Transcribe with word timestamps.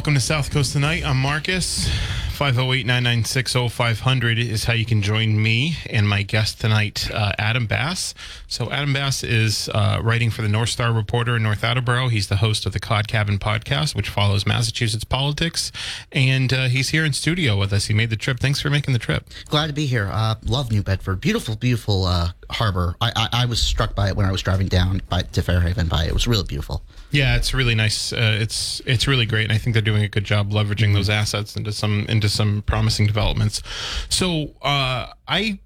Welcome 0.00 0.14
to 0.14 0.20
South 0.20 0.50
Coast 0.50 0.72
Tonight. 0.72 1.04
I'm 1.04 1.18
Marcus. 1.18 1.90
508 2.40 2.86
996 2.86 3.52
0500 3.70 4.38
is 4.38 4.64
how 4.64 4.72
you 4.72 4.86
can 4.86 5.02
join 5.02 5.42
me 5.42 5.76
and 5.90 6.08
my 6.08 6.22
guest 6.22 6.58
tonight, 6.58 7.10
uh, 7.12 7.32
Adam 7.38 7.66
Bass. 7.66 8.14
So, 8.48 8.72
Adam 8.72 8.94
Bass 8.94 9.22
is 9.22 9.68
uh, 9.74 10.00
writing 10.02 10.30
for 10.30 10.40
the 10.40 10.48
North 10.48 10.70
Star 10.70 10.90
Reporter 10.90 11.36
in 11.36 11.42
North 11.42 11.62
Attleboro. 11.62 12.08
He's 12.08 12.28
the 12.28 12.36
host 12.36 12.64
of 12.64 12.72
the 12.72 12.80
Cod 12.80 13.08
Cabin 13.08 13.38
podcast, 13.38 13.94
which 13.94 14.08
follows 14.08 14.46
Massachusetts 14.46 15.04
politics. 15.04 15.70
And 16.12 16.50
uh, 16.50 16.68
he's 16.68 16.88
here 16.88 17.04
in 17.04 17.12
studio 17.12 17.58
with 17.58 17.74
us. 17.74 17.84
He 17.88 17.94
made 17.94 18.08
the 18.08 18.16
trip. 18.16 18.40
Thanks 18.40 18.58
for 18.58 18.70
making 18.70 18.94
the 18.94 18.98
trip. 18.98 19.28
Glad 19.44 19.66
to 19.66 19.74
be 19.74 19.84
here. 19.84 20.08
Uh, 20.10 20.36
love 20.42 20.72
New 20.72 20.82
Bedford. 20.82 21.20
Beautiful, 21.20 21.56
beautiful 21.56 22.06
uh, 22.06 22.30
harbor. 22.48 22.96
I, 23.02 23.12
I, 23.14 23.28
I 23.42 23.44
was 23.44 23.60
struck 23.60 23.94
by 23.94 24.08
it 24.08 24.16
when 24.16 24.24
I 24.24 24.32
was 24.32 24.40
driving 24.40 24.68
down 24.68 25.02
by, 25.10 25.24
to 25.24 25.42
Fairhaven 25.42 25.88
by 25.88 26.06
it. 26.06 26.14
was 26.14 26.26
really 26.26 26.44
beautiful. 26.44 26.82
Yeah, 27.10 27.36
it's 27.36 27.52
really 27.52 27.74
nice. 27.74 28.12
Uh, 28.12 28.38
it's 28.40 28.80
it's 28.86 29.08
really 29.08 29.26
great, 29.26 29.42
and 29.42 29.52
I 29.52 29.58
think 29.58 29.74
they're 29.74 29.82
doing 29.82 30.04
a 30.04 30.08
good 30.08 30.22
job 30.22 30.52
leveraging 30.52 30.94
those 30.94 31.10
assets 31.10 31.56
into 31.56 31.72
some 31.72 32.06
into 32.08 32.28
some 32.30 32.62
promising 32.62 33.06
developments. 33.06 33.62
So 34.08 34.54
uh, 34.62 35.12
I, 35.28 35.58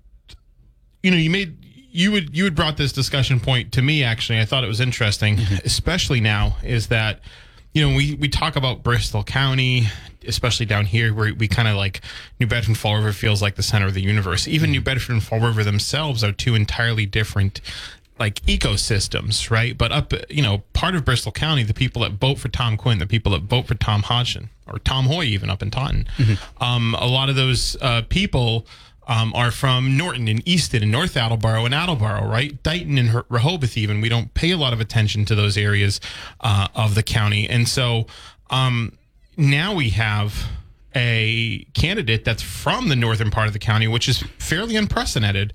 you 1.03 1.11
know, 1.11 1.17
you 1.17 1.31
made 1.31 1.59
you 1.95 2.11
would 2.11 2.37
you 2.37 2.45
had 2.45 2.57
brought 2.57 2.77
this 2.77 2.93
discussion 2.93 3.39
point 3.39 3.73
to 3.73 3.83
me. 3.83 4.03
Actually, 4.03 4.41
I 4.41 4.45
thought 4.45 4.65
it 4.65 4.69
was 4.69 4.81
interesting, 4.81 5.39
especially 5.65 6.21
now 6.21 6.57
is 6.63 6.89
that 6.89 7.21
you 7.73 7.89
know 7.89 7.97
we 7.97 8.15
we 8.15 8.29
talk 8.29 8.57
about 8.57 8.83
Bristol 8.83 9.23
County, 9.23 9.87
especially 10.27 10.67
down 10.67 10.87
here 10.87 11.15
where 11.15 11.33
we 11.33 11.47
kind 11.47 11.69
of 11.69 11.77
like 11.77 12.01
New 12.41 12.49
Bedford 12.49 12.71
and 12.71 12.79
Fall 12.79 12.97
River 12.97 13.13
feels 13.13 13.41
like 13.41 13.55
the 13.55 13.63
center 13.63 13.87
of 13.87 13.95
the 13.95 14.03
universe. 14.03 14.49
Even 14.49 14.73
New 14.73 14.81
Bedford 14.81 15.13
and 15.13 15.23
Fall 15.23 15.39
River 15.39 15.63
themselves 15.63 16.25
are 16.25 16.33
two 16.33 16.57
entirely 16.57 17.07
different 17.07 17.61
like 18.19 18.41
ecosystems, 18.43 19.51
right? 19.51 19.77
But 19.77 19.93
up, 19.93 20.13
you 20.31 20.43
know, 20.43 20.63
part 20.73 20.95
of 20.95 21.05
Bristol 21.05 21.33
County, 21.33 21.63
the 21.65 21.75
people 21.75 22.03
that 22.03 22.13
vote 22.13 22.39
for 22.39 22.49
Tom 22.49 22.77
Quinn, 22.77 22.99
the 22.99 23.07
people 23.07 23.33
that 23.33 23.43
vote 23.43 23.67
for 23.67 23.75
Tom 23.75 24.03
Hodgson 24.03 24.51
or 24.67 24.79
Tom 24.79 25.07
Hoy, 25.07 25.25
even 25.25 25.51
up 25.51 25.63
in 25.63 25.71
Taunton, 25.71 26.07
um, 26.61 26.95
a 26.99 27.07
lot 27.07 27.29
of 27.29 27.37
those 27.37 27.77
uh, 27.83 28.03
people 28.09 28.67
um, 29.07 29.33
are 29.35 29.51
from 29.51 29.97
Norton 29.97 30.29
and 30.29 30.47
Easton 30.49 30.83
and 30.83 30.93
North 30.93 31.17
Attleboro 31.17 31.65
and 31.65 31.75
Attleboro, 31.75 32.27
right? 32.27 32.63
Dighton 32.63 32.97
and 32.99 33.23
Rehoboth, 33.29 33.77
even. 33.77 34.01
We 34.01 34.09
don't 34.09 34.33
pay 34.33 34.53
a 34.53 34.57
lot 34.57 34.73
of 34.73 34.81
attention 34.81 35.25
to 35.27 35.35
those 35.35 35.57
areas 35.57 36.01
uh, 36.41 36.69
of 36.75 36.95
the 36.95 37.03
county. 37.03 37.49
And 37.49 37.69
so 37.69 38.07
um, 38.51 38.97
now 39.37 39.75
we 39.75 39.91
have 39.91 40.47
a 40.95 41.67
candidate 41.75 42.25
that's 42.25 42.43
from 42.43 42.89
the 42.89 42.97
northern 42.97 43.31
part 43.31 43.49
of 43.49 43.53
the 43.53 43.59
county, 43.59 43.89
which 43.89 44.09
is 44.09 44.23
fairly 44.39 44.77
unprecedented. 44.77 45.53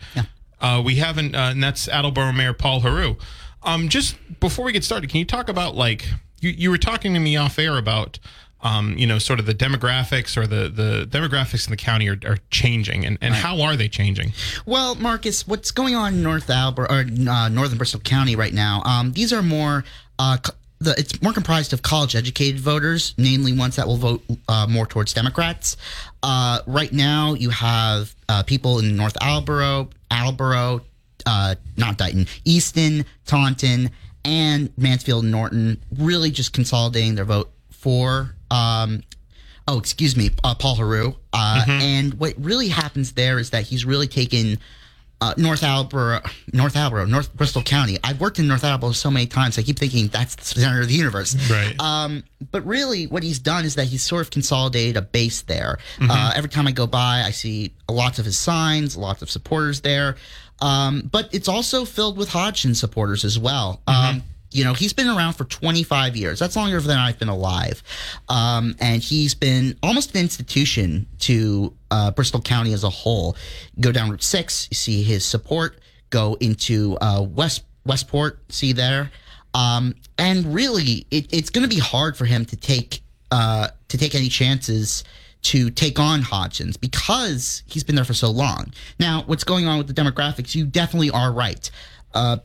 Uh, 0.61 0.81
we 0.83 0.95
haven't, 0.95 1.35
uh, 1.35 1.49
and 1.51 1.63
that's 1.63 1.87
Attleboro 1.87 2.31
Mayor 2.31 2.53
Paul 2.53 2.81
Heroux. 2.81 3.17
Um, 3.63 3.89
just 3.89 4.15
before 4.39 4.65
we 4.65 4.71
get 4.71 4.83
started, 4.83 5.09
can 5.09 5.19
you 5.19 5.25
talk 5.25 5.49
about 5.49 5.75
like 5.75 6.07
you, 6.41 6.49
you 6.51 6.69
were 6.69 6.77
talking 6.77 7.13
to 7.13 7.19
me 7.19 7.35
off 7.37 7.59
air 7.59 7.77
about 7.77 8.19
um, 8.61 8.97
you 8.97 9.07
know 9.07 9.19
sort 9.19 9.39
of 9.39 9.45
the 9.45 9.53
demographics 9.53 10.35
or 10.37 10.45
the 10.45 10.69
the 10.69 11.07
demographics 11.09 11.67
in 11.67 11.71
the 11.71 11.77
county 11.77 12.09
are, 12.09 12.19
are 12.25 12.37
changing, 12.51 13.05
and, 13.05 13.17
and 13.21 13.33
how 13.33 13.61
are 13.61 13.75
they 13.75 13.87
changing? 13.87 14.33
Well, 14.65 14.95
Marcus, 14.95 15.47
what's 15.47 15.71
going 15.71 15.95
on 15.95 16.15
in 16.15 16.23
North 16.23 16.49
Attleboro 16.49 16.87
or 16.89 16.99
uh, 17.29 17.49
Northern 17.49 17.77
Bristol 17.77 17.99
County 18.01 18.35
right 18.35 18.53
now? 18.53 18.81
Um, 18.85 19.13
these 19.13 19.31
are 19.33 19.43
more. 19.43 19.83
Uh, 20.17 20.37
the, 20.79 20.95
it's 20.97 21.21
more 21.21 21.33
comprised 21.33 21.73
of 21.73 21.81
college-educated 21.81 22.59
voters, 22.59 23.13
namely 23.17 23.53
ones 23.53 23.75
that 23.75 23.87
will 23.87 23.97
vote 23.97 24.23
uh, 24.47 24.65
more 24.69 24.85
towards 24.85 25.13
Democrats. 25.13 25.77
Uh, 26.23 26.59
right 26.67 26.91
now, 26.91 27.33
you 27.33 27.49
have 27.49 28.13
uh, 28.27 28.43
people 28.43 28.79
in 28.79 28.95
North 28.95 29.17
Attleboro, 29.21 29.89
Attleboro, 30.09 30.81
uh, 31.25 31.55
not 31.77 31.97
Dighton, 31.97 32.27
Easton, 32.45 33.05
Taunton, 33.25 33.91
and 34.23 34.71
Mansfield 34.77 35.25
Norton 35.25 35.81
really 35.97 36.31
just 36.31 36.53
consolidating 36.53 37.15
their 37.15 37.25
vote 37.25 37.51
for 37.71 38.35
um, 38.51 39.03
oh, 39.69 39.77
excuse 39.77 40.17
me, 40.17 40.31
uh, 40.43 40.55
Paul 40.55 40.77
Heroux. 40.77 41.15
Uh, 41.31 41.63
And 41.67 42.13
what 42.15 42.33
really 42.37 42.69
happens 42.69 43.13
there 43.13 43.37
is 43.37 43.51
that 43.51 43.63
he's 43.63 43.85
really 43.85 44.07
taken 44.07 44.57
uh, 45.21 45.33
North 45.37 45.63
Attleboro, 45.63 46.21
North 46.53 46.75
Attleboro, 46.75 47.05
North 47.05 47.33
Bristol 47.35 47.61
County. 47.61 47.97
I've 48.03 48.21
worked 48.21 48.39
in 48.39 48.47
North 48.47 48.63
Attleboro 48.63 48.93
so 48.93 49.11
many 49.11 49.25
times, 49.25 49.57
I 49.57 49.63
keep 49.63 49.77
thinking 49.77 50.07
that's 50.07 50.35
the 50.35 50.61
center 50.61 50.81
of 50.81 50.87
the 50.87 50.93
universe. 50.93 51.35
Right. 51.49 51.75
Um, 51.79 52.23
but 52.51 52.65
really, 52.65 53.07
what 53.07 53.23
he's 53.23 53.39
done 53.39 53.65
is 53.65 53.75
that 53.75 53.85
he's 53.85 54.03
sort 54.03 54.21
of 54.21 54.31
consolidated 54.31 54.97
a 54.97 55.01
base 55.01 55.41
there. 55.41 55.79
Mm-hmm. 55.97 56.11
Uh, 56.11 56.31
every 56.35 56.49
time 56.49 56.67
I 56.67 56.71
go 56.71 56.87
by, 56.87 57.23
I 57.25 57.31
see 57.31 57.73
lots 57.89 58.19
of 58.19 58.25
his 58.25 58.37
signs, 58.37 58.95
lots 58.95 59.21
of 59.21 59.29
supporters 59.29 59.81
there. 59.81 60.15
Um, 60.61 61.09
but 61.11 61.29
it's 61.33 61.47
also 61.47 61.85
filled 61.85 62.17
with 62.17 62.29
Hodgson 62.29 62.75
supporters 62.75 63.25
as 63.25 63.37
well. 63.37 63.81
Mm-hmm. 63.87 64.17
Um, 64.17 64.23
you 64.51 64.63
know, 64.63 64.73
he's 64.73 64.93
been 64.93 65.07
around 65.07 65.33
for 65.33 65.43
25 65.43 66.15
years. 66.15 66.39
That's 66.39 66.55
longer 66.55 66.79
than 66.81 66.97
I've 66.97 67.19
been 67.19 67.29
alive. 67.29 67.83
Um, 68.29 68.75
and 68.79 69.01
he's 69.01 69.35
been 69.35 69.77
almost 69.83 70.15
an 70.15 70.21
institution 70.21 71.05
to 71.19 71.73
uh, 71.91 72.11
Bristol 72.11 72.41
County 72.41 72.73
as 72.73 72.83
a 72.83 72.89
whole. 72.89 73.35
Go 73.79 73.91
down 73.91 74.09
Route 74.09 74.23
6, 74.23 74.67
you 74.71 74.75
see 74.75 75.03
his 75.03 75.25
support. 75.25 75.79
Go 76.09 76.35
into 76.39 76.97
uh, 77.01 77.21
West 77.21 77.63
Westport, 77.85 78.39
see 78.49 78.73
there. 78.73 79.11
Um, 79.53 79.95
and 80.17 80.53
really, 80.53 81.05
it, 81.11 81.31
it's 81.33 81.49
going 81.49 81.67
to 81.67 81.73
be 81.73 81.81
hard 81.81 82.17
for 82.17 82.25
him 82.25 82.45
to 82.45 82.55
take 82.55 83.01
uh, 83.31 83.69
to 83.89 83.97
take 83.97 84.15
any 84.15 84.29
chances 84.29 85.03
to 85.41 85.69
take 85.69 85.99
on 85.99 86.21
Hodgson 86.21 86.73
because 86.81 87.63
he's 87.65 87.83
been 87.83 87.95
there 87.95 88.05
for 88.05 88.13
so 88.13 88.29
long. 88.29 88.73
Now, 88.99 89.23
what's 89.25 89.43
going 89.43 89.67
on 89.67 89.77
with 89.77 89.87
the 89.87 89.93
demographics? 89.93 90.53
You 90.53 90.65
definitely 90.65 91.11
are 91.11 91.31
right. 91.31 91.69
Uh, 92.13 92.37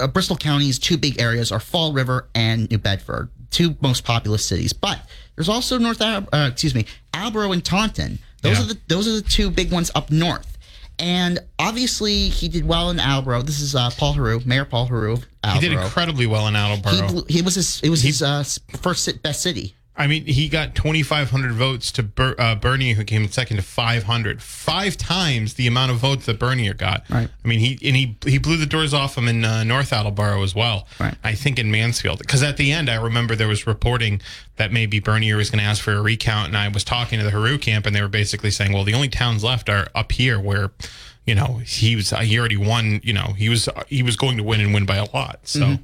uh, 0.00 0.06
Bristol 0.08 0.36
County's 0.36 0.78
two 0.78 0.96
big 0.96 1.20
areas 1.20 1.50
are 1.52 1.60
Fall 1.60 1.92
River 1.92 2.28
and 2.34 2.70
New 2.70 2.78
Bedford, 2.78 3.30
two 3.50 3.76
most 3.80 4.04
populous 4.04 4.44
cities. 4.46 4.72
But 4.72 5.00
there's 5.34 5.48
also 5.48 5.78
North, 5.78 6.00
Al- 6.00 6.28
uh, 6.32 6.48
excuse 6.52 6.74
me, 6.74 6.86
Attleboro 7.12 7.52
and 7.52 7.64
Taunton. 7.64 8.18
Those 8.42 8.58
Yeah. 8.58 8.64
are 8.64 8.68
the 8.68 8.78
those 8.86 9.08
are 9.08 9.12
the 9.12 9.22
two 9.22 9.50
big 9.50 9.72
ones 9.72 9.90
up 9.94 10.10
north. 10.10 10.56
And 11.00 11.38
obviously, 11.60 12.28
he 12.28 12.48
did 12.48 12.66
well 12.66 12.90
in 12.90 12.98
Attleboro. 12.98 13.42
This 13.42 13.60
is 13.60 13.76
uh, 13.76 13.90
Paul 13.96 14.14
Heroux, 14.14 14.44
Mayor 14.44 14.64
Paul 14.64 14.88
Heroux. 14.88 15.22
He 15.52 15.60
did 15.60 15.72
incredibly 15.72 16.26
well 16.26 16.48
in 16.48 16.56
Attleboro. 16.56 16.92
He, 16.94 17.02
blew- 17.02 17.24
he 17.28 17.42
was 17.42 17.54
his. 17.54 17.80
It 17.82 17.88
was 17.90 18.02
his 18.02 18.20
uh, 18.20 18.42
first 18.80 19.22
best 19.22 19.40
city. 19.42 19.74
I 19.98 20.06
mean, 20.06 20.26
he 20.26 20.48
got 20.48 20.76
2,500 20.76 21.52
votes 21.52 21.90
to 21.92 22.04
Ber- 22.04 22.36
uh, 22.38 22.54
Bernier, 22.54 22.94
who 22.94 23.02
came 23.02 23.24
in 23.24 23.32
second 23.32 23.56
to 23.56 23.64
500. 23.64 24.40
Five 24.40 24.96
times 24.96 25.54
the 25.54 25.66
amount 25.66 25.90
of 25.90 25.98
votes 25.98 26.26
that 26.26 26.38
Bernier 26.38 26.72
got. 26.72 27.02
Right. 27.10 27.28
I 27.44 27.48
mean, 27.48 27.58
he 27.58 27.72
and 27.82 27.96
he 27.96 28.16
he 28.24 28.38
blew 28.38 28.56
the 28.56 28.66
doors 28.66 28.94
off 28.94 29.18
him 29.18 29.26
in 29.26 29.44
uh, 29.44 29.64
North 29.64 29.92
Attleboro 29.92 30.44
as 30.44 30.54
well. 30.54 30.86
Right. 31.00 31.16
I 31.24 31.34
think 31.34 31.58
in 31.58 31.72
Mansfield, 31.72 32.20
because 32.20 32.44
at 32.44 32.56
the 32.56 32.70
end, 32.70 32.88
I 32.88 32.94
remember 32.94 33.34
there 33.34 33.48
was 33.48 33.66
reporting 33.66 34.22
that 34.54 34.72
maybe 34.72 35.00
Bernier 35.00 35.36
was 35.36 35.50
going 35.50 35.58
to 35.58 35.68
ask 35.68 35.82
for 35.82 35.94
a 35.94 36.00
recount, 36.00 36.46
and 36.48 36.56
I 36.56 36.68
was 36.68 36.84
talking 36.84 37.18
to 37.18 37.24
the 37.24 37.32
Heroux 37.32 37.58
camp, 37.60 37.84
and 37.84 37.94
they 37.94 38.00
were 38.00 38.06
basically 38.06 38.52
saying, 38.52 38.72
"Well, 38.72 38.84
the 38.84 38.94
only 38.94 39.08
towns 39.08 39.42
left 39.42 39.68
are 39.68 39.88
up 39.94 40.12
here 40.12 40.38
where." 40.40 40.70
You 41.26 41.34
know, 41.34 41.60
he 41.62 41.94
was 41.94 42.08
he 42.08 42.38
already 42.38 42.56
won. 42.56 43.02
You 43.04 43.12
know, 43.12 43.34
he 43.36 43.50
was 43.50 43.68
he 43.88 44.02
was 44.02 44.16
going 44.16 44.38
to 44.38 44.42
win 44.42 44.62
and 44.62 44.72
win 44.72 44.86
by 44.86 44.96
a 44.96 45.04
lot. 45.12 45.40
So, 45.42 45.76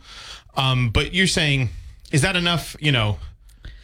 um, 0.56 0.88
but 0.88 1.12
you're 1.12 1.26
saying, 1.26 1.69
is 2.12 2.22
that 2.22 2.34
enough? 2.34 2.74
You 2.80 2.92
know, 2.92 3.19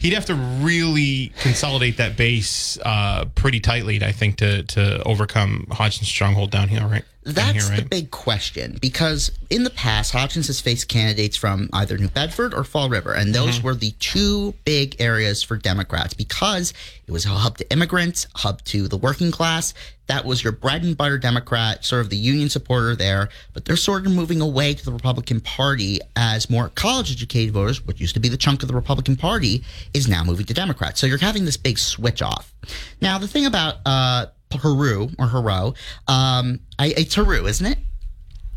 He'd 0.01 0.13
have 0.13 0.25
to 0.25 0.35
really 0.35 1.31
consolidate 1.41 1.97
that 1.97 2.17
base 2.17 2.79
uh, 2.83 3.25
pretty 3.35 3.59
tightly, 3.59 4.03
I 4.03 4.11
think, 4.11 4.37
to 4.37 4.63
to 4.63 5.03
overcome 5.03 5.67
Hodgson's 5.69 6.07
stronghold 6.07 6.49
down 6.49 6.69
here, 6.69 6.81
right? 6.87 7.05
That's 7.23 7.67
here, 7.67 7.77
the 7.77 7.85
big 7.85 8.09
question 8.09 8.77
because 8.81 9.31
in 9.51 9.63
the 9.63 9.69
past, 9.69 10.11
Hodgson 10.11 10.41
has 10.43 10.59
faced 10.59 10.87
candidates 10.87 11.37
from 11.37 11.69
either 11.71 11.97
New 11.97 12.07
Bedford 12.07 12.53
or 12.53 12.63
Fall 12.63 12.89
River, 12.89 13.13
and 13.13 13.33
those 13.33 13.57
Mm-hmm. 13.57 13.67
were 13.67 13.75
the 13.75 13.91
two 13.99 14.53
big 14.65 14.95
areas 14.99 15.43
for 15.43 15.57
Democrats 15.57 16.13
because 16.13 16.73
it 17.05 17.11
was 17.11 17.25
a 17.25 17.29
hub 17.29 17.57
to 17.57 17.71
immigrants, 17.71 18.25
hub 18.35 18.63
to 18.65 18.87
the 18.87 18.97
working 18.97 19.29
class. 19.31 19.73
That 20.07 20.25
was 20.25 20.43
your 20.43 20.51
bread 20.51 20.83
and 20.83 20.97
butter 20.97 21.17
Democrat, 21.17 21.85
sort 21.85 22.01
of 22.01 22.09
the 22.09 22.17
union 22.17 22.49
supporter 22.49 22.95
there. 22.95 23.29
But 23.53 23.65
they're 23.65 23.77
sort 23.77 24.05
of 24.05 24.11
moving 24.13 24.41
away 24.41 24.73
to 24.73 24.83
the 24.83 24.91
Republican 24.91 25.41
Party 25.41 25.99
as 26.15 26.49
more 26.49 26.69
college 26.69 27.11
educated 27.11 27.53
voters, 27.53 27.85
which 27.85 28.01
used 28.01 28.15
to 28.15 28.19
be 28.19 28.29
the 28.29 28.37
chunk 28.37 28.61
of 28.61 28.67
the 28.67 28.75
Republican 28.75 29.15
Party, 29.15 29.63
is 29.93 30.07
now 30.07 30.23
moving 30.23 30.45
to 30.47 30.53
Democrats. 30.53 30.99
So 30.99 31.07
you're 31.07 31.17
having 31.17 31.45
this 31.45 31.57
big 31.57 31.77
switch 31.77 32.21
off. 32.21 32.53
Now, 32.99 33.19
the 33.19 33.27
thing 33.27 33.45
about 33.45 33.75
uh, 33.85 34.25
Haru 34.53 35.09
or 35.17 35.27
Haro, 35.27 35.73
um, 36.07 36.59
I, 36.79 36.93
it's 36.97 37.15
Haru, 37.15 37.45
isn't 37.45 37.65
it? 37.65 37.77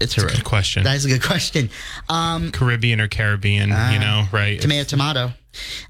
It's 0.00 0.14
Haru. 0.14 0.29
Good 0.29 0.44
question. 0.44 0.82
That 0.85 0.96
is 0.96 1.05
a 1.05 1.08
good 1.08 1.23
question. 1.23 1.70
Um, 2.08 2.50
Caribbean 2.52 3.00
or 3.00 3.08
Caribbean, 3.08 3.69
you 3.69 3.99
know, 3.99 4.25
right? 4.32 4.61
tomato, 4.61 4.85
tomato. 4.85 5.32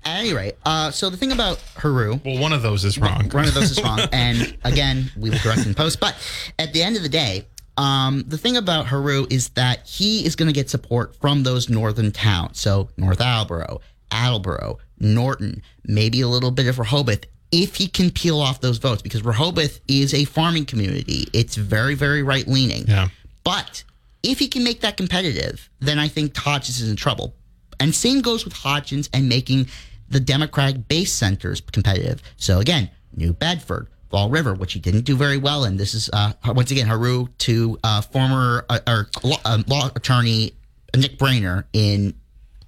At 0.05 0.19
any 0.21 0.35
rate, 0.35 0.57
uh, 0.67 0.91
so 0.91 1.09
the 1.09 1.17
thing 1.17 1.33
about 1.33 1.57
Heroux, 1.77 2.21
Well, 2.23 2.39
one 2.39 2.53
of 2.53 2.61
those 2.61 2.85
is 2.85 2.99
wrong. 2.99 3.31
one 3.31 3.47
of 3.47 3.55
those 3.55 3.71
is 3.71 3.83
wrong. 3.83 3.99
And 4.13 4.59
again, 4.63 5.11
we 5.17 5.31
will 5.31 5.39
correct 5.39 5.65
in 5.65 5.75
post. 5.75 6.01
But 6.01 6.15
at 6.59 6.75
the 6.75 6.83
end 6.83 6.97
of 6.97 7.03
the 7.03 7.09
day, 7.09 7.47
um, 7.79 8.25
the 8.29 8.37
thing 8.37 8.59
about 8.59 8.87
Heroux 8.89 9.27
is 9.33 9.49
that 9.51 9.87
he 9.87 10.27
is 10.27 10.37
going 10.37 10.49
to 10.49 10.53
get 10.53 10.69
support 10.69 11.17
from 11.17 11.43
those 11.45 11.71
northern 11.71 12.13
towns. 12.13 12.61
So 12.61 12.91
North 12.99 13.23
Attleboro, 13.23 13.81
Attleboro, 14.11 14.79
Norton, 15.01 15.63
maybe 15.85 16.21
a 16.21 16.29
little 16.29 16.51
bit 16.51 16.67
of 16.67 16.79
Rehoboth. 16.79 17.25
If 17.57 17.77
he 17.77 17.87
can 17.87 18.11
peel 18.11 18.41
off 18.41 18.61
those 18.61 18.79
votes, 18.79 19.01
because 19.01 19.23
Rehoboth 19.23 19.79
is 19.87 20.13
a 20.13 20.25
farming 20.25 20.65
community, 20.65 21.29
it's 21.33 21.55
very, 21.55 21.95
very 21.95 22.25
right 22.25 22.49
leaning. 22.49 22.85
Yeah. 22.89 23.11
But 23.45 23.85
if 24.25 24.41
he 24.41 24.49
can 24.49 24.65
make 24.65 24.81
that 24.81 24.97
competitive, 24.97 25.71
then 25.79 26.01
I 26.01 26.09
think 26.09 26.37
Hodgson 26.37 26.83
is 26.83 26.91
in 26.91 26.97
trouble. 26.97 27.37
And 27.79 27.95
same 27.95 28.23
goes 28.23 28.45
with 28.45 28.55
Hodgson 28.55 29.05
and 29.13 29.29
making 29.29 29.69
the 30.09 30.19
Democratic 30.19 30.89
base 30.89 31.13
centers 31.13 31.61
competitive. 31.61 32.23
So 32.37 32.59
again, 32.59 32.91
New 33.15 33.33
Bedford, 33.33 33.87
Fall 34.11 34.31
River, 34.31 34.55
which 34.55 34.73
he 34.73 34.81
didn't 34.81 35.03
do 35.03 35.15
very 35.15 35.37
well 35.37 35.65
in. 35.65 35.77
This 35.77 35.95
is 35.95 36.11
uh, 36.13 36.33
once 36.47 36.73
again 36.73 36.89
Heroux 36.89 37.29
to 37.39 37.79
uh, 37.85 38.01
former 38.01 38.65
uh, 38.69 38.81
or 38.87 39.09
law, 39.23 39.39
uh, 39.45 39.63
law 39.69 39.91
attorney 39.95 40.55
Nick 40.97 41.19
Bernier 41.19 41.67
in 41.73 42.15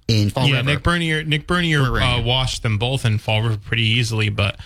in 0.07 0.29
Fall 0.29 0.47
Yeah, 0.47 0.57
River. 0.57 0.69
Nick 0.71 0.83
Bernier. 0.83 1.23
Nick 1.23 1.47
Bernier 1.47 1.81
uh, 2.01 2.21
washed 2.21 2.63
them 2.63 2.77
both 2.77 3.05
in 3.05 3.17
Fall 3.17 3.41
River 3.41 3.57
pretty 3.57 3.83
easily, 3.83 4.29
but 4.29 4.57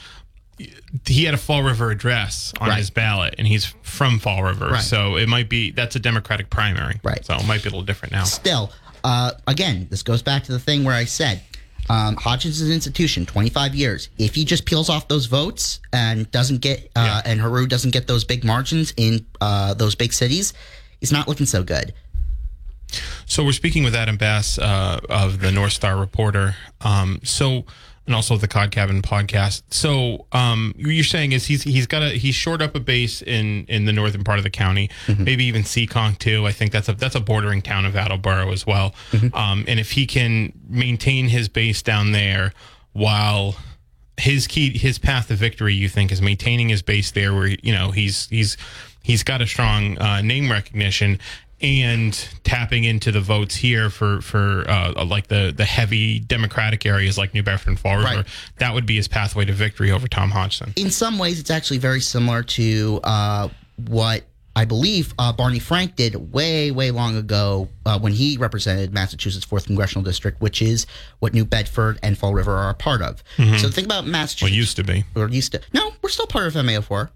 he 1.07 1.23
had 1.23 1.33
a 1.33 1.37
Fall 1.37 1.63
River 1.63 1.89
address 1.91 2.53
on 2.59 2.69
Right. 2.69 2.77
his 2.77 2.89
ballot, 2.89 3.35
and 3.37 3.47
he's 3.47 3.65
from 3.81 4.19
Fall 4.19 4.43
River, 4.43 4.67
Right. 4.69 4.83
so 4.83 5.15
it 5.17 5.27
might 5.27 5.49
be 5.49 5.71
that's 5.71 5.95
a 5.95 5.99
Democratic 5.99 6.49
primary, 6.49 6.99
Right. 7.03 7.25
So 7.25 7.35
it 7.35 7.45
might 7.47 7.63
be 7.63 7.69
a 7.69 7.71
little 7.71 7.81
different 7.85 8.11
now. 8.11 8.25
Still, 8.25 8.71
uh, 9.03 9.31
again, 9.47 9.87
this 9.89 10.03
goes 10.03 10.21
back 10.21 10.43
to 10.43 10.51
the 10.51 10.59
thing 10.59 10.83
where 10.83 10.95
I 10.95 11.05
said 11.05 11.41
um, 11.89 12.15
Hodgson 12.15 12.71
institution, 12.71 13.25
25 13.25 13.73
years. 13.75 14.09
If 14.19 14.35
he 14.35 14.45
just 14.45 14.65
peels 14.65 14.87
off 14.87 15.07
those 15.07 15.25
votes 15.25 15.79
and 15.91 16.29
doesn't 16.31 16.59
get, 16.61 16.89
uh, 16.95 17.21
and 17.25 17.39
Heroux 17.41 17.67
doesn't 17.67 17.91
get 17.91 18.05
those 18.07 18.23
big 18.23 18.43
margins 18.45 18.93
in 18.97 19.25
uh, 19.41 19.73
those 19.73 19.95
big 19.95 20.13
cities, 20.13 20.53
he's 20.99 21.11
not 21.11 21.27
looking 21.27 21.47
so 21.47 21.63
good. 21.63 21.93
So 23.25 23.43
we're 23.43 23.51
speaking 23.51 23.83
with 23.83 23.95
Adam 23.95 24.17
Bass 24.17 24.57
uh, 24.59 24.99
of 25.09 25.39
the 25.39 25.51
North 25.51 25.73
Star 25.73 25.97
Reporter. 25.97 26.55
Um, 26.81 27.19
so 27.23 27.65
and 28.07 28.15
also 28.15 28.35
the 28.35 28.47
Cod 28.47 28.71
Cabin 28.71 29.01
podcast. 29.01 29.61
So 29.69 30.25
um, 30.31 30.73
you're 30.75 31.03
saying 31.03 31.33
is 31.33 31.45
he's 31.45 31.63
he's 31.63 31.87
got 31.87 32.01
a 32.01 32.09
he's 32.09 32.35
shored 32.35 32.61
up 32.61 32.75
a 32.75 32.79
base 32.79 33.21
in 33.21 33.65
in 33.67 33.85
the 33.85 33.93
northern 33.93 34.23
part 34.23 34.37
of 34.37 34.43
the 34.43 34.49
county, 34.49 34.89
maybe 35.17 35.45
even 35.45 35.61
Seekonk 35.63 36.17
too. 36.17 36.45
I 36.47 36.51
think 36.51 36.71
that's 36.71 36.89
a 36.89 36.93
that's 36.93 37.15
a 37.15 37.19
bordering 37.19 37.61
town 37.61 37.85
of 37.85 37.95
Attleboro 37.95 38.51
as 38.51 38.65
well. 38.65 38.95
Um, 39.33 39.65
and 39.67 39.79
if 39.79 39.91
he 39.91 40.05
can 40.07 40.51
maintain 40.67 41.27
his 41.29 41.47
base 41.47 41.81
down 41.81 42.11
there 42.11 42.53
while 42.93 43.55
his 44.17 44.45
key 44.47 44.77
his 44.77 44.99
path 44.99 45.27
to 45.29 45.35
victory 45.35 45.73
you 45.73 45.87
think 45.87 46.11
is 46.11 46.21
maintaining 46.21 46.69
his 46.69 46.81
base 46.81 47.11
there 47.11 47.33
where 47.33 47.47
you 47.47 47.73
know 47.73 47.91
he's 47.91 48.27
he's 48.27 48.57
he's 49.03 49.23
got 49.23 49.41
a 49.41 49.47
strong 49.47 49.97
uh, 49.99 50.21
name 50.21 50.51
recognition 50.51 51.19
and 51.61 52.13
tapping 52.43 52.83
into 52.83 53.11
the 53.11 53.21
votes 53.21 53.55
here 53.55 53.89
for 53.89 54.21
for 54.21 54.65
uh, 54.69 55.05
like 55.05 55.27
the 55.27 55.53
the 55.55 55.65
heavy 55.65 56.19
democratic 56.19 56.85
areas 56.85 57.17
like 57.17 57.33
New 57.33 57.43
Bedford 57.43 57.69
and 57.69 57.79
Fall 57.79 57.97
River 57.97 58.07
Right. 58.17 58.25
that 58.57 58.73
would 58.73 58.85
be 58.85 58.95
his 58.95 59.07
pathway 59.07 59.45
to 59.45 59.53
victory 59.53 59.91
over 59.91 60.07
Tom 60.07 60.31
Hodgson 60.31 60.73
In 60.75 60.89
some 60.91 61.17
ways, 61.17 61.39
it's 61.39 61.51
actually 61.51 61.77
very 61.79 62.01
similar 62.01 62.43
to 62.43 62.99
uh, 63.03 63.49
what 63.87 64.23
I 64.53 64.65
believe 64.65 65.13
uh, 65.17 65.31
Barney 65.31 65.59
Frank 65.59 65.95
did 65.95 66.33
way, 66.33 66.71
way 66.71 66.91
long 66.91 67.15
ago 67.15 67.69
uh, 67.85 67.97
when 67.97 68.11
he 68.11 68.35
represented 68.35 68.93
Massachusetts' 68.93 69.45
4th 69.45 69.65
Congressional 69.67 70.03
District, 70.03 70.41
which 70.41 70.61
is 70.61 70.85
what 71.19 71.33
New 71.33 71.45
Bedford 71.45 71.97
and 72.03 72.17
Fall 72.17 72.33
River 72.33 72.53
are 72.53 72.69
a 72.69 72.73
part 72.73 73.01
of. 73.01 73.23
So 73.37 73.69
think 73.69 73.85
about 73.85 74.05
Massachusetts. 74.05 74.41
well 74.41 74.51
used 74.51 74.75
to 74.75 74.83
be 74.83 75.05
or 75.15 75.29
used 75.29 75.53
to. 75.53 75.61
No, 75.73 75.93
we're 76.01 76.09
still 76.09 76.27
part 76.27 76.47
of 76.47 76.53
MAO4. 76.53 77.09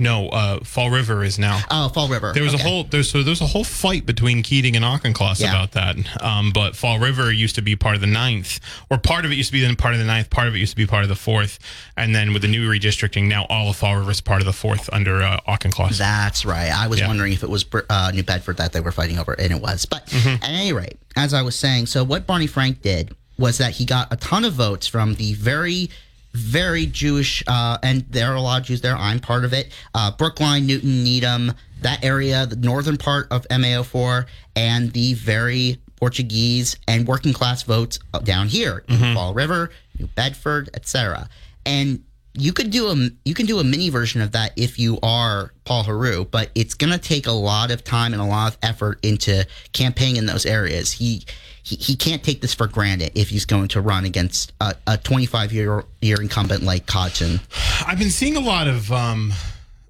No 0.00 0.28
uh, 0.30 0.60
Fall 0.64 0.90
River 0.90 1.22
is 1.22 1.38
now 1.38 1.60
Oh, 1.70 1.88
Fall 1.90 2.08
River. 2.08 2.32
There 2.32 2.42
was 2.42 2.54
Okay. 2.54 2.64
a 2.64 2.66
whole 2.66 2.84
there's 2.84 3.10
so 3.10 3.22
there's 3.22 3.40
a 3.40 3.46
whole 3.46 3.62
fight 3.64 4.06
between 4.06 4.42
Keating 4.42 4.74
and 4.74 4.84
Auchincloss 4.84 5.40
Yeah. 5.40 5.50
about 5.50 5.72
that. 5.72 5.96
Um, 6.22 6.50
but 6.52 6.74
Fall 6.74 6.98
River 6.98 7.30
used 7.30 7.54
to 7.56 7.62
be 7.62 7.76
part 7.76 7.94
of 7.94 8.00
the 8.00 8.06
ninth, 8.06 8.58
or 8.90 8.98
part 8.98 9.24
of 9.24 9.30
it 9.30 9.36
used 9.36 9.48
to 9.50 9.52
be 9.52 9.60
then 9.60 9.76
part 9.76 9.94
of 9.94 10.00
the 10.00 10.06
ninth, 10.06 10.30
part 10.30 10.48
of 10.48 10.54
it 10.56 10.58
used 10.58 10.72
to 10.72 10.76
be 10.76 10.86
part 10.86 11.02
of 11.02 11.08
the 11.08 11.14
fourth, 11.16 11.58
and 11.96 12.14
then 12.14 12.32
with 12.32 12.42
the 12.42 12.48
new 12.48 12.68
redistricting, 12.68 13.24
now 13.28 13.44
all 13.50 13.68
of 13.70 13.76
Fall 13.76 13.96
River 13.96 14.10
is 14.10 14.20
part 14.20 14.40
of 14.40 14.46
the 14.46 14.52
fourth 14.52 14.88
under 14.92 15.22
uh, 15.22 15.38
Auchincloss. 15.46 15.98
That's 15.98 16.44
right. 16.44 16.70
I 16.70 16.86
was 16.88 16.98
Yeah. 17.00 17.06
wondering 17.08 17.32
if 17.32 17.42
it 17.42 17.50
was 17.50 17.64
uh, 17.90 18.10
New 18.14 18.22
Bedford 18.22 18.56
that 18.56 18.72
they 18.72 18.80
were 18.80 18.92
fighting 18.92 19.18
over, 19.18 19.34
and 19.34 19.52
it 19.52 19.60
was. 19.60 19.84
But 19.84 20.06
Mm-hmm. 20.06 20.42
at 20.42 20.50
any 20.50 20.72
rate, 20.72 20.98
as 21.16 21.34
I 21.34 21.42
was 21.42 21.54
saying, 21.56 21.86
so 21.86 22.02
what 22.04 22.26
Barney 22.26 22.46
Frank 22.46 22.80
did 22.82 23.14
was 23.38 23.58
that 23.58 23.72
he 23.72 23.84
got 23.84 24.12
a 24.12 24.16
ton 24.16 24.44
of 24.44 24.54
votes 24.54 24.86
from 24.86 25.14
the 25.14 25.34
very, 25.34 25.88
very 26.32 26.86
Jewish, 26.86 27.42
uh, 27.46 27.78
and 27.82 28.04
there 28.10 28.30
are 28.32 28.36
a 28.36 28.40
lot 28.40 28.60
of 28.60 28.66
Jews 28.66 28.80
there. 28.80 28.96
I'm 28.96 29.20
part 29.20 29.44
of 29.44 29.52
it. 29.52 29.72
Uh, 29.94 30.10
Brookline, 30.12 30.66
Newton, 30.66 31.02
Needham, 31.02 31.52
that 31.82 32.04
area, 32.04 32.46
the 32.46 32.56
northern 32.56 32.96
part 32.96 33.26
of 33.30 33.46
MAO4, 33.48 34.26
and 34.54 34.92
the 34.92 35.14
very 35.14 35.80
Portuguese 35.96 36.76
and 36.88 37.06
working 37.06 37.32
class 37.32 37.62
votes 37.62 37.98
down 38.24 38.48
here 38.48 38.84
in 38.88 39.14
Fall 39.14 39.34
River, 39.34 39.70
New 39.98 40.06
Bedford, 40.06 40.70
etc. 40.74 41.28
And 41.66 42.02
you 42.34 42.52
could 42.52 42.70
do 42.70 42.88
a 42.88 43.10
you 43.24 43.34
can 43.34 43.46
do 43.46 43.58
a 43.58 43.64
mini 43.64 43.90
version 43.90 44.20
of 44.20 44.32
that 44.32 44.52
if 44.56 44.78
you 44.78 44.98
are 45.02 45.52
Paul 45.64 45.84
Heroux, 45.84 46.24
but 46.30 46.50
it's 46.54 46.74
gonna 46.74 46.98
take 46.98 47.26
a 47.26 47.32
lot 47.32 47.70
of 47.70 47.84
time 47.84 48.12
and 48.12 48.22
a 48.22 48.24
lot 48.24 48.52
of 48.52 48.58
effort 48.62 48.98
into 49.04 49.46
campaigning 49.72 50.16
in 50.16 50.26
those 50.26 50.46
areas. 50.46 50.92
He 50.92 51.24
he, 51.62 51.76
he 51.76 51.96
can't 51.96 52.22
take 52.22 52.40
this 52.40 52.54
for 52.54 52.66
granted 52.66 53.12
if 53.14 53.28
he's 53.28 53.44
going 53.44 53.68
to 53.68 53.80
run 53.80 54.04
against 54.04 54.52
a, 54.60 54.74
a 54.86 54.96
25 54.98 55.52
year 55.52 55.84
year 56.00 56.20
incumbent 56.20 56.62
like 56.62 56.86
Cotton. 56.86 57.40
I've 57.86 57.98
been 57.98 58.10
seeing 58.10 58.36
a 58.36 58.40
lot 58.40 58.68
of 58.68 58.90
um, 58.92 59.32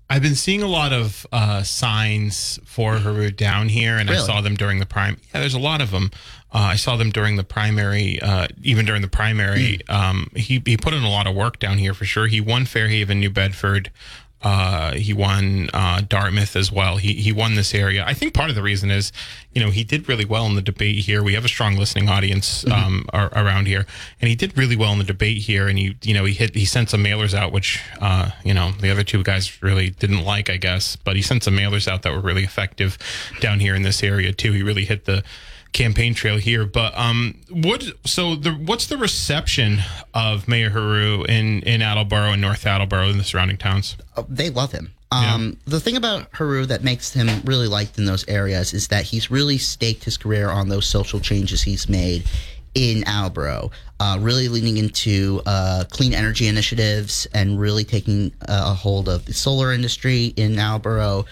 I've 0.08 0.22
been 0.22 0.34
seeing 0.34 0.60
a 0.60 0.66
lot 0.66 0.92
of 0.92 1.24
uh, 1.30 1.62
signs 1.62 2.58
for 2.64 2.96
Heroux 2.96 3.30
down 3.30 3.68
here, 3.68 3.96
and 3.96 4.10
I 4.10 4.16
saw 4.16 4.40
them 4.40 4.56
during 4.56 4.80
the 4.80 4.86
prime. 4.86 5.18
Yeah, 5.32 5.40
there's 5.40 5.54
a 5.54 5.60
lot 5.60 5.80
of 5.80 5.92
them. 5.92 6.10
Uh, 6.52 6.58
I 6.58 6.74
saw 6.74 6.96
them 6.96 7.10
during 7.10 7.36
the 7.36 7.44
primary, 7.44 8.20
uh, 8.20 8.48
even 8.60 8.84
during 8.84 9.02
the 9.02 9.08
primary. 9.08 9.78
Um, 9.88 10.28
he 10.34 10.60
he 10.66 10.76
put 10.76 10.94
in 10.94 11.04
a 11.04 11.08
lot 11.08 11.28
of 11.28 11.36
work 11.36 11.60
down 11.60 11.78
here 11.78 11.94
for 11.94 12.04
sure. 12.04 12.26
He 12.26 12.40
won 12.40 12.64
Fairhaven, 12.64 13.20
New 13.20 13.30
Bedford. 13.30 13.92
Uh, 14.42 14.92
he 14.94 15.12
won 15.12 15.68
uh, 15.74 16.00
Dartmouth 16.08 16.56
as 16.56 16.72
well. 16.72 16.96
He 16.96 17.14
he 17.14 17.30
won 17.32 17.56
this 17.56 17.74
area. 17.74 18.04
I 18.06 18.14
think 18.14 18.32
part 18.32 18.48
of 18.48 18.56
the 18.56 18.62
reason 18.62 18.90
is, 18.90 19.12
you 19.52 19.62
know, 19.62 19.70
he 19.70 19.84
did 19.84 20.08
really 20.08 20.24
well 20.24 20.46
in 20.46 20.54
the 20.54 20.62
debate 20.62 21.04
here. 21.04 21.22
We 21.22 21.34
have 21.34 21.44
a 21.44 21.48
strong 21.48 21.76
listening 21.76 22.08
audience 22.08 22.66
um, 22.68 23.04
ar- 23.12 23.30
around 23.34 23.66
here, 23.66 23.84
and 24.20 24.28
he 24.28 24.34
did 24.34 24.56
really 24.56 24.76
well 24.76 24.92
in 24.92 24.98
the 24.98 25.04
debate 25.04 25.38
here. 25.38 25.68
And 25.68 25.78
he 25.78 25.96
you 26.02 26.14
know 26.14 26.24
he 26.24 26.32
hit 26.32 26.54
he 26.54 26.64
sent 26.64 26.88
some 26.88 27.04
mailers 27.04 27.34
out, 27.34 27.52
which 27.52 27.82
uh, 28.00 28.30
you 28.42 28.54
know 28.54 28.72
the 28.72 28.90
other 28.90 29.04
two 29.04 29.22
guys 29.22 29.62
really 29.62 29.90
didn't 29.90 30.24
like, 30.24 30.48
I 30.48 30.56
guess. 30.56 30.96
But 30.96 31.16
he 31.16 31.22
sent 31.22 31.42
some 31.42 31.56
mailers 31.56 31.86
out 31.86 32.02
that 32.02 32.12
were 32.12 32.20
really 32.20 32.44
effective 32.44 32.96
down 33.40 33.60
here 33.60 33.74
in 33.74 33.82
this 33.82 34.02
area 34.02 34.32
too. 34.32 34.52
He 34.52 34.62
really 34.62 34.86
hit 34.86 35.04
the 35.04 35.22
campaign 35.72 36.14
trail 36.14 36.38
here. 36.38 36.64
But 36.64 36.96
um, 36.96 37.36
what? 37.50 37.84
So 38.06 38.34
the 38.36 38.52
what's 38.52 38.86
the 38.86 38.96
reception 38.96 39.78
of 40.14 40.48
Mayor 40.48 40.70
Heroux 40.70 41.24
in 41.28 41.62
in 41.62 41.82
Attleboro 41.82 42.32
and 42.32 42.40
North 42.40 42.66
Attleboro 42.66 43.08
and 43.10 43.20
the 43.20 43.24
surrounding 43.24 43.56
towns? 43.58 43.96
Uh, 44.16 44.24
They 44.28 44.50
love 44.50 44.72
him. 44.72 44.92
Um, 45.12 45.56
The 45.66 45.80
thing 45.80 45.96
about 45.96 46.30
Heroux 46.32 46.66
that 46.66 46.84
makes 46.84 47.12
him 47.12 47.28
really 47.44 47.66
liked 47.66 47.98
in 47.98 48.04
those 48.04 48.24
areas 48.28 48.72
is 48.72 48.88
that 48.88 49.04
he's 49.04 49.30
really 49.30 49.58
staked 49.58 50.04
his 50.04 50.16
career 50.16 50.48
on 50.50 50.68
those 50.68 50.86
social 50.86 51.18
changes 51.18 51.62
he's 51.62 51.88
made 51.88 52.22
in 52.74 53.02
Attleboro, 53.08 53.72
uh, 53.98 54.16
really 54.20 54.46
leaning 54.48 54.76
into 54.76 55.42
uh, 55.46 55.82
clean 55.90 56.14
energy 56.14 56.46
initiatives 56.46 57.26
and 57.34 57.58
really 57.58 57.82
taking 57.84 58.30
uh, 58.48 58.70
a 58.70 58.74
hold 58.74 59.08
of 59.08 59.24
the 59.24 59.32
solar 59.32 59.72
industry 59.72 60.26
in 60.36 60.56
Attleboro, 60.56 61.24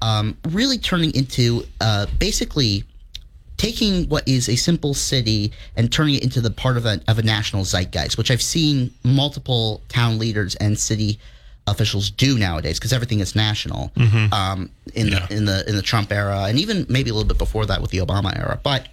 um, 0.00 0.34
really 0.48 0.78
turning 0.78 1.14
into 1.14 1.66
uh, 1.82 2.06
basically 2.18 2.84
taking 3.56 4.08
what 4.08 4.26
is 4.28 4.48
a 4.48 4.56
simple 4.56 4.92
city 4.94 5.52
and 5.76 5.90
turning 5.92 6.14
it 6.16 6.22
into 6.22 6.40
the 6.40 6.50
part 6.50 6.76
of 6.76 6.84
a, 6.86 7.00
of 7.08 7.18
a 7.18 7.22
national 7.22 7.64
zeitgeist, 7.64 8.18
which 8.18 8.30
I've 8.30 8.42
seen 8.42 8.92
multiple 9.02 9.80
town 9.88 10.18
leaders 10.18 10.54
and 10.56 10.78
city 10.78 11.18
officials 11.66 12.10
do 12.10 12.38
nowadays 12.38 12.78
because 12.78 12.92
everything 12.92 13.20
is 13.20 13.34
national 13.34 13.90
um, 14.32 14.70
in 14.94 15.08
Yeah. 15.08 15.26
the 15.26 15.36
in 15.36 15.44
the 15.46 15.68
in 15.68 15.74
the 15.74 15.82
Trump 15.82 16.12
era 16.12 16.44
and 16.44 16.58
even 16.60 16.86
maybe 16.88 17.10
a 17.10 17.14
little 17.14 17.26
bit 17.26 17.38
before 17.38 17.66
that 17.66 17.80
with 17.82 17.90
the 17.90 17.98
Obama 17.98 18.36
era. 18.38 18.60
But 18.62 18.88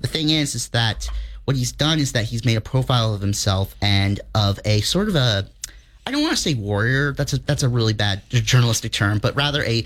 the 0.00 0.06
thing 0.06 0.30
is, 0.30 0.54
is 0.54 0.68
that 0.68 1.08
what 1.44 1.56
he's 1.56 1.72
done 1.72 1.98
is 1.98 2.12
that 2.12 2.24
he's 2.26 2.44
made 2.44 2.56
a 2.56 2.60
profile 2.60 3.14
of 3.14 3.20
himself 3.20 3.74
and 3.82 4.20
of 4.34 4.60
a 4.64 4.80
sort 4.82 5.08
of 5.08 5.16
a 5.16 5.48
I 6.06 6.10
don't 6.12 6.22
want 6.22 6.36
to 6.36 6.40
say 6.42 6.54
warrior. 6.54 7.12
That's 7.14 7.32
a 7.32 7.38
that's 7.38 7.62
a 7.64 7.68
really 7.68 7.94
bad 7.94 8.22
journalistic 8.30 8.92
term, 8.92 9.18
but 9.18 9.34
rather 9.34 9.64
a 9.64 9.84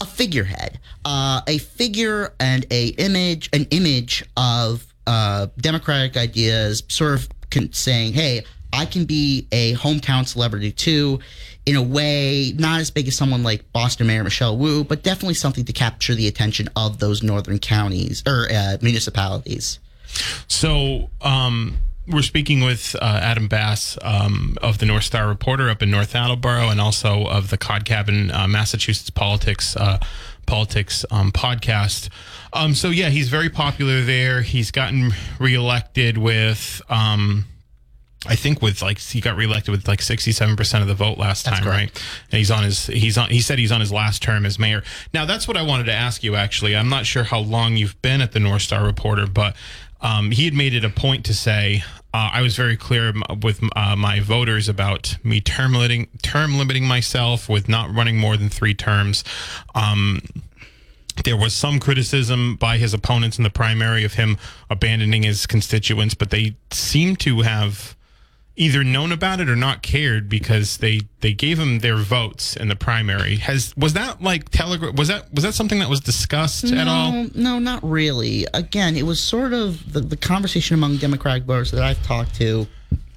a 0.00 0.06
figurehead, 0.06 0.78
uh, 1.04 1.40
a 1.46 1.58
figure 1.58 2.32
and 2.40 2.66
a 2.70 2.88
image, 2.88 3.48
an 3.52 3.66
image 3.70 4.24
of 4.36 4.86
uh, 5.06 5.46
democratic 5.58 6.16
ideas, 6.16 6.82
sort 6.88 7.14
of 7.14 7.28
con- 7.50 7.72
saying, 7.72 8.12
"Hey, 8.12 8.44
I 8.72 8.84
can 8.84 9.04
be 9.04 9.46
a 9.52 9.74
hometown 9.74 10.26
celebrity 10.26 10.72
too, 10.72 11.20
in 11.64 11.76
a 11.76 11.82
way, 11.82 12.52
not 12.56 12.80
as 12.80 12.90
big 12.90 13.08
as 13.08 13.16
someone 13.16 13.42
like 13.42 13.72
Boston 13.72 14.06
Mayor 14.06 14.22
Michelle 14.22 14.56
Wu, 14.56 14.84
but 14.84 15.02
definitely 15.02 15.34
something 15.34 15.64
to 15.64 15.72
capture 15.72 16.14
the 16.14 16.28
attention 16.28 16.68
of 16.76 16.98
those 16.98 17.22
northern 17.22 17.58
counties 17.58 18.22
or 18.26 18.48
uh, 18.52 18.76
municipalities. 18.82 19.78
So, 20.48 21.10
um, 21.22 21.78
we're 22.08 22.22
speaking 22.22 22.62
with 22.62 22.94
uh, 23.00 23.20
Adam 23.22 23.48
Bass 23.48 23.98
um, 24.02 24.56
of 24.62 24.78
the 24.78 24.86
North 24.86 25.04
Star 25.04 25.28
Reporter 25.28 25.68
up 25.68 25.82
in 25.82 25.90
North 25.90 26.14
Attleboro, 26.14 26.68
and 26.68 26.80
also 26.80 27.26
of 27.26 27.50
the 27.50 27.58
Cod 27.58 27.84
Cabin 27.84 28.30
uh, 28.30 28.46
Massachusetts 28.46 29.10
Politics 29.10 29.76
uh, 29.76 29.98
Politics 30.46 31.04
um, 31.10 31.32
podcast. 31.32 32.08
Um, 32.52 32.74
so 32.74 32.90
yeah, 32.90 33.08
he's 33.08 33.28
very 33.28 33.50
popular 33.50 34.02
there. 34.02 34.42
He's 34.42 34.70
gotten 34.70 35.12
reelected 35.40 36.18
with. 36.18 36.80
Um, 36.88 37.46
I 38.28 38.34
think 38.34 38.60
with 38.60 38.82
like 38.82 38.98
he 38.98 39.20
got 39.20 39.36
reelected 39.36 39.70
with 39.70 39.86
like 39.86 40.02
sixty 40.02 40.32
seven 40.32 40.56
percent 40.56 40.82
of 40.82 40.88
the 40.88 40.94
vote 40.94 41.18
last 41.18 41.44
time, 41.44 41.64
right? 41.64 41.90
And 42.30 42.38
he's 42.38 42.50
on 42.50 42.64
his 42.64 42.86
he's 42.86 43.16
on 43.16 43.30
he 43.30 43.40
said 43.40 43.58
he's 43.58 43.70
on 43.70 43.80
his 43.80 43.92
last 43.92 44.22
term 44.22 44.46
as 44.46 44.58
mayor. 44.58 44.82
Now 45.14 45.26
that's 45.26 45.46
what 45.46 45.56
I 45.56 45.62
wanted 45.62 45.84
to 45.84 45.92
ask 45.92 46.24
you. 46.24 46.34
Actually, 46.34 46.76
I'm 46.76 46.88
not 46.88 47.06
sure 47.06 47.24
how 47.24 47.38
long 47.38 47.76
you've 47.76 48.00
been 48.02 48.20
at 48.20 48.32
the 48.32 48.40
North 48.40 48.62
Star 48.62 48.84
Reporter, 48.84 49.26
but 49.26 49.54
um, 50.00 50.30
he 50.30 50.44
had 50.44 50.54
made 50.54 50.74
it 50.74 50.84
a 50.84 50.90
point 50.90 51.24
to 51.26 51.34
say 51.34 51.82
uh, 52.16 52.30
I 52.32 52.40
was 52.40 52.56
very 52.56 52.78
clear 52.78 53.12
with 53.42 53.60
uh, 53.76 53.94
my 53.94 54.20
voters 54.20 54.70
about 54.70 55.16
me 55.22 55.40
term 55.40 55.74
limiting 55.74 56.08
term 56.22 56.56
limiting 56.56 56.86
myself 56.86 57.48
with 57.48 57.68
not 57.68 57.94
running 57.94 58.16
more 58.16 58.38
than 58.38 58.48
three 58.48 58.72
terms. 58.72 59.22
Um, 59.74 60.22
there 61.24 61.36
was 61.36 61.52
some 61.54 61.78
criticism 61.78 62.56
by 62.56 62.78
his 62.78 62.94
opponents 62.94 63.36
in 63.36 63.44
the 63.44 63.50
primary 63.50 64.04
of 64.04 64.14
him 64.14 64.38
abandoning 64.70 65.24
his 65.24 65.46
constituents, 65.46 66.14
but 66.14 66.30
they 66.30 66.56
seem 66.70 67.16
to 67.16 67.40
have 67.42 67.96
either 68.56 68.82
known 68.82 69.12
about 69.12 69.38
it 69.40 69.48
or 69.50 69.56
not 69.56 69.82
cared 69.82 70.28
because 70.28 70.78
they 70.78 71.02
they 71.20 71.32
gave 71.32 71.58
him 71.58 71.80
their 71.80 71.96
votes 71.96 72.56
in 72.56 72.68
the 72.68 72.76
primary. 72.76 73.36
Has 73.36 73.74
was 73.76 73.92
that 73.92 74.22
like 74.22 74.48
telegram? 74.50 74.94
Was 74.96 75.08
that 75.08 75.32
was 75.34 75.44
that 75.44 75.54
something 75.54 75.78
that 75.80 75.88
was 75.90 76.00
discussed 76.00 76.64
at 76.64 76.88
all? 76.88 77.12
No, 77.12 77.30
no, 77.34 77.58
not 77.58 77.82
really. 77.88 78.46
Again, 78.54 78.96
it 78.96 79.04
was 79.04 79.20
sort 79.20 79.52
of 79.52 79.92
the, 79.92 80.00
the 80.00 80.16
conversation 80.16 80.74
among 80.74 80.96
Democratic 80.96 81.44
voters 81.44 81.70
that 81.72 81.82
I've 81.82 82.02
talked 82.02 82.34
to 82.36 82.66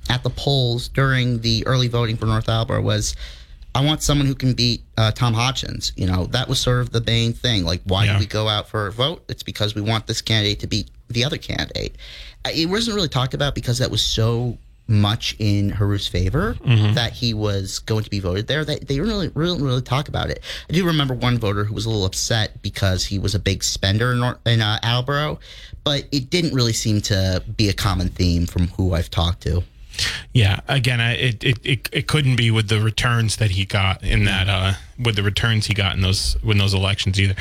at 0.10 0.24
the 0.24 0.29
polls 0.31 0.88
during 0.89 1.39
the 1.41 1.65
early 1.67 1.88
voting 1.88 2.17
for 2.17 2.25
North 2.25 2.50
Alabama 2.50 2.81
was, 2.81 3.15
I 3.75 3.86
want 3.86 4.01
someone 4.01 4.25
who 4.25 4.34
can 4.34 4.53
beat 4.53 4.81
uh, 4.98 5.12
Tom 5.12 5.36
Hodgson. 5.36 5.79
You 5.96 6.08
know, 6.08 6.25
that 6.27 6.50
was 6.50 6.60
sort 6.60 6.81
of 6.81 6.91
the 6.91 7.01
main 7.01 7.31
thing. 7.34 7.63
Like, 7.63 7.81
why 7.84 8.05
Yeah. 8.05 8.13
do 8.13 8.19
we 8.19 8.25
go 8.25 8.48
out 8.48 8.67
for 8.67 8.88
a 8.88 8.91
vote? 8.91 9.24
It's 9.29 9.43
because 9.43 9.75
we 9.75 9.81
want 9.81 10.08
this 10.08 10.22
candidate 10.24 10.60
to 10.62 10.67
beat 10.67 10.89
the 11.10 11.24
other 11.24 11.38
candidate. 11.38 11.96
It 12.46 12.67
wasn't 12.69 12.96
really 12.96 13.08
talked 13.08 13.36
about 13.36 13.53
because 13.53 13.77
that 13.77 13.91
was 13.91 14.01
so 14.01 14.58
much 14.89 15.36
in 15.39 15.69
Heroux's 15.69 16.08
favor 16.08 16.58
that 16.96 17.13
he 17.13 17.34
was 17.34 17.79
going 17.79 18.03
to 18.03 18.10
be 18.10 18.19
voted 18.19 18.48
there. 18.48 18.65
They, 18.65 18.75
they 18.75 18.96
didn't 18.96 19.08
really, 19.08 19.29
really, 19.36 19.62
really 19.62 19.81
talk 19.81 20.10
about 20.10 20.29
it. 20.29 20.41
I 20.69 20.74
do 20.74 20.86
remember 20.86 21.13
one 21.13 21.38
voter 21.38 21.63
who 21.63 21.74
was 21.75 21.86
a 21.86 21.89
little 21.89 22.05
upset 22.05 22.62
because 22.62 23.05
he 23.05 23.19
was 23.19 23.36
a 23.36 23.39
big 23.39 23.63
spender 23.63 24.12
in, 24.12 24.51
in 24.51 24.62
uh, 24.62 24.79
Attleboro, 24.81 25.39
but 25.84 26.05
it 26.12 26.29
didn't 26.29 26.53
really 26.53 26.74
seem 26.74 27.01
to 27.01 27.43
be 27.55 27.69
a 27.69 27.74
common 27.74 28.10
theme 28.10 28.48
from 28.48 28.67
who 28.69 28.93
I've 28.96 29.12
talked 29.12 29.41
to. 29.43 29.63
Yeah, 30.34 30.60
again, 30.67 31.01
I, 31.01 31.13
it, 31.13 31.43
it 31.43 31.65
it 31.65 31.89
it 31.91 32.08
couldn't 32.08 32.36
be 32.36 32.51
with 32.51 32.69
the 32.69 32.79
returns 32.79 33.38
that 33.38 33.51
he 33.51 33.65
got 33.65 34.03
in 34.03 34.25
that 34.25 34.48
uh 34.48 34.74
with 35.00 35.15
the 35.15 35.24
returns 35.24 35.65
he 35.65 35.74
got 35.74 35.96
in 35.96 36.01
those 36.01 36.38
in 36.43 36.58
those 36.58 36.74
elections 36.74 37.19
either. 37.19 37.36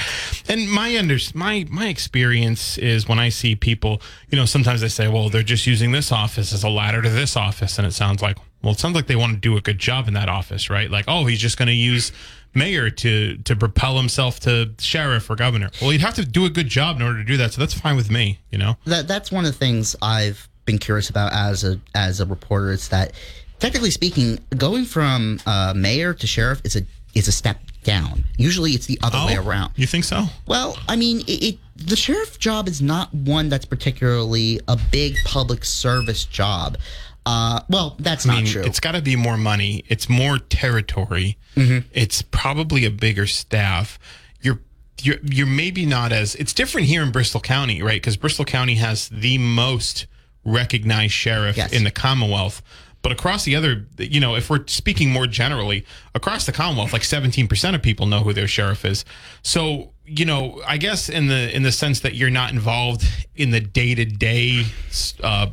And 0.48 0.70
my 0.70 0.96
under 0.96 1.18
my 1.34 1.66
my 1.70 1.88
experience 1.88 2.78
is 2.78 3.08
when 3.08 3.18
I 3.18 3.28
see 3.28 3.54
people, 3.54 4.00
you 4.30 4.36
know, 4.36 4.46
sometimes 4.46 4.80
they 4.80 4.88
say, 4.88 5.08
well, 5.08 5.28
they're 5.28 5.42
just 5.42 5.66
using 5.66 5.92
this 5.92 6.10
office 6.10 6.52
as 6.52 6.64
a 6.64 6.70
ladder 6.70 7.02
to 7.02 7.10
this 7.10 7.36
office, 7.36 7.78
and 7.78 7.86
it 7.86 7.92
sounds 7.92 8.22
like, 8.22 8.38
well, 8.62 8.72
it 8.72 8.78
sounds 8.78 8.94
like 8.94 9.06
they 9.06 9.16
want 9.16 9.34
to 9.34 9.38
do 9.38 9.56
a 9.56 9.60
good 9.60 9.78
job 9.78 10.08
in 10.08 10.14
that 10.14 10.28
office, 10.28 10.70
right? 10.70 10.90
Like, 10.90 11.04
oh, 11.08 11.26
he's 11.26 11.40
just 11.40 11.58
going 11.58 11.68
to 11.68 11.74
use 11.74 12.12
mayor 12.54 12.90
to 12.90 13.36
to 13.38 13.54
propel 13.54 13.96
himself 13.96 14.40
to 14.40 14.72
sheriff 14.78 15.28
or 15.30 15.36
governor. 15.36 15.70
Well, 15.80 15.90
he'd 15.90 16.00
have 16.00 16.14
to 16.14 16.24
do 16.24 16.44
a 16.46 16.50
good 16.50 16.68
job 16.68 16.96
in 16.96 17.02
order 17.02 17.18
to 17.18 17.24
do 17.24 17.36
that, 17.36 17.52
so 17.52 17.60
that's 17.60 17.74
fine 17.74 17.96
with 17.96 18.10
me, 18.10 18.40
you 18.50 18.58
know. 18.58 18.76
that 18.86 19.06
that's 19.06 19.30
one 19.30 19.44
of 19.44 19.52
the 19.52 19.58
things 19.58 19.94
I've 20.00 20.47
been 20.68 20.78
curious 20.78 21.08
about 21.08 21.32
as 21.32 21.64
a 21.64 21.80
as 21.94 22.20
a 22.20 22.26
reporter. 22.26 22.70
Is 22.70 22.88
that 22.90 23.12
technically 23.58 23.90
speaking, 23.90 24.38
going 24.56 24.84
from 24.84 25.40
uh, 25.46 25.72
mayor 25.74 26.12
to 26.14 26.26
sheriff 26.26 26.60
is 26.62 26.76
a 26.76 26.82
is 27.14 27.26
a 27.26 27.32
step 27.32 27.58
down. 27.84 28.24
Usually, 28.36 28.72
it's 28.72 28.86
the 28.86 28.98
other 29.02 29.18
way 29.26 29.36
around. 29.36 29.72
You 29.76 29.86
think 29.86 30.04
so? 30.04 30.26
Well, 30.46 30.76
I 30.86 30.96
mean, 30.96 31.20
it, 31.20 31.42
it 31.42 31.58
the 31.74 31.96
sheriff 31.96 32.38
job 32.38 32.68
is 32.68 32.82
not 32.82 33.12
one 33.14 33.48
that's 33.48 33.64
particularly 33.64 34.60
a 34.68 34.78
big 34.92 35.16
public 35.24 35.64
service 35.64 36.24
job. 36.24 36.76
Uh, 37.24 37.60
well, 37.68 37.96
that's 37.98 38.26
I 38.26 38.34
not 38.34 38.36
mean, 38.42 38.52
true. 38.52 38.62
it's 38.62 38.80
got 38.80 38.92
to 38.92 39.02
be 39.02 39.16
more 39.16 39.36
money. 39.38 39.84
It's 39.88 40.08
more 40.08 40.38
territory. 40.38 41.36
It's 41.56 42.22
probably 42.22 42.84
a 42.84 42.90
bigger 42.90 43.26
staff. 43.26 43.98
You're 44.40 44.60
you're 45.02 45.18
you're 45.24 45.46
maybe 45.46 45.86
not 45.86 46.12
as. 46.12 46.34
It's 46.36 46.52
different 46.52 46.86
here 46.86 47.02
in 47.02 47.10
Bristol 47.10 47.40
County, 47.40 47.82
right? 47.82 48.00
Because 48.00 48.16
Bristol 48.16 48.44
County 48.44 48.76
has 48.76 49.08
the 49.08 49.38
most 49.38 50.06
recognized 50.48 51.12
sheriff 51.12 51.56
Yes. 51.56 51.72
in 51.72 51.84
the 51.84 51.90
Commonwealth. 51.90 52.62
But 53.00 53.12
across 53.12 53.44
the 53.44 53.54
other, 53.54 53.86
you 53.98 54.18
know, 54.18 54.34
if 54.34 54.50
we're 54.50 54.66
speaking 54.66 55.10
more 55.10 55.26
generally, 55.28 55.84
across 56.16 56.46
the 56.46 56.52
Commonwealth, 56.52 56.92
like 56.92 57.02
17% 57.02 57.74
of 57.74 57.82
people 57.82 58.06
know 58.06 58.20
who 58.24 58.32
their 58.32 58.48
sheriff 58.48 58.84
is. 58.84 59.04
So, 59.42 59.92
you 60.08 60.24
know, 60.24 60.60
I 60.66 60.78
guess 60.78 61.08
in 61.08 61.26
the 61.26 61.54
in 61.54 61.62
the 61.62 61.72
sense 61.72 62.00
that 62.00 62.14
you're 62.14 62.30
not 62.30 62.52
involved 62.52 63.04
in 63.36 63.50
the 63.50 63.60
day 63.60 63.94
to 63.94 64.04
day 64.04 64.64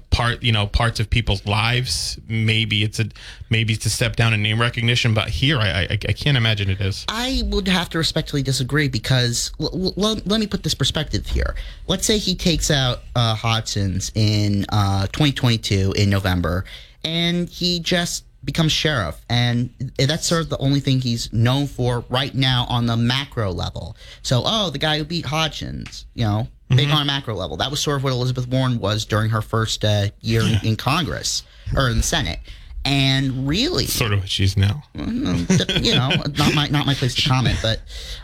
part, 0.09 0.43
you 0.43 0.51
know, 0.51 0.67
parts 0.67 0.99
of 0.99 1.09
people's 1.09 1.45
lives, 1.45 2.17
maybe 2.27 2.83
it's 2.83 2.99
a 2.99 3.05
maybe 3.49 3.73
it's 3.73 3.85
a 3.85 3.89
step 3.89 4.15
down 4.15 4.33
in 4.33 4.41
name 4.41 4.59
recognition. 4.59 5.13
But 5.13 5.29
here, 5.29 5.59
I 5.59 5.81
I, 5.81 5.89
I 5.91 6.13
can't 6.13 6.37
imagine 6.37 6.69
it 6.69 6.81
is. 6.81 7.05
I 7.07 7.43
would 7.45 7.67
have 7.67 7.89
to 7.89 7.97
respectfully 7.97 8.43
disagree 8.43 8.87
because 8.87 9.51
l- 9.59 9.93
l- 9.97 10.21
let 10.25 10.39
me 10.39 10.47
put 10.47 10.63
this 10.63 10.75
perspective 10.75 11.27
here. 11.27 11.55
Let's 11.87 12.05
say 12.05 12.17
he 12.17 12.35
takes 12.35 12.71
out 12.71 12.99
uh, 13.15 13.35
Hodgson's 13.35 14.11
in 14.15 14.65
uh, 14.69 15.07
2022 15.07 15.93
in 15.95 16.09
November, 16.09 16.65
and 17.03 17.49
he 17.49 17.79
just 17.79 18.24
becomes 18.45 18.71
sheriff, 18.71 19.19
and 19.29 19.69
that's 19.97 20.25
sort 20.25 20.41
of 20.41 20.49
the 20.49 20.57
only 20.59 20.79
thing 20.79 21.01
he's 21.01 21.33
known 21.33 21.67
for 21.67 22.05
right 22.09 22.33
now 22.33 22.65
on 22.69 22.85
the 22.85 22.95
macro 22.95 23.51
level. 23.51 23.97
So, 24.21 24.43
oh, 24.45 24.69
the 24.69 24.77
guy 24.77 24.97
who 24.97 25.03
beat 25.03 25.25
Hodgson, 25.25 25.85
you 26.13 26.23
know, 26.23 26.47
big 26.69 26.89
on 26.89 27.01
a 27.01 27.05
macro 27.05 27.35
level. 27.35 27.57
That 27.57 27.71
was 27.71 27.79
sort 27.79 27.97
of 27.97 28.03
what 28.03 28.13
Elizabeth 28.13 28.47
Warren 28.47 28.79
was 28.79 29.05
during 29.05 29.29
her 29.31 29.41
first 29.41 29.83
uh, 29.83 30.07
year 30.21 30.41
in, 30.41 30.59
in 30.63 30.75
Congress 30.75 31.43
or 31.75 31.89
in 31.89 31.97
the 31.97 32.03
Senate. 32.03 32.39
And 32.87 33.47
really, 33.47 33.87
Sort 33.87 34.13
of 34.13 34.19
what 34.19 34.29
she's 34.29 34.55
now. 34.55 34.83
you 34.93 35.95
know, 35.95 36.09
not 36.37 36.53
my 36.53 36.67
not 36.67 36.85
my 36.85 36.93
place 36.93 37.15
to 37.15 37.27
comment, 37.27 37.57
but 37.63 37.81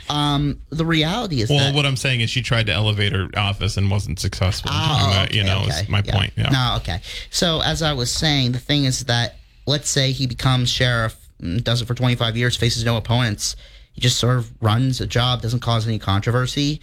um, 0.08 0.62
the 0.70 0.86
reality 0.86 1.42
is 1.42 1.50
Well, 1.50 1.58
that 1.58 1.74
what 1.74 1.88
I'm 1.88 1.96
saying 1.96 2.22
is 2.22 2.30
she 2.30 2.44
tried 2.44 2.68
to 2.68 2.72
elevate 2.72 3.12
her 3.12 3.28
office 3.36 3.76
and 3.78 3.90
wasn't 3.90 4.20
successful. 4.20 4.70
Oh, 4.72 5.00
doing 5.00 5.14
that, 5.16 5.34
you 5.34 5.44
know, 5.44 5.62
okay, 5.62 5.82
is 5.82 5.90
my 5.90 6.04
yeah. 6.06 6.16
point. 6.16 6.34
Yeah. 6.38 6.50
No, 6.50 6.76
okay. 6.78 7.02
So 7.32 7.62
as 7.64 7.82
I 7.82 7.94
was 7.94 8.14
saying, 8.14 8.52
the 8.52 8.60
thing 8.60 8.86
is 8.86 9.06
that 9.06 9.38
let's 9.66 9.90
say 9.90 10.12
he 10.12 10.28
becomes 10.28 10.70
sheriff, 10.70 11.18
mm, 11.42 11.64
does 11.64 11.82
it 11.82 11.86
for 11.86 11.94
25 11.94 12.38
years, 12.38 12.58
faces 12.58 12.84
no 12.86 12.98
opponents, 12.98 13.56
he 13.94 14.02
just 14.02 14.18
sort 14.18 14.38
of 14.38 14.52
runs 14.62 15.02
a 15.02 15.08
job, 15.08 15.42
doesn't 15.42 15.60
cause 15.60 15.88
any 15.88 16.00
controversy. 16.00 16.82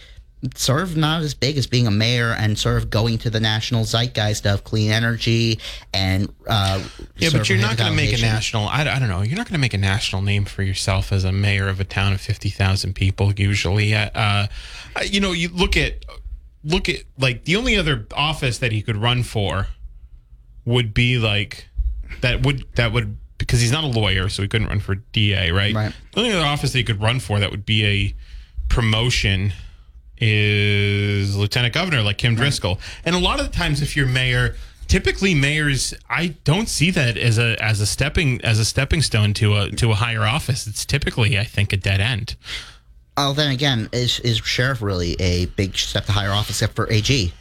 Sort 0.55 0.83
of 0.83 0.95
not 0.95 1.21
as 1.21 1.33
big 1.33 1.57
as 1.57 1.67
being 1.67 1.85
a 1.85 1.91
mayor 1.91 2.31
and 2.31 2.57
sort 2.57 2.77
of 2.77 2.89
going 2.89 3.17
to 3.17 3.29
the 3.29 3.41
national 3.41 3.83
zeitgeist 3.83 4.45
of 4.45 4.63
clean 4.63 4.89
energy 4.89 5.59
and 5.93 6.33
uh, 6.47 6.81
Yeah, 7.17 7.29
but 7.33 7.49
you're 7.49 7.57
not 7.57 7.75
going 7.75 7.89
to 7.89 7.95
make 7.95 8.17
a 8.17 8.21
national. 8.21 8.69
I, 8.69 8.83
I 8.83 8.99
don't 8.99 9.09
know. 9.09 9.21
You're 9.21 9.35
not 9.35 9.47
going 9.47 9.55
to 9.55 9.59
make 9.59 9.73
a 9.73 9.77
national 9.77 10.21
name 10.21 10.45
for 10.45 10.63
yourself 10.63 11.11
as 11.11 11.25
a 11.25 11.33
mayor 11.33 11.67
of 11.67 11.81
a 11.81 11.83
town 11.83 12.13
of 12.13 12.21
fifty 12.21 12.49
thousand 12.49 12.93
people. 12.93 13.33
Usually, 13.33 13.93
uh, 13.93 14.09
uh, 14.15 14.47
you 15.03 15.19
know, 15.19 15.33
you 15.33 15.49
look 15.49 15.75
at 15.75 16.05
look 16.63 16.87
at 16.87 17.03
like 17.17 17.43
the 17.43 17.57
only 17.57 17.75
other 17.75 18.07
office 18.13 18.59
that 18.59 18.71
he 18.71 18.81
could 18.81 18.95
run 18.95 19.23
for 19.23 19.67
would 20.63 20.93
be 20.93 21.17
like 21.17 21.68
that 22.21 22.45
would 22.45 22.65
that 22.75 22.91
would 22.91 23.17
because 23.37 23.61
he's 23.61 23.71
not 23.71 23.83
a 23.83 23.87
lawyer, 23.87 24.29
so 24.29 24.41
he 24.41 24.47
couldn't 24.47 24.67
run 24.67 24.79
for 24.79 24.95
DA, 24.95 25.51
right? 25.51 25.73
Right. 25.73 25.93
The 26.13 26.19
only 26.19 26.33
other 26.33 26.45
office 26.45 26.73
that 26.73 26.77
he 26.77 26.83
could 26.83 27.01
run 27.01 27.19
for 27.19 27.39
that 27.39 27.51
would 27.51 27.65
be 27.65 27.85
a 27.85 28.15
promotion 28.67 29.53
is 30.17 31.35
lieutenant 31.35 31.73
governor 31.73 32.01
like 32.01 32.17
Kim 32.17 32.35
Driscoll. 32.35 32.79
And 33.05 33.15
a 33.15 33.19
lot 33.19 33.39
of 33.39 33.49
the 33.49 33.53
times 33.53 33.81
if 33.81 33.95
you're 33.95 34.05
mayor, 34.05 34.55
typically 34.87 35.33
mayors 35.33 35.93
I 36.09 36.35
don't 36.43 36.67
see 36.67 36.91
that 36.91 37.17
as 37.17 37.37
a 37.37 37.55
as 37.63 37.79
a 37.79 37.85
stepping 37.85 38.41
as 38.41 38.59
a 38.59 38.65
stepping 38.65 39.01
stone 39.01 39.33
to 39.35 39.55
a 39.55 39.71
to 39.71 39.91
a 39.91 39.95
higher 39.95 40.23
office. 40.23 40.67
It's 40.67 40.85
typically 40.85 41.39
I 41.39 41.45
think 41.45 41.71
a 41.71 41.77
dead 41.77 42.01
end. 42.01 42.35
Oh, 43.15 43.33
then 43.33 43.51
again, 43.51 43.89
is 43.91 44.19
is 44.21 44.37
sheriff 44.39 44.81
really 44.81 45.13
a 45.19 45.45
big 45.47 45.77
step 45.77 46.05
to 46.05 46.11
higher 46.11 46.31
office 46.31 46.57
except 46.57 46.75
for 46.75 46.91
AG? 46.91 47.33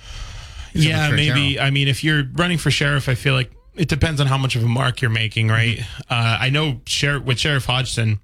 yeah, 0.75 1.11
maybe. 1.11 1.55
General. 1.55 1.67
I 1.67 1.71
mean, 1.71 1.89
if 1.89 2.05
you're 2.05 2.25
running 2.35 2.59
for 2.59 2.71
sheriff, 2.71 3.09
I 3.09 3.15
feel 3.15 3.35
like 3.35 3.51
it 3.79 3.89
depends 3.89 4.21
on 4.21 4.27
how 4.27 4.37
much 4.37 4.57
of 4.57 4.63
a 4.65 4.69
mark 4.69 5.01
you're 5.01 5.11
making, 5.11 5.49
right? 5.49 5.81
Uh, 6.11 6.39
I 6.41 6.51
know 6.51 6.81
sheriff 6.85 7.25
with 7.25 7.39
Sheriff 7.39 7.67
Hodgson. 7.67 8.21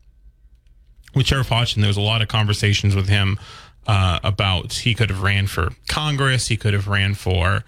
With 1.15 1.27
Sheriff 1.27 1.49
Hodgson, 1.49 1.81
there 1.81 1.89
was 1.89 1.97
a 1.97 2.01
lot 2.03 2.23
of 2.23 2.29
conversations 2.29 2.97
with 2.97 3.09
him 3.09 3.39
uh, 3.87 4.19
about 4.25 4.73
he 4.73 4.95
could 4.95 5.11
have 5.11 5.23
ran 5.23 5.47
for 5.47 5.71
Congress, 5.87 6.49
he 6.49 6.57
could 6.57 6.75
have 6.75 6.89
ran 6.89 7.15
for 7.15 7.63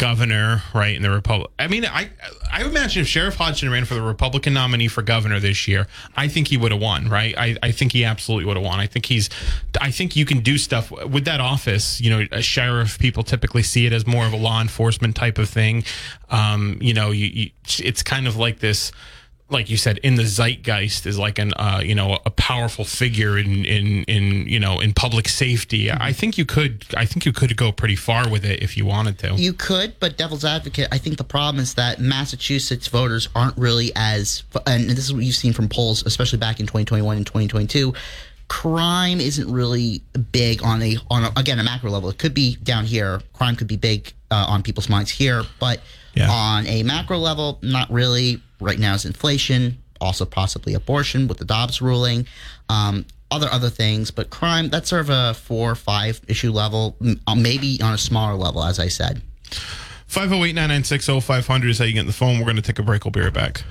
governor, 0.00 0.62
right, 0.72 0.96
in 0.96 1.02
the 1.02 1.10
Republic. 1.10 1.50
I 1.58 1.68
mean, 1.68 1.84
I 1.84 2.08
I 2.50 2.64
imagine 2.64 3.02
if 3.02 3.06
Sheriff 3.06 3.34
Hodgson 3.34 3.68
ran 3.68 3.84
for 3.84 3.92
the 3.92 4.00
Republican 4.00 4.54
nominee 4.54 4.88
for 4.88 5.02
governor 5.02 5.38
this 5.40 5.68
year, 5.68 5.88
I 6.16 6.26
think 6.26 6.48
he 6.48 6.56
would 6.56 6.72
have 6.72 6.80
won, 6.80 7.10
right? 7.10 7.34
I, 7.36 7.56
I 7.62 7.70
think 7.70 7.92
he 7.92 8.06
absolutely 8.06 8.46
would 8.46 8.56
have 8.56 8.64
won. 8.64 8.80
I 8.80 8.86
think 8.86 9.04
he's, 9.04 9.28
I 9.78 9.90
think 9.90 10.16
you 10.16 10.24
can 10.24 10.40
do 10.40 10.56
stuff 10.56 10.90
with 10.90 11.26
that 11.26 11.40
office. 11.40 12.00
You 12.00 12.08
know, 12.08 12.26
a 12.32 12.40
sheriff, 12.40 12.98
people 12.98 13.22
typically 13.22 13.62
see 13.62 13.84
it 13.84 13.92
as 13.92 14.06
more 14.06 14.24
of 14.24 14.32
a 14.32 14.38
law 14.38 14.62
enforcement 14.62 15.16
type 15.16 15.36
of 15.36 15.50
thing. 15.50 15.84
Um, 16.30 16.78
you 16.80 16.94
know, 16.94 17.10
you, 17.10 17.26
you 17.26 17.50
it's 17.78 18.02
kind 18.02 18.26
of 18.26 18.36
like 18.36 18.60
this 18.60 18.92
like 19.50 19.68
you 19.68 19.76
said, 19.76 19.98
in 19.98 20.14
the 20.14 20.24
zeitgeist 20.24 21.06
is 21.06 21.18
like 21.18 21.38
an 21.38 21.52
uh, 21.54 21.80
you 21.84 21.94
know 21.94 22.18
a 22.24 22.30
powerful 22.30 22.84
figure 22.84 23.38
in 23.38 23.64
in 23.64 24.04
in 24.04 24.46
you 24.46 24.60
know 24.60 24.80
in 24.80 24.92
public 24.92 25.28
safety. 25.28 25.86
Mm-hmm. 25.86 26.02
I 26.02 26.12
think 26.12 26.38
you 26.38 26.44
could 26.44 26.84
I 26.96 27.04
think 27.04 27.26
you 27.26 27.32
could 27.32 27.56
go 27.56 27.72
pretty 27.72 27.96
far 27.96 28.28
with 28.28 28.44
it 28.44 28.62
if 28.62 28.76
you 28.76 28.86
wanted 28.86 29.18
to. 29.20 29.34
You 29.34 29.52
could, 29.52 29.98
but 30.00 30.16
devil's 30.16 30.44
advocate, 30.44 30.88
I 30.92 30.98
think 30.98 31.18
the 31.18 31.24
problem 31.24 31.60
is 31.62 31.74
that 31.74 31.98
Massachusetts 31.98 32.88
voters 32.88 33.28
aren't 33.34 33.56
really 33.58 33.92
as 33.96 34.44
and 34.66 34.88
this 34.88 34.98
is 34.98 35.12
what 35.12 35.24
you've 35.24 35.34
seen 35.34 35.52
from 35.52 35.68
polls, 35.68 36.04
especially 36.06 36.38
back 36.38 36.60
in 36.60 36.66
2021 36.66 37.16
and 37.16 37.26
2022 37.26 37.94
crime 38.48 39.20
isn't 39.20 39.48
really 39.48 40.02
big 40.32 40.60
on 40.64 40.82
a 40.82 40.96
on 41.08 41.22
a, 41.22 41.32
again 41.36 41.60
a 41.60 41.62
macro 41.62 41.88
level. 41.88 42.10
It 42.10 42.18
could 42.18 42.34
be 42.34 42.56
down 42.56 42.84
here. 42.84 43.20
Crime 43.32 43.54
could 43.54 43.68
be 43.68 43.76
big 43.76 44.12
uh, 44.30 44.46
on 44.48 44.64
people's 44.64 44.88
minds 44.88 45.10
here, 45.10 45.44
but 45.60 45.80
yeah. 46.14 46.28
on 46.28 46.66
a 46.66 46.82
macro 46.82 47.18
level, 47.18 47.60
not 47.62 47.90
really 47.92 48.42
right 48.60 48.78
now 48.78 48.94
is 48.94 49.04
inflation, 49.04 49.78
also 50.00 50.24
possibly 50.24 50.74
abortion 50.74 51.28
with 51.28 51.38
the 51.38 51.44
Dobbs 51.44 51.80
ruling, 51.82 52.26
um, 52.68 53.06
other 53.30 53.48
other 53.50 53.70
things. 53.70 54.10
But 54.10 54.30
crime, 54.30 54.68
that's 54.68 54.90
sort 54.90 55.02
of 55.02 55.10
a 55.10 55.34
four 55.34 55.70
or 55.70 55.74
five 55.74 56.20
issue 56.28 56.52
level, 56.52 56.96
uh, 57.26 57.34
maybe 57.34 57.80
on 57.82 57.94
a 57.94 57.98
smaller 57.98 58.34
level, 58.34 58.64
as 58.64 58.78
I 58.78 58.88
said. 58.88 59.22
508 60.06 60.54
996 60.54 61.24
0500 61.24 61.70
is 61.70 61.78
how 61.78 61.84
you 61.84 61.92
get 61.92 62.00
in 62.00 62.06
the 62.06 62.12
phone. 62.12 62.38
We're 62.38 62.44
going 62.44 62.56
to 62.56 62.62
take 62.62 62.78
a 62.78 62.82
break. 62.82 63.04
We'll 63.04 63.12
be 63.12 63.20
right 63.20 63.32
back. 63.32 63.64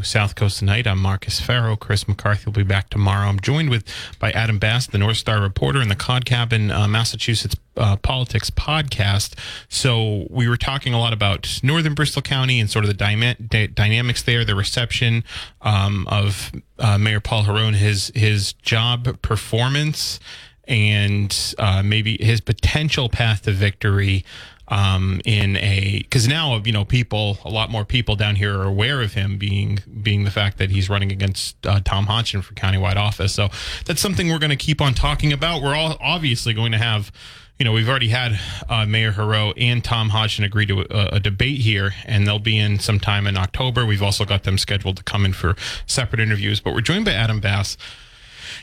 South 0.00 0.34
Coast 0.34 0.58
tonight. 0.58 0.86
I'm 0.86 0.98
Marcus 0.98 1.38
Farrow. 1.38 1.76
Chris 1.76 2.08
McCarthy 2.08 2.44
will 2.46 2.54
be 2.54 2.62
back 2.62 2.88
tomorrow. 2.88 3.28
I'm 3.28 3.38
joined 3.38 3.68
with 3.68 3.84
by 4.18 4.32
Adam 4.32 4.58
Bass, 4.58 4.86
the 4.86 4.96
North 4.96 5.18
Star 5.18 5.40
reporter 5.40 5.80
and 5.80 5.90
the 5.90 5.94
Cod 5.94 6.24
Cabin 6.24 6.70
uh, 6.70 6.88
Massachusetts 6.88 7.56
uh, 7.76 7.96
politics 7.96 8.48
podcast. 8.48 9.34
So 9.68 10.26
we 10.30 10.48
were 10.48 10.56
talking 10.56 10.94
a 10.94 10.98
lot 10.98 11.12
about 11.12 11.60
Northern 11.62 11.92
Bristol 11.92 12.22
County 12.22 12.58
and 12.58 12.70
sort 12.70 12.86
of 12.86 12.88
the 12.88 13.36
dy- 13.48 13.66
dynamics 13.66 14.22
there, 14.22 14.46
the 14.46 14.54
reception 14.54 15.24
um, 15.60 16.06
of 16.08 16.50
uh, 16.78 16.96
Mayor 16.96 17.20
Paul 17.20 17.44
Heroux, 17.44 17.74
his 17.74 18.10
his 18.14 18.54
job 18.54 19.20
performance, 19.20 20.20
and 20.66 21.54
uh, 21.58 21.82
maybe 21.84 22.16
his 22.18 22.40
potential 22.40 23.10
path 23.10 23.42
to 23.42 23.52
victory 23.52 24.24
um, 24.68 25.20
in 25.24 25.56
a 25.56 25.98
because 26.02 26.28
now 26.28 26.60
you 26.64 26.72
know 26.72 26.84
people 26.84 27.38
a 27.44 27.50
lot 27.50 27.70
more 27.70 27.84
people 27.84 28.16
down 28.16 28.36
here 28.36 28.58
are 28.58 28.64
aware 28.64 29.02
of 29.02 29.14
him 29.14 29.38
being 29.38 29.80
being 30.02 30.24
the 30.24 30.30
fact 30.30 30.58
that 30.58 30.70
he's 30.70 30.88
running 30.88 31.12
against 31.12 31.56
uh, 31.66 31.80
Tom 31.84 32.06
Hodgson 32.06 32.42
for 32.42 32.54
countywide 32.54 32.96
office. 32.96 33.34
So 33.34 33.48
that's 33.84 34.00
something 34.00 34.28
we're 34.28 34.38
going 34.38 34.50
to 34.50 34.56
keep 34.56 34.80
on 34.80 34.94
talking 34.94 35.32
about. 35.32 35.62
We're 35.62 35.74
all 35.74 35.96
obviously 36.00 36.54
going 36.54 36.72
to 36.72 36.78
have. 36.78 37.12
You 37.58 37.64
know, 37.64 37.72
we've 37.72 37.88
already 37.88 38.08
had 38.08 38.40
uh, 38.68 38.86
Mayor 38.86 39.12
Heroux 39.12 39.52
and 39.56 39.84
Tom 39.84 40.08
Hodgson 40.08 40.42
agree 40.42 40.66
to 40.66 40.80
a, 40.80 41.16
a, 41.16 41.20
debate 41.20 41.60
here, 41.60 41.92
and 42.06 42.26
they'll 42.26 42.40
be 42.40 42.58
in 42.58 42.80
sometime 42.80 43.24
in 43.24 43.36
October. 43.36 43.86
We've 43.86 44.02
also 44.02 44.24
got 44.24 44.42
them 44.42 44.58
scheduled 44.58 44.96
to 44.96 45.04
come 45.04 45.24
in 45.24 45.32
for 45.32 45.54
separate 45.86 46.18
interviews. 46.18 46.58
But 46.58 46.74
we're 46.74 46.80
joined 46.80 47.04
by 47.04 47.12
Adam 47.12 47.38
Bass, 47.38 47.76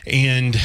and 0.06 0.60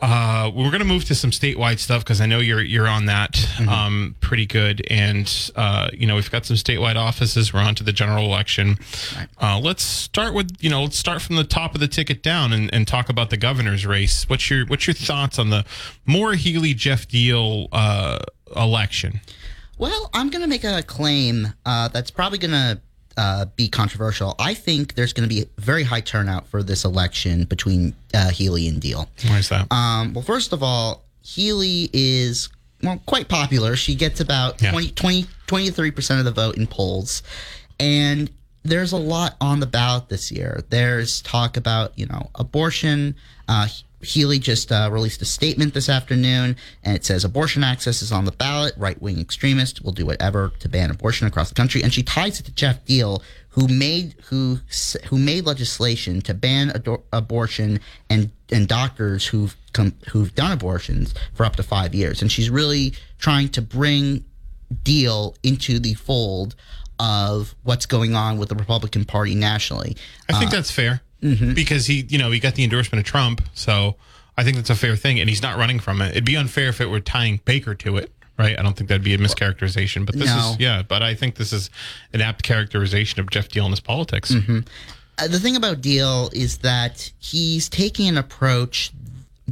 uh, 0.00 0.50
we're 0.54 0.70
going 0.70 0.78
to 0.78 0.84
move 0.84 1.04
to 1.06 1.14
some 1.14 1.30
statewide 1.30 1.80
stuff 1.80 2.04
because 2.04 2.20
I 2.20 2.26
know 2.26 2.38
you're 2.38 2.62
you're 2.62 2.86
on 2.86 3.06
that 3.06 3.32
mm-hmm. 3.32 3.68
um, 3.68 4.16
pretty 4.20 4.46
good, 4.46 4.86
and 4.88 5.50
uh, 5.56 5.88
you 5.92 6.06
know 6.06 6.14
we've 6.14 6.30
got 6.30 6.46
some 6.46 6.56
statewide 6.56 6.96
offices. 6.96 7.52
We're 7.52 7.60
on 7.60 7.74
to 7.76 7.84
the 7.84 7.92
general 7.92 8.24
election. 8.24 8.78
Right. 9.16 9.28
Uh, 9.40 9.58
let's 9.58 9.82
start 9.82 10.34
with 10.34 10.56
you 10.60 10.70
know 10.70 10.84
let's 10.84 10.98
start 10.98 11.20
from 11.20 11.34
the 11.34 11.44
top 11.44 11.74
of 11.74 11.80
the 11.80 11.88
ticket 11.88 12.22
down 12.22 12.52
and, 12.52 12.72
and 12.72 12.86
talk 12.86 13.08
about 13.08 13.30
the 13.30 13.36
governor's 13.36 13.84
race. 13.84 14.28
What's 14.28 14.48
your 14.48 14.66
what's 14.66 14.86
your 14.86 14.94
thoughts 14.94 15.38
on 15.38 15.50
the 15.50 15.64
Maura 16.06 16.36
Healey 16.36 16.74
Geoff 16.74 17.08
Diehl 17.08 17.68
uh, 17.72 18.20
election? 18.54 19.20
Well, 19.78 20.10
I'm 20.12 20.30
going 20.30 20.42
to 20.42 20.48
make 20.48 20.64
a 20.64 20.82
claim 20.82 21.54
uh, 21.64 21.88
that's 21.88 22.10
probably 22.10 22.38
going 22.38 22.50
to 22.52 22.80
uh, 23.18 23.46
be 23.56 23.68
controversial. 23.68 24.34
I 24.38 24.54
think 24.54 24.94
there's 24.94 25.12
going 25.12 25.28
to 25.28 25.34
be 25.34 25.42
a 25.42 25.60
very 25.60 25.82
high 25.82 26.00
turnout 26.00 26.46
for 26.46 26.62
this 26.62 26.84
election 26.84 27.44
between 27.44 27.94
uh, 28.14 28.30
Healey 28.30 28.68
and 28.68 28.80
Diehl. 28.80 29.08
Why 29.26 29.38
is 29.38 29.48
that? 29.48 29.70
Um, 29.72 30.14
well, 30.14 30.24
first 30.24 30.52
of 30.52 30.62
all, 30.62 31.04
Healey 31.20 31.90
is 31.92 32.48
well 32.82 33.02
quite 33.06 33.28
popular. 33.28 33.74
She 33.74 33.96
gets 33.96 34.20
about 34.20 34.62
yeah. 34.62 34.70
20, 34.70 34.92
20, 34.92 35.24
23% 35.48 36.18
of 36.20 36.24
the 36.24 36.30
vote 36.30 36.56
in 36.56 36.68
polls. 36.68 37.24
And 37.80 38.30
there's 38.62 38.92
a 38.92 38.96
lot 38.96 39.36
on 39.40 39.58
the 39.58 39.66
ballot 39.66 40.08
this 40.08 40.30
year. 40.30 40.62
There's 40.70 41.20
talk 41.22 41.56
about, 41.56 41.98
you 41.98 42.06
know, 42.06 42.30
abortion, 42.36 43.16
uh, 43.48 43.66
Healey 44.00 44.38
just 44.38 44.70
uh, 44.70 44.88
released 44.92 45.22
a 45.22 45.24
statement 45.24 45.74
this 45.74 45.88
afternoon, 45.88 46.56
and 46.84 46.96
it 46.96 47.04
says 47.04 47.24
abortion 47.24 47.64
access 47.64 48.00
is 48.00 48.12
on 48.12 48.24
the 48.24 48.32
ballot. 48.32 48.74
Right 48.76 49.00
wing 49.02 49.18
extremists 49.18 49.80
will 49.80 49.92
do 49.92 50.06
whatever 50.06 50.52
to 50.60 50.68
ban 50.68 50.90
abortion 50.90 51.26
across 51.26 51.48
the 51.48 51.54
country, 51.54 51.82
and 51.82 51.92
she 51.92 52.02
ties 52.02 52.38
it 52.38 52.44
to 52.44 52.52
Geoff 52.52 52.84
Diehl, 52.84 53.22
who 53.50 53.66
made 53.66 54.14
who 54.26 54.60
who 55.06 55.18
made 55.18 55.46
legislation 55.46 56.20
to 56.22 56.34
ban 56.34 56.70
ador- 56.74 57.02
abortion 57.12 57.80
and 58.08 58.30
and 58.50 58.68
doctors 58.68 59.26
who've 59.26 59.56
come, 59.72 59.94
who've 60.10 60.34
done 60.34 60.52
abortions 60.52 61.12
for 61.34 61.44
up 61.44 61.56
to 61.56 61.62
five 61.64 61.94
years, 61.94 62.22
and 62.22 62.30
she's 62.30 62.50
really 62.50 62.94
trying 63.18 63.48
to 63.48 63.62
bring 63.62 64.24
Diehl 64.84 65.34
into 65.42 65.80
the 65.80 65.94
fold 65.94 66.54
of 67.00 67.54
what's 67.64 67.86
going 67.86 68.14
on 68.14 68.38
with 68.38 68.48
the 68.48 68.54
Republican 68.54 69.04
Party 69.04 69.34
nationally. 69.34 69.96
I 70.28 70.38
think 70.38 70.52
uh, 70.52 70.56
that's 70.56 70.70
fair 70.70 71.00
mm-hmm. 71.22 71.54
because 71.54 71.86
he, 71.86 72.06
you 72.08 72.18
know, 72.18 72.30
he 72.30 72.40
got 72.40 72.54
the 72.54 72.64
endorsement 72.64 73.00
of 73.00 73.10
Trump. 73.10 73.42
So 73.54 73.96
I 74.36 74.44
think 74.44 74.56
that's 74.56 74.70
a 74.70 74.74
fair 74.74 74.96
thing, 74.96 75.20
and 75.20 75.28
he's 75.28 75.42
not 75.42 75.56
running 75.56 75.80
from 75.80 76.00
it. 76.00 76.12
It'd 76.12 76.24
be 76.24 76.36
unfair 76.36 76.68
if 76.68 76.80
it 76.80 76.86
were 76.86 77.00
tying 77.00 77.40
Baker 77.44 77.74
to 77.76 77.96
it, 77.96 78.12
right? 78.38 78.58
I 78.58 78.62
don't 78.62 78.76
think 78.76 78.88
that'd 78.88 79.02
be 79.02 79.14
a 79.14 79.18
mischaracterization. 79.18 80.06
But 80.06 80.16
this 80.16 80.34
no. 80.34 80.50
is, 80.50 80.60
yeah. 80.60 80.82
But 80.82 81.02
I 81.02 81.14
think 81.14 81.36
this 81.36 81.52
is 81.52 81.70
an 82.12 82.20
apt 82.20 82.42
characterization 82.42 83.20
of 83.20 83.30
Geoff 83.30 83.48
Diehl 83.48 83.64
and 83.64 83.72
his 83.72 83.80
politics. 83.80 84.32
Mm-hmm. 84.32 84.60
Uh, 85.18 85.28
the 85.28 85.40
thing 85.40 85.56
about 85.56 85.80
Diehl 85.80 86.32
is 86.32 86.58
that 86.58 87.10
he's 87.18 87.68
taking 87.68 88.08
an 88.08 88.16
approach 88.16 88.92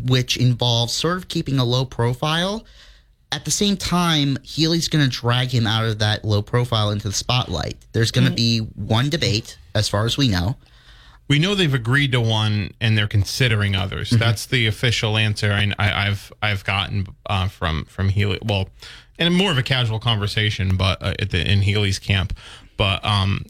which 0.05 0.37
involves 0.37 0.93
sort 0.93 1.17
of 1.17 1.29
keeping 1.29 1.59
a 1.59 1.65
low 1.65 1.85
profile. 1.85 2.65
At 3.33 3.45
the 3.45 3.51
same 3.51 3.77
time, 3.77 4.37
Healey's 4.45 4.89
going 4.89 5.05
to 5.05 5.11
drag 5.11 5.49
him 5.49 5.67
out 5.67 5.85
of 5.85 5.99
that 5.99 6.25
low 6.25 6.43
profile 6.43 6.91
into 6.91 7.09
the 7.09 7.15
spotlight. 7.15 7.77
There's 7.93 8.11
going 8.11 8.27
to 8.27 8.31
mm-hmm. 8.31 8.37
be 8.37 8.59
one 8.87 9.09
debate, 9.09 9.59
as 9.75 9.89
far 9.89 10.05
as 10.05 10.17
we 10.17 10.29
know 10.29 10.57
we 11.29 11.39
know 11.39 11.55
they've 11.55 11.75
agreed 11.75 12.13
to 12.13 12.21
one 12.21 12.73
and 12.81 12.97
they're 12.97 13.09
considering 13.09 13.75
others. 13.75 14.11
Mm-hmm. 14.11 14.19
That's 14.19 14.47
the 14.47 14.67
official 14.67 15.17
answer 15.17 15.53
I, 15.79 16.05
have 16.05 16.33
I've 16.43 16.65
gotten 16.65 17.07
uh, 17.27 17.49
from 17.49 17.85
from 17.87 18.11
Healey. 18.11 18.39
Well, 18.43 18.69
and 19.19 19.35
more 19.35 19.51
of 19.51 19.59
a 19.59 19.63
casual 19.63 19.99
conversation, 19.99 20.77
but 20.77 21.03
uh, 21.03 21.15
at 21.19 21.31
the, 21.31 21.51
in 21.51 21.63
Healey's 21.63 21.99
camp. 21.99 22.37
But 22.77 23.05
um, 23.05 23.45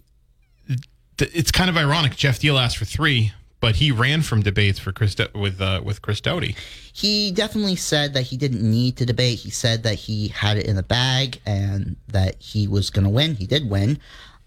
th- 1.18 1.30
it's 1.34 1.50
kind 1.50 1.68
of 1.68 1.76
ironic. 1.76 2.16
Geoff 2.16 2.38
Diehl 2.38 2.60
asked 2.60 2.78
for 2.78 2.84
three, 2.84 3.32
but 3.60 3.76
he 3.76 3.90
ran 3.90 4.22
from 4.22 4.42
debates 4.42 4.78
for 4.78 4.92
Chris 4.92 5.16
with 5.34 5.60
uh, 5.60 5.82
with 5.84 6.02
Chris 6.02 6.20
Doughty. 6.20 6.56
He 6.92 7.30
definitely 7.32 7.76
said 7.76 8.14
that 8.14 8.22
he 8.22 8.36
didn't 8.36 8.62
need 8.62 8.96
to 8.98 9.06
debate. 9.06 9.40
He 9.40 9.50
said 9.50 9.82
that 9.82 9.94
he 9.94 10.28
had 10.28 10.56
it 10.56 10.66
in 10.66 10.76
the 10.76 10.82
bag 10.82 11.40
and 11.44 11.96
that 12.08 12.40
he 12.40 12.68
was 12.68 12.88
going 12.90 13.04
to 13.04 13.10
win. 13.10 13.34
He 13.34 13.46
did 13.46 13.68
win. 13.68 13.98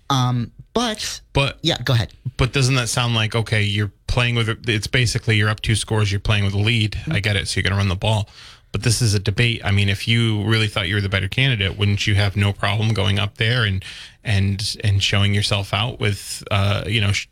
Um, 0.10 0.52
but 0.80 1.22
but 1.34 1.60
yeah, 1.62 1.78
go 1.84 1.94
ahead. 1.94 2.14
But 2.38 2.54
doesn't 2.54 2.76
that 2.76 2.88
sound 2.88 3.16
like 3.16 3.36
okay? 3.36 3.62
You're 3.62 3.92
playing 4.08 4.36
with 4.36 4.70
it's 4.70 4.88
basically 4.88 5.36
you're 5.36 5.50
up 5.50 5.60
two 5.60 5.76
scores. 5.76 6.10
You're 6.10 6.22
playing 6.22 6.46
with 6.46 6.54
a 6.54 6.60
lead. 6.60 6.94
Mm-hmm. 6.94 7.14
I 7.14 7.20
get 7.20 7.36
it. 7.36 7.48
So 7.48 7.58
you're 7.58 7.64
going 7.64 7.74
to 7.74 7.78
run 7.78 7.90
the 7.90 7.96
ball. 7.96 8.30
But 8.72 8.84
this 8.84 9.02
is 9.02 9.14
a 9.14 9.20
debate. 9.20 9.62
I 9.66 9.72
mean, 9.72 9.90
if 9.90 10.08
you 10.08 10.44
really 10.44 10.68
thought 10.68 10.88
you 10.88 10.96
were 10.96 11.02
the 11.02 11.10
better 11.10 11.28
candidate, 11.28 11.78
wouldn't 11.78 12.06
you 12.08 12.16
have 12.16 12.38
no 12.38 12.54
problem 12.54 12.94
going 12.94 13.20
up 13.20 13.36
there 13.38 13.66
and 13.66 13.84
and 14.24 14.78
and 14.84 15.04
showing 15.04 15.34
yourself 15.34 15.74
out 15.74 16.00
with 16.00 16.44
uh, 16.52 16.84
you 16.88 17.02
know? 17.02 17.12
Sh- 17.12 17.28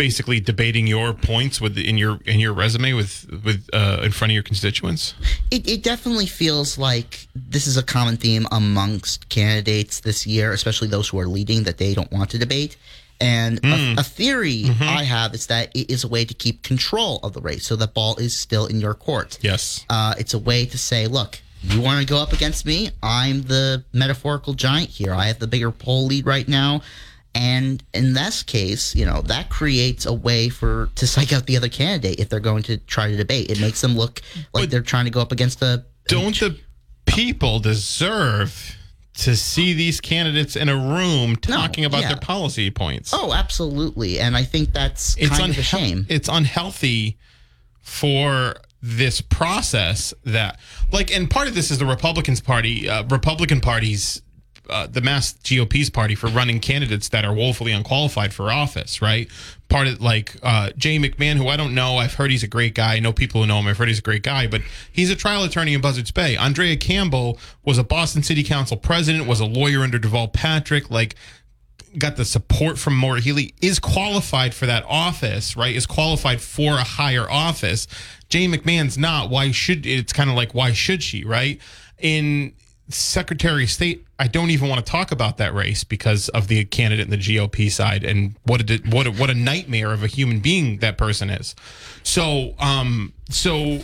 basically 0.00 0.40
debating 0.40 0.86
your 0.86 1.12
points 1.12 1.60
with 1.60 1.76
in 1.76 1.98
your 1.98 2.18
in 2.24 2.40
your 2.40 2.54
resume 2.54 2.94
with 2.94 3.26
with 3.44 3.68
uh, 3.74 4.00
in 4.02 4.10
front 4.10 4.30
of 4.30 4.34
your 4.34 4.42
constituents? 4.42 5.12
It, 5.50 5.68
it 5.68 5.82
definitely 5.82 6.24
feels 6.24 6.78
like 6.78 7.28
this 7.34 7.66
is 7.66 7.76
a 7.76 7.82
common 7.82 8.16
theme 8.16 8.46
amongst 8.50 9.28
candidates 9.28 10.00
this 10.00 10.26
year, 10.26 10.52
especially 10.52 10.88
those 10.88 11.10
who 11.10 11.18
are 11.18 11.26
leading 11.26 11.64
that 11.64 11.76
they 11.76 11.92
don't 11.92 12.10
want 12.10 12.30
to 12.30 12.38
debate. 12.38 12.78
And 13.20 13.60
mm. 13.60 13.98
a, 13.98 14.00
a, 14.00 14.02
theory 14.02 14.62
mm-hmm. 14.64 14.82
I 14.82 15.02
have 15.04 15.34
is 15.34 15.48
that 15.48 15.70
it 15.76 15.90
is 15.90 16.04
a 16.04 16.08
way 16.08 16.24
to 16.24 16.32
keep 16.32 16.62
control 16.62 17.20
of 17.22 17.34
the 17.34 17.42
race, 17.42 17.66
so 17.66 17.76
the 17.76 17.86
ball 17.86 18.16
is 18.16 18.34
still 18.34 18.64
in 18.64 18.80
your 18.80 18.94
court. 18.94 19.38
Yes, 19.42 19.84
uh, 19.90 20.14
it's 20.16 20.32
a 20.32 20.38
way 20.38 20.64
to 20.64 20.78
say, 20.78 21.08
look, 21.08 21.38
you 21.62 21.82
want 21.82 22.00
to 22.00 22.06
go 22.06 22.18
up 22.18 22.32
against 22.32 22.64
me? 22.64 22.88
I'm 23.02 23.42
the 23.42 23.84
metaphorical 23.92 24.54
giant 24.54 24.88
here. 24.88 25.12
I 25.12 25.26
have 25.26 25.38
the 25.38 25.46
bigger 25.46 25.70
poll 25.70 26.06
lead 26.06 26.24
right 26.24 26.48
now. 26.48 26.80
And 27.34 27.82
in 27.94 28.12
this 28.12 28.42
case, 28.42 28.94
you 28.94 29.06
know, 29.06 29.22
that 29.22 29.50
creates 29.50 30.04
a 30.06 30.12
way 30.12 30.48
for 30.48 30.90
to 30.96 31.06
psych 31.06 31.32
out 31.32 31.46
the 31.46 31.56
other 31.56 31.68
candidate 31.68 32.18
if 32.18 32.28
they're 32.28 32.40
going 32.40 32.64
to 32.64 32.76
try 32.78 33.08
to 33.08 33.16
debate. 33.16 33.50
It 33.50 33.60
makes 33.60 33.80
them 33.80 33.96
look 33.96 34.20
like 34.52 34.64
but 34.64 34.70
they're 34.70 34.82
trying 34.82 35.04
to 35.04 35.10
go 35.10 35.20
up 35.20 35.32
against 35.32 35.62
a. 35.62 35.84
Don't 36.08 36.38
the 36.38 36.58
people 37.06 37.60
deserve 37.60 38.76
to 39.14 39.36
see 39.36 39.74
these 39.74 40.00
candidates 40.00 40.56
in 40.56 40.68
a 40.68 40.76
room 40.76 41.36
talking 41.36 41.84
about 41.84 42.02
yeah. 42.02 42.08
their 42.08 42.16
policy 42.20 42.70
points. 42.70 43.12
Oh, 43.14 43.32
absolutely. 43.32 44.18
And 44.18 44.36
I 44.36 44.44
think 44.44 44.72
that's 44.72 45.16
it's 45.16 45.36
kind 45.36 45.52
of 45.52 45.58
a 45.58 45.62
shame. 45.62 46.06
It's 46.08 46.28
unhealthy 46.28 47.18
for 47.80 48.54
this 48.82 49.20
process 49.20 50.14
that 50.24 50.58
like 50.90 51.14
and 51.14 51.28
part 51.28 51.48
of 51.48 51.54
this 51.54 51.70
is 51.70 51.78
the 51.78 51.84
Republicans 51.84 52.40
party 52.40 52.88
uh, 52.88 53.02
Republican 53.04 53.60
parties 53.60 54.22
uh, 54.70 54.86
the 54.86 55.00
mass 55.00 55.34
GOP's 55.48 55.90
party 55.90 56.14
for 56.14 56.28
running 56.28 56.60
candidates 56.60 57.08
that 57.10 57.24
are 57.24 57.34
woefully 57.34 57.72
unqualified 57.72 58.32
for 58.32 58.50
office, 58.50 59.02
right? 59.02 59.28
Part 59.68 59.86
of 59.86 60.00
like 60.00 60.36
uh, 60.42 60.70
Jay 60.76 60.98
McMahon, 60.98 61.36
who 61.36 61.48
I 61.48 61.56
don't 61.56 61.74
know. 61.74 61.98
I've 61.98 62.14
heard 62.14 62.30
he's 62.30 62.42
a 62.42 62.48
great 62.48 62.74
guy. 62.74 62.94
I 62.94 63.00
know 63.00 63.12
people 63.12 63.40
who 63.40 63.46
know 63.46 63.58
him. 63.58 63.66
I've 63.66 63.78
heard 63.78 63.88
he's 63.88 63.98
a 63.98 64.02
great 64.02 64.22
guy, 64.22 64.46
but 64.46 64.62
he's 64.90 65.10
a 65.10 65.16
trial 65.16 65.44
attorney 65.44 65.74
in 65.74 65.80
Buzzards 65.80 66.10
Bay. 66.10 66.36
Andrea 66.36 66.76
Campbell 66.76 67.38
was 67.64 67.78
a 67.78 67.84
Boston 67.84 68.22
City 68.22 68.42
Council 68.42 68.76
president, 68.76 69.26
was 69.26 69.40
a 69.40 69.46
lawyer 69.46 69.80
under 69.80 69.98
Deval 69.98 70.32
Patrick. 70.32 70.90
Like 70.90 71.16
got 71.98 72.16
the 72.16 72.24
support 72.24 72.78
from 72.78 72.96
Maura 72.96 73.20
Healey, 73.20 73.54
is 73.60 73.78
qualified 73.78 74.54
for 74.54 74.66
that 74.66 74.84
office, 74.88 75.56
right? 75.56 75.74
Is 75.74 75.86
qualified 75.86 76.40
for 76.40 76.74
a 76.74 76.84
higher 76.84 77.28
office. 77.28 77.86
Jay 78.28 78.46
McMahon's 78.46 78.96
not. 78.96 79.30
Why 79.30 79.50
should 79.50 79.86
it's 79.86 80.12
kind 80.12 80.30
of 80.30 80.36
like 80.36 80.54
why 80.54 80.72
should 80.72 81.02
she, 81.02 81.24
right? 81.24 81.60
In 81.98 82.54
Secretary 82.90 83.64
of 83.64 83.70
State, 83.70 84.06
I 84.18 84.26
don't 84.26 84.50
even 84.50 84.68
want 84.68 84.84
to 84.84 84.90
talk 84.90 85.12
about 85.12 85.38
that 85.38 85.54
race 85.54 85.84
because 85.84 86.28
of 86.30 86.48
the 86.48 86.64
candidate 86.64 87.04
in 87.06 87.10
the 87.10 87.16
GOP 87.16 87.70
side 87.70 88.04
and 88.04 88.34
what 88.44 88.68
a 88.70 88.76
what 88.90 89.06
a, 89.06 89.10
what 89.10 89.30
a 89.30 89.34
nightmare 89.34 89.92
of 89.92 90.02
a 90.02 90.06
human 90.06 90.40
being 90.40 90.78
that 90.78 90.98
person 90.98 91.30
is. 91.30 91.54
So, 92.02 92.54
um, 92.58 93.12
so 93.28 93.80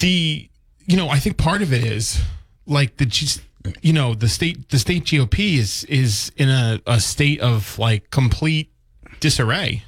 the 0.00 0.48
you 0.86 0.96
know 0.96 1.08
I 1.08 1.18
think 1.18 1.36
part 1.36 1.62
of 1.62 1.72
it 1.72 1.84
is 1.84 2.20
like 2.66 2.96
the 2.96 3.06
just 3.06 3.40
you 3.80 3.92
know 3.92 4.14
the 4.14 4.28
state 4.28 4.68
the 4.70 4.78
state 4.78 5.04
GOP 5.04 5.58
is 5.58 5.84
is 5.84 6.32
in 6.36 6.48
a, 6.48 6.80
a 6.86 7.00
state 7.00 7.40
of 7.40 7.78
like 7.78 8.10
complete 8.10 8.72
disarray. 9.20 9.84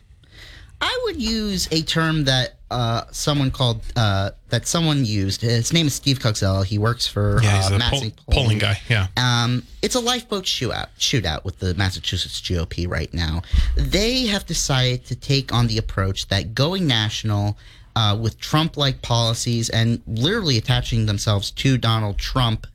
I 0.80 1.00
would 1.04 1.20
use 1.20 1.68
a 1.70 1.82
term 1.82 2.24
that 2.24 2.56
uh, 2.70 3.04
someone 3.12 3.50
called 3.50 3.82
uh, 3.96 4.30
that 4.48 4.66
someone 4.66 5.04
used. 5.04 5.42
His 5.42 5.72
name 5.72 5.86
is 5.86 5.94
Steve 5.94 6.18
Koczela. 6.18 6.64
He 6.64 6.78
works 6.78 7.06
for 7.06 7.40
Yeah, 7.42 7.56
he's 7.56 7.70
uh, 7.70 7.76
a 7.76 7.90
poll, 7.90 8.10
polling 8.30 8.58
guy. 8.58 8.80
Yeah. 8.88 9.06
Um, 9.16 9.62
it's 9.82 9.94
a 9.94 10.00
lifeboat 10.00 10.44
shootout 10.44 10.88
shootout 10.98 11.44
with 11.44 11.58
the 11.58 11.74
Massachusetts 11.74 12.40
GOP 12.40 12.88
right 12.88 13.12
now. 13.14 13.42
They 13.76 14.26
have 14.26 14.46
decided 14.46 15.06
to 15.06 15.14
take 15.14 15.52
on 15.52 15.66
the 15.68 15.78
approach 15.78 16.28
that 16.28 16.54
going 16.54 16.86
national 16.86 17.56
uh, 17.96 18.18
with 18.20 18.38
Trump-like 18.40 19.02
policies 19.02 19.70
and 19.70 20.02
literally 20.06 20.58
attaching 20.58 21.06
themselves 21.06 21.50
to 21.52 21.78
Donald 21.78 22.18
Trump 22.18 22.66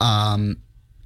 um, 0.00 0.58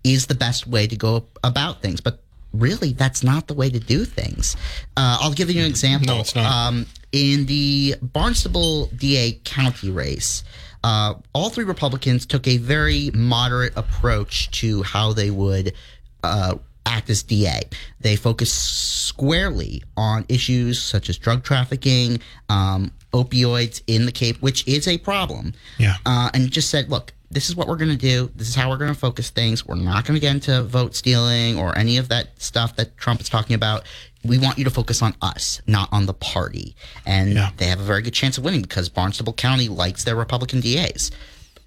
is 0.03 0.27
the 0.27 0.35
best 0.35 0.67
way 0.67 0.87
to 0.87 0.97
go 0.97 1.27
about 1.45 1.83
things. 1.83 2.01
But 2.01 2.21
really, 2.53 2.93
that's 2.93 3.23
not 3.23 3.47
the 3.47 3.55
way 3.55 3.71
to 3.71 3.81
do 3.81 4.05
things. 4.05 4.57
Uh, 4.97 5.19
I'll 5.21 5.33
give 5.33 5.51
you 5.51 5.61
an 5.61 5.69
example. 5.69 6.15
No, 6.15 6.21
it's 6.21 6.35
not. 6.35 6.51
Um, 6.51 6.87
in 7.13 7.47
the 7.47 7.97
Barnstable 8.03 8.87
DA 8.87 9.41
county 9.45 9.91
race, 9.91 10.45
uh, 10.83 11.15
all 11.33 11.51
three 11.51 11.65
Republicans 11.65 12.27
took 12.27 12.47
a 12.47 12.57
very 12.57 13.11
moderate 13.15 13.77
approach 13.77 14.51
to 14.53 14.83
how 14.83 15.13
they 15.13 15.31
would 15.31 15.75
uh, 16.23 16.57
act 16.87 17.11
as 17.11 17.23
DA. 17.23 17.61
They 18.01 18.17
focused 18.17 19.07
squarely 19.07 19.83
on 19.97 20.25
issues 20.29 20.81
such 20.81 21.09
as 21.09 21.19
drug 21.19 21.43
trafficking, 21.43 22.21
um, 22.49 22.93
opioids 23.13 23.83
in 23.87 24.07
the 24.07 24.13
Cape, 24.13 24.41
which 24.41 24.67
is 24.67 24.89
a 24.89 24.99
problem. 24.99 25.53
Yeah. 25.79 25.97
Uh, 26.07 26.31
and 26.33 26.51
just 26.51 26.71
said, 26.71 26.89
look, 26.89 27.13
this 27.31 27.49
is 27.49 27.55
what 27.57 27.69
we're 27.69 27.77
going 27.77 27.91
to 27.91 27.97
do. 27.97 28.31
This 28.35 28.49
is 28.49 28.55
how 28.55 28.69
we're 28.71 28.77
going 28.77 28.93
to 28.93 28.99
focus 28.99 29.31
things. 29.31 29.67
We're 29.67 29.77
not 29.77 30.05
going 30.05 30.15
to 30.17 30.21
get 30.21 30.35
into 30.35 30.63
vote 30.65 30.97
stealing 30.97 31.59
or 31.59 31.77
any 31.79 31.97
of 31.97 32.09
that 32.09 32.41
stuff 32.43 32.77
that 32.77 32.97
Trump 32.97 33.21
is 33.21 33.29
talking 33.29 33.55
about. 33.55 33.85
We 34.25 34.37
want 34.39 34.59
you 34.59 34.65
to 34.65 34.71
focus 34.71 35.01
on 35.01 35.15
us, 35.23 35.63
not 35.67 35.89
on 35.93 36.07
the 36.07 36.13
party. 36.15 36.75
And 37.07 37.33
Yeah. 37.35 37.51
they 37.57 37.67
have 37.67 37.81
a 37.81 37.85
very 37.85 38.03
good 38.03 38.15
chance 38.15 38.37
of 38.37 38.45
winning 38.45 38.63
because 38.63 38.89
Barnstable 38.89 39.33
County 39.33 39.69
likes 39.69 40.05
their 40.05 40.17
Republican 40.17 40.61
DAs. 40.61 41.11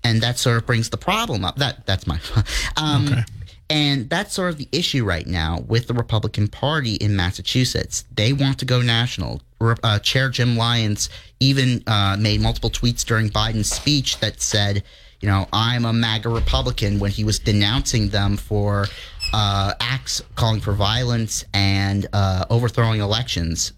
And 0.04 0.22
that 0.22 0.38
sort 0.38 0.58
of 0.58 0.66
brings 0.66 0.90
the 0.90 0.98
problem 0.98 1.46
up. 1.46 1.56
That 1.58 1.86
that's 1.86 2.06
my 2.06 2.20
um, 2.78 3.08
Okay. 3.08 3.24
and 3.70 4.10
that's 4.10 4.34
sort 4.34 4.50
of 4.50 4.58
the 4.58 4.68
issue 4.74 5.06
right 5.06 5.26
now 5.26 5.64
with 5.66 5.88
the 5.88 5.94
Republican 5.94 6.50
Party 6.50 6.96
in 6.96 7.16
Massachusetts. 7.16 8.04
They 8.14 8.34
want 8.34 8.60
to 8.60 8.66
go 8.66 8.82
national. 8.82 9.42
Uh, 9.62 9.98
Chair 10.00 10.30
Jim 10.30 10.58
Lyons 10.58 11.10
even 11.40 11.82
uh, 11.88 12.18
made 12.20 12.42
multiple 12.42 12.70
tweets 12.70 13.06
during 13.06 13.30
Biden's 13.30 13.70
speech 13.72 14.20
that 14.20 14.42
said, 14.42 14.84
you 15.24 15.30
know, 15.30 15.48
I'm 15.54 15.86
a 15.86 15.94
MAGA 15.94 16.28
Republican 16.28 17.00
when 17.00 17.10
he 17.10 17.24
was 17.24 17.40
denouncing 17.40 18.10
them 18.10 18.36
for 18.36 18.88
uh, 19.32 19.74
acts 19.80 20.22
calling 20.36 20.60
for 20.60 20.74
violence 20.74 21.46
and 21.54 22.06
uh, 22.12 22.44
overthrowing 22.50 23.00
elections. 23.00 23.72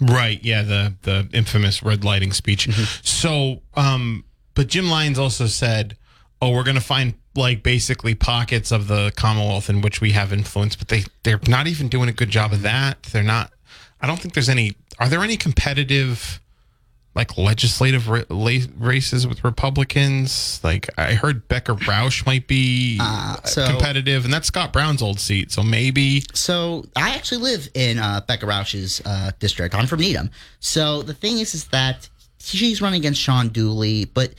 Right. 0.00 0.42
Yeah. 0.42 0.62
The 0.62 0.94
the 1.02 1.28
infamous 1.34 1.82
red 1.82 2.02
lighting 2.02 2.32
speech. 2.32 2.66
Mm-hmm. 2.66 3.00
So, 3.02 3.60
um, 3.74 4.24
but 4.54 4.68
Jim 4.68 4.88
Lyons 4.88 5.18
also 5.18 5.46
said, 5.46 5.98
"Oh, 6.40 6.52
we're 6.52 6.64
going 6.64 6.76
to 6.76 6.80
find 6.80 7.12
like 7.36 7.62
basically 7.62 8.14
pockets 8.14 8.72
of 8.72 8.88
the 8.88 9.12
Commonwealth 9.16 9.68
in 9.68 9.82
which 9.82 10.00
we 10.00 10.12
have 10.12 10.32
influence, 10.32 10.76
but 10.76 10.88
they 10.88 11.04
they're 11.24 11.40
not 11.46 11.66
even 11.66 11.88
doing 11.88 12.08
a 12.08 12.12
good 12.12 12.30
job 12.30 12.54
of 12.54 12.62
that. 12.62 13.02
They're 13.02 13.22
not. 13.22 13.52
I 14.00 14.06
don't 14.06 14.18
think 14.18 14.32
there's 14.32 14.48
any. 14.48 14.76
Are 14.98 15.10
there 15.10 15.22
any 15.22 15.36
competitive?" 15.36 16.40
Like 17.14 17.36
legislative 17.36 18.08
ra- 18.08 18.22
races 18.78 19.26
with 19.26 19.42
Republicans, 19.42 20.60
like 20.62 20.88
I 20.96 21.14
heard 21.14 21.48
Becca 21.48 21.74
Rausch 21.74 22.24
might 22.24 22.46
be 22.46 22.98
Uh, 23.00 23.36
so- 23.44 23.66
competitive, 23.66 24.24
and 24.24 24.32
that's 24.32 24.46
Scott 24.46 24.72
Brown's 24.72 25.02
old 25.02 25.18
seat. 25.18 25.50
So 25.50 25.62
maybe 25.62 26.22
So 26.34 26.86
I 26.94 27.10
actually 27.16 27.42
live 27.42 27.68
in 27.74 27.98
uh, 27.98 28.20
Becca 28.26 28.46
Rausch's 28.46 29.02
uh, 29.04 29.32
district. 29.40 29.74
I'm 29.74 29.86
from 29.88 30.00
Needham. 30.00 30.30
So 30.60 31.02
the 31.02 31.14
thing 31.14 31.38
is, 31.40 31.52
is 31.54 31.64
that 31.66 32.08
she's 32.38 32.80
running 32.80 33.00
against 33.00 33.20
Shawn 33.20 33.48
Dooley, 33.48 34.04
but 34.04 34.32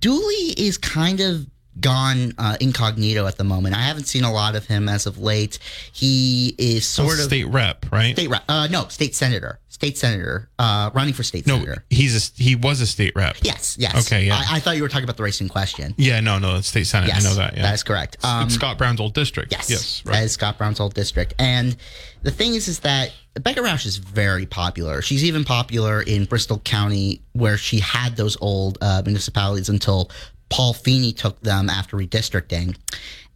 Dooley 0.00 0.52
is 0.56 0.76
kind 0.76 1.20
of 1.20 1.46
gone 1.80 2.32
uh, 2.38 2.56
incognito 2.60 3.26
at 3.26 3.36
the 3.36 3.44
moment. 3.44 3.74
I 3.74 3.82
haven't 3.82 4.04
seen 4.04 4.24
a 4.24 4.32
lot 4.32 4.56
of 4.56 4.66
him 4.66 4.88
as 4.88 5.06
of 5.06 5.18
late. 5.18 5.58
He 5.92 6.54
is 6.58 6.86
sort 6.86 7.18
of 7.18 7.26
state 7.26 7.44
rep, 7.44 7.86
right? 7.92 8.14
state 8.14 8.30
rep. 8.30 8.44
Uh, 8.48 8.68
no, 8.70 8.88
state 8.88 9.14
senator. 9.14 9.60
State 9.68 9.96
senator. 9.96 10.48
Uh, 10.58 10.90
running 10.92 11.14
for 11.14 11.22
state 11.22 11.46
no, 11.46 11.54
senator. 11.54 11.84
he's 11.88 12.16
a 12.38 12.42
he 12.42 12.56
was 12.56 12.80
a 12.80 12.86
state 12.86 13.12
rep. 13.14 13.36
Yes, 13.42 13.76
yes. 13.78 14.06
Okay, 14.06 14.24
yeah. 14.24 14.36
I, 14.36 14.56
I 14.56 14.60
thought 14.60 14.76
you 14.76 14.82
were 14.82 14.88
talking 14.88 15.04
about 15.04 15.16
the 15.16 15.22
race 15.22 15.40
in 15.40 15.48
question. 15.48 15.94
Yeah, 15.96 16.20
no, 16.20 16.38
no, 16.38 16.60
state 16.62 16.86
senate. 16.86 17.08
Yes, 17.08 17.24
I 17.24 17.28
know 17.28 17.34
that. 17.36 17.56
Yeah, 17.56 17.62
that 17.62 17.74
is 17.74 17.84
correct. 17.84 18.24
Um, 18.24 18.46
it's 18.46 18.54
Scott 18.54 18.78
Brown's 18.78 19.00
old 19.00 19.14
district. 19.14 19.52
Yes, 19.52 19.70
yes, 19.70 20.02
that 20.02 20.10
right. 20.10 20.24
is 20.24 20.32
Scott 20.32 20.58
Brown's 20.58 20.80
old 20.80 20.94
district. 20.94 21.34
And 21.38 21.76
the 22.22 22.32
thing 22.32 22.54
is, 22.54 22.66
is 22.66 22.80
that 22.80 23.12
Becca 23.34 23.62
Rausch 23.62 23.86
is 23.86 23.98
very 23.98 24.46
popular. 24.46 25.02
She's 25.02 25.24
even 25.24 25.44
popular 25.44 26.02
in 26.02 26.24
Bristol 26.24 26.58
County, 26.58 27.22
where 27.32 27.56
she 27.56 27.78
had 27.78 28.16
those 28.16 28.36
old 28.40 28.78
uh, 28.80 29.02
municipalities 29.04 29.68
until 29.68 30.10
Paul 30.48 30.72
Feeney 30.72 31.12
took 31.12 31.40
them 31.40 31.68
after 31.68 31.96
redistricting. 31.96 32.76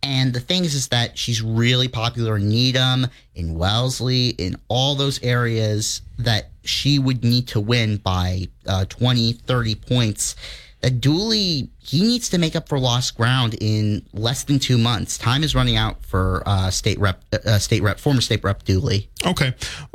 And 0.03 0.33
the 0.33 0.41
thing 0.41 0.65
is, 0.65 0.75
is 0.75 0.89
that 0.89 1.17
she's 1.17 1.41
really 1.43 1.87
popular 1.87 2.37
in 2.37 2.49
Needham, 2.49 3.07
in 3.37 3.55
Wellesley, 3.55 4.31
in 4.31 4.57
all 4.69 4.97
those 4.97 5.23
areas 5.23 6.03
that 6.19 6.51
she 6.65 6.99
would 6.99 7.23
need 7.23 7.49
to 7.49 7.61
win 7.61 7.99
by 7.99 8.49
uh, 8.67 8.85
20, 8.87 9.35
30 9.35 9.75
points 9.77 10.35
that 10.83 11.01
Dooley 11.01 11.71
he 11.79 12.03
needs 12.03 12.29
to 12.31 12.39
make 12.39 12.55
up 12.55 12.69
for 12.69 12.79
lost 12.79 13.17
ground 13.17 13.55
in 13.61 14.05
less 14.13 14.45
than 14.45 14.59
two 14.59 14.77
months. 14.77 15.17
Time 15.17 15.43
is 15.43 15.55
running 15.55 15.77
out 15.77 16.05
for 16.05 16.43
uh, 16.45 16.71
state 16.71 16.99
rep, 16.99 17.23
uh, 17.33 17.59
state 17.59 17.83
rep, 17.83 17.99
former 17.99 18.21
state 18.21 18.43
rep 18.45 18.65
Dooley. 18.65 19.09
Okay, 19.25 19.55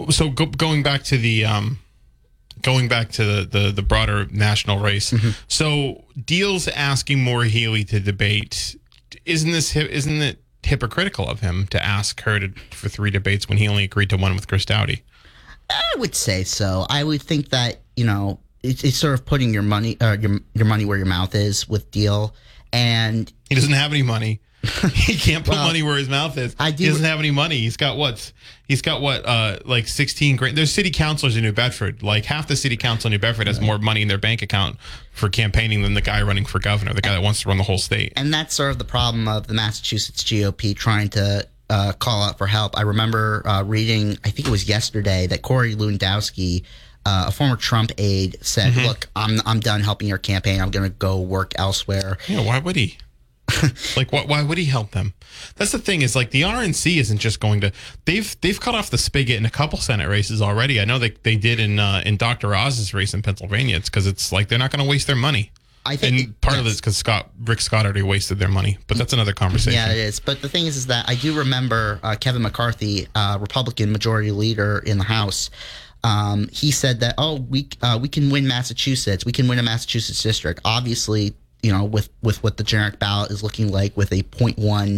so 0.10 0.30
go, 0.30 0.45
going 0.45 0.84
back 0.84 1.03
to 1.03 1.17
the 1.17 1.45
um, 1.45 1.80
going 2.62 2.88
back 2.88 3.12
to 3.13 3.24
the 3.24 3.46
the, 3.46 3.72
the 3.72 3.82
broader 3.82 4.26
national 4.32 4.80
race. 4.80 5.12
Mm-hmm. 5.12 5.30
So 5.48 6.04
Diehl's 6.20 6.67
asking 6.67 7.24
Maura 7.24 7.48
Healey 7.48 7.84
to 7.86 8.00
debate. 8.00 8.76
Isn't 9.26 9.52
this 9.52 9.76
isn't 9.76 10.22
it 10.22 10.41
hypocritical 10.63 11.28
of 11.28 11.39
him 11.39 11.65
to 11.67 11.84
ask 11.84 12.22
her 12.22 12.39
to, 12.39 12.50
for 12.72 12.89
three 12.89 13.10
debates 13.10 13.48
when 13.48 13.58
he 13.58 13.67
only 13.67 13.86
agreed 13.86 14.10
to 14.10 14.17
one 14.17 14.36
with 14.36 14.48
Chris 14.48 14.65
Doughty? 14.65 15.04
I 15.70 15.82
would 15.98 16.15
say 16.15 16.43
so. 16.43 16.86
I 16.89 17.04
would 17.04 17.22
think 17.22 17.50
that 17.50 17.82
you 17.96 18.06
know 18.06 18.39
it's, 18.63 18.84
it's 18.84 18.98
sort 18.98 19.13
of 19.13 19.26
putting 19.26 19.54
your 19.54 19.63
money 19.63 20.00
uh, 20.00 20.17
your 20.20 20.39
your 20.54 20.65
money 20.65 20.86
where 20.86 20.98
your 20.98 21.08
mouth 21.08 21.36
is 21.36 21.67
with 21.67 21.89
Diehl, 21.91 22.34
and 22.72 23.32
He 23.50 23.56
doesn't 23.56 23.74
have 23.74 23.91
any 23.91 24.04
money. 24.04 24.41
he 24.93 25.15
can't 25.15 25.46
put 25.46 25.54
Well, 25.54 25.67
money 25.67 25.84
where 25.84 25.98
his 25.98 26.10
mouth 26.10 26.38
is. 26.38 26.56
I 26.60 26.72
do- 26.72 26.84
he 26.84 26.89
doesn't 26.89 27.06
have 27.06 27.20
any 27.20 27.32
money. 27.32 27.58
He's 27.60 27.78
got 27.78 27.96
what? 27.98 28.32
He's 28.67 28.82
got 28.82 29.02
what? 29.02 29.26
Uh, 29.26 29.60
like 29.65 29.88
sixteen 29.88 30.36
grand. 30.36 30.58
There's 30.58 30.74
city 30.74 30.91
councilors 30.91 31.38
in 31.38 31.43
New 31.43 31.52
Bedford. 31.54 32.04
Like 32.04 32.26
half 32.26 32.48
the 32.48 32.56
city 32.56 32.76
council 32.76 33.08
in 33.08 33.12
New 33.13 33.20
Bedford 33.20 33.48
has 33.48 33.62
more 33.62 33.78
money 33.78 34.02
in 34.02 34.08
their 34.08 34.17
bank 34.17 34.41
account 34.41 34.78
for 35.12 35.30
campaigning 35.30 35.84
than 35.84 35.93
the 35.93 36.02
guy 36.02 36.22
running 36.22 36.43
for 36.46 36.60
governor, 36.60 36.93
the 36.93 37.02
guy 37.02 37.13
that 37.13 37.22
wants 37.24 37.41
to 37.43 37.48
run 37.50 37.58
the 37.58 37.63
whole 37.63 37.78
state. 37.78 38.13
and 38.15 38.34
that's 38.34 38.56
sort 38.56 38.72
of 38.72 38.78
the 38.78 38.84
problem 38.84 39.28
of 39.28 39.48
the 39.48 39.54
Massachusetts 39.54 40.24
GOP 40.24 40.76
trying 40.76 41.10
to 41.10 41.48
uh, 41.70 41.93
call 41.93 42.24
out 42.24 42.38
for 42.38 42.48
help. 42.48 42.78
I 42.78 42.82
remember 42.82 43.41
uh, 43.46 43.63
reading, 43.63 44.17
I 44.26 44.30
think 44.32 44.48
it 44.48 44.52
was 44.52 44.67
yesterday, 44.67 45.28
that 45.28 45.41
Corey 45.43 45.76
Lewandowski, 45.76 46.63
uh, 47.06 47.26
a 47.28 47.32
former 47.32 47.56
Trump 47.56 47.91
aide, 47.98 48.38
said, 48.41 48.76
"Look, 48.76 49.08
I'm 49.15 49.39
I'm 49.46 49.60
done 49.62 49.80
helping 49.82 50.08
your 50.10 50.17
campaign. 50.17 50.60
I'm 50.60 50.72
going 50.72 50.89
to 50.89 50.96
go 50.98 51.22
work 51.22 51.54
elsewhere." 51.58 52.17
Yeah, 52.28 52.43
why 52.43 52.60
would 52.60 52.76
he? 52.76 52.98
like, 53.98 54.12
why, 54.12 54.26
why 54.26 54.43
would 54.43 54.58
he 54.58 54.65
help 54.65 54.91
them? 54.91 55.13
That's 55.56 55.72
the 55.72 55.80
thing 55.80 56.02
is 56.02 56.15
like 56.15 56.32
the 56.32 56.43
RNC 56.43 56.98
isn't 56.98 57.17
just 57.17 57.39
going 57.39 57.62
to. 57.62 57.72
They've 58.06 58.36
they've 58.41 58.60
cut 58.60 58.76
off 58.76 58.89
the 58.89 58.98
spigot 58.98 59.38
in 59.38 59.46
a 59.46 59.50
couple 59.50 59.80
Senate 59.80 60.08
races 60.08 60.41
already. 60.41 60.80
I 60.80 60.86
know 60.86 61.00
they 61.00 61.12
they 61.24 61.36
did 61.36 61.60
in 61.60 61.80
uh, 61.80 62.02
in 62.06 62.17
Dr. 62.17 62.56
Oz's 62.56 62.93
race 62.93 63.13
in 63.13 63.22
Pennsylvania. 63.22 63.78
It's 63.78 63.89
because 63.89 64.08
it's 64.08 64.32
like 64.32 64.48
they're 64.48 64.60
not 64.60 64.72
going 64.72 64.84
to 64.84 64.89
waste 64.89 65.08
their 65.08 65.15
money. 65.15 65.52
I 65.88 65.96
think 65.96 66.20
and 66.20 66.41
part 66.41 66.60
of 66.60 66.65
yes. 66.65 66.74
it's 66.74 66.82
because 66.82 66.98
Scott 66.98 67.30
Rick 67.46 67.62
Scott 67.62 67.86
already 67.86 68.02
wasted 68.02 68.39
their 68.39 68.50
money, 68.50 68.78
but 68.88 68.98
that's 68.98 69.13
another 69.13 69.34
conversation. 69.34 69.74
Yeah, 69.74 69.91
it 69.91 69.98
is. 69.98 70.20
But 70.20 70.41
the 70.41 70.50
thing 70.50 70.65
is, 70.65 70.76
is 70.76 70.88
that 70.88 71.08
I 71.08 71.15
do 71.15 71.38
remember 71.38 72.00
uh, 72.04 72.15
Kevin 72.20 72.41
McCarthy, 72.41 73.08
uh, 73.15 73.38
Republican 73.39 73.91
Majority 73.93 74.32
Leader 74.32 74.80
in 74.80 74.98
the 74.98 75.06
House. 75.06 75.50
Um, 76.04 76.50
he 76.52 76.72
said 76.72 77.00
that 77.00 77.15
oh 77.17 77.36
we 77.36 77.70
uh, 77.82 77.98
we 78.02 78.10
can 78.10 78.30
win 78.30 78.48
Massachusetts, 78.48 79.26
we 79.26 79.32
can 79.32 79.48
win 79.48 79.60
a 79.60 79.63
Massachusetts 79.63 80.22
district. 80.22 80.60
Obviously, 80.65 81.36
you 81.63 81.72
know 81.72 81.84
with 81.84 82.10
with 82.22 82.41
what 82.43 82.58
the 82.58 82.63
generic 82.63 83.00
ballot 83.00 83.32
is 83.32 83.43
looking 83.43 83.72
like 83.72 83.96
with 83.98 84.12
a 84.12 84.24
0.1, 84.24 84.56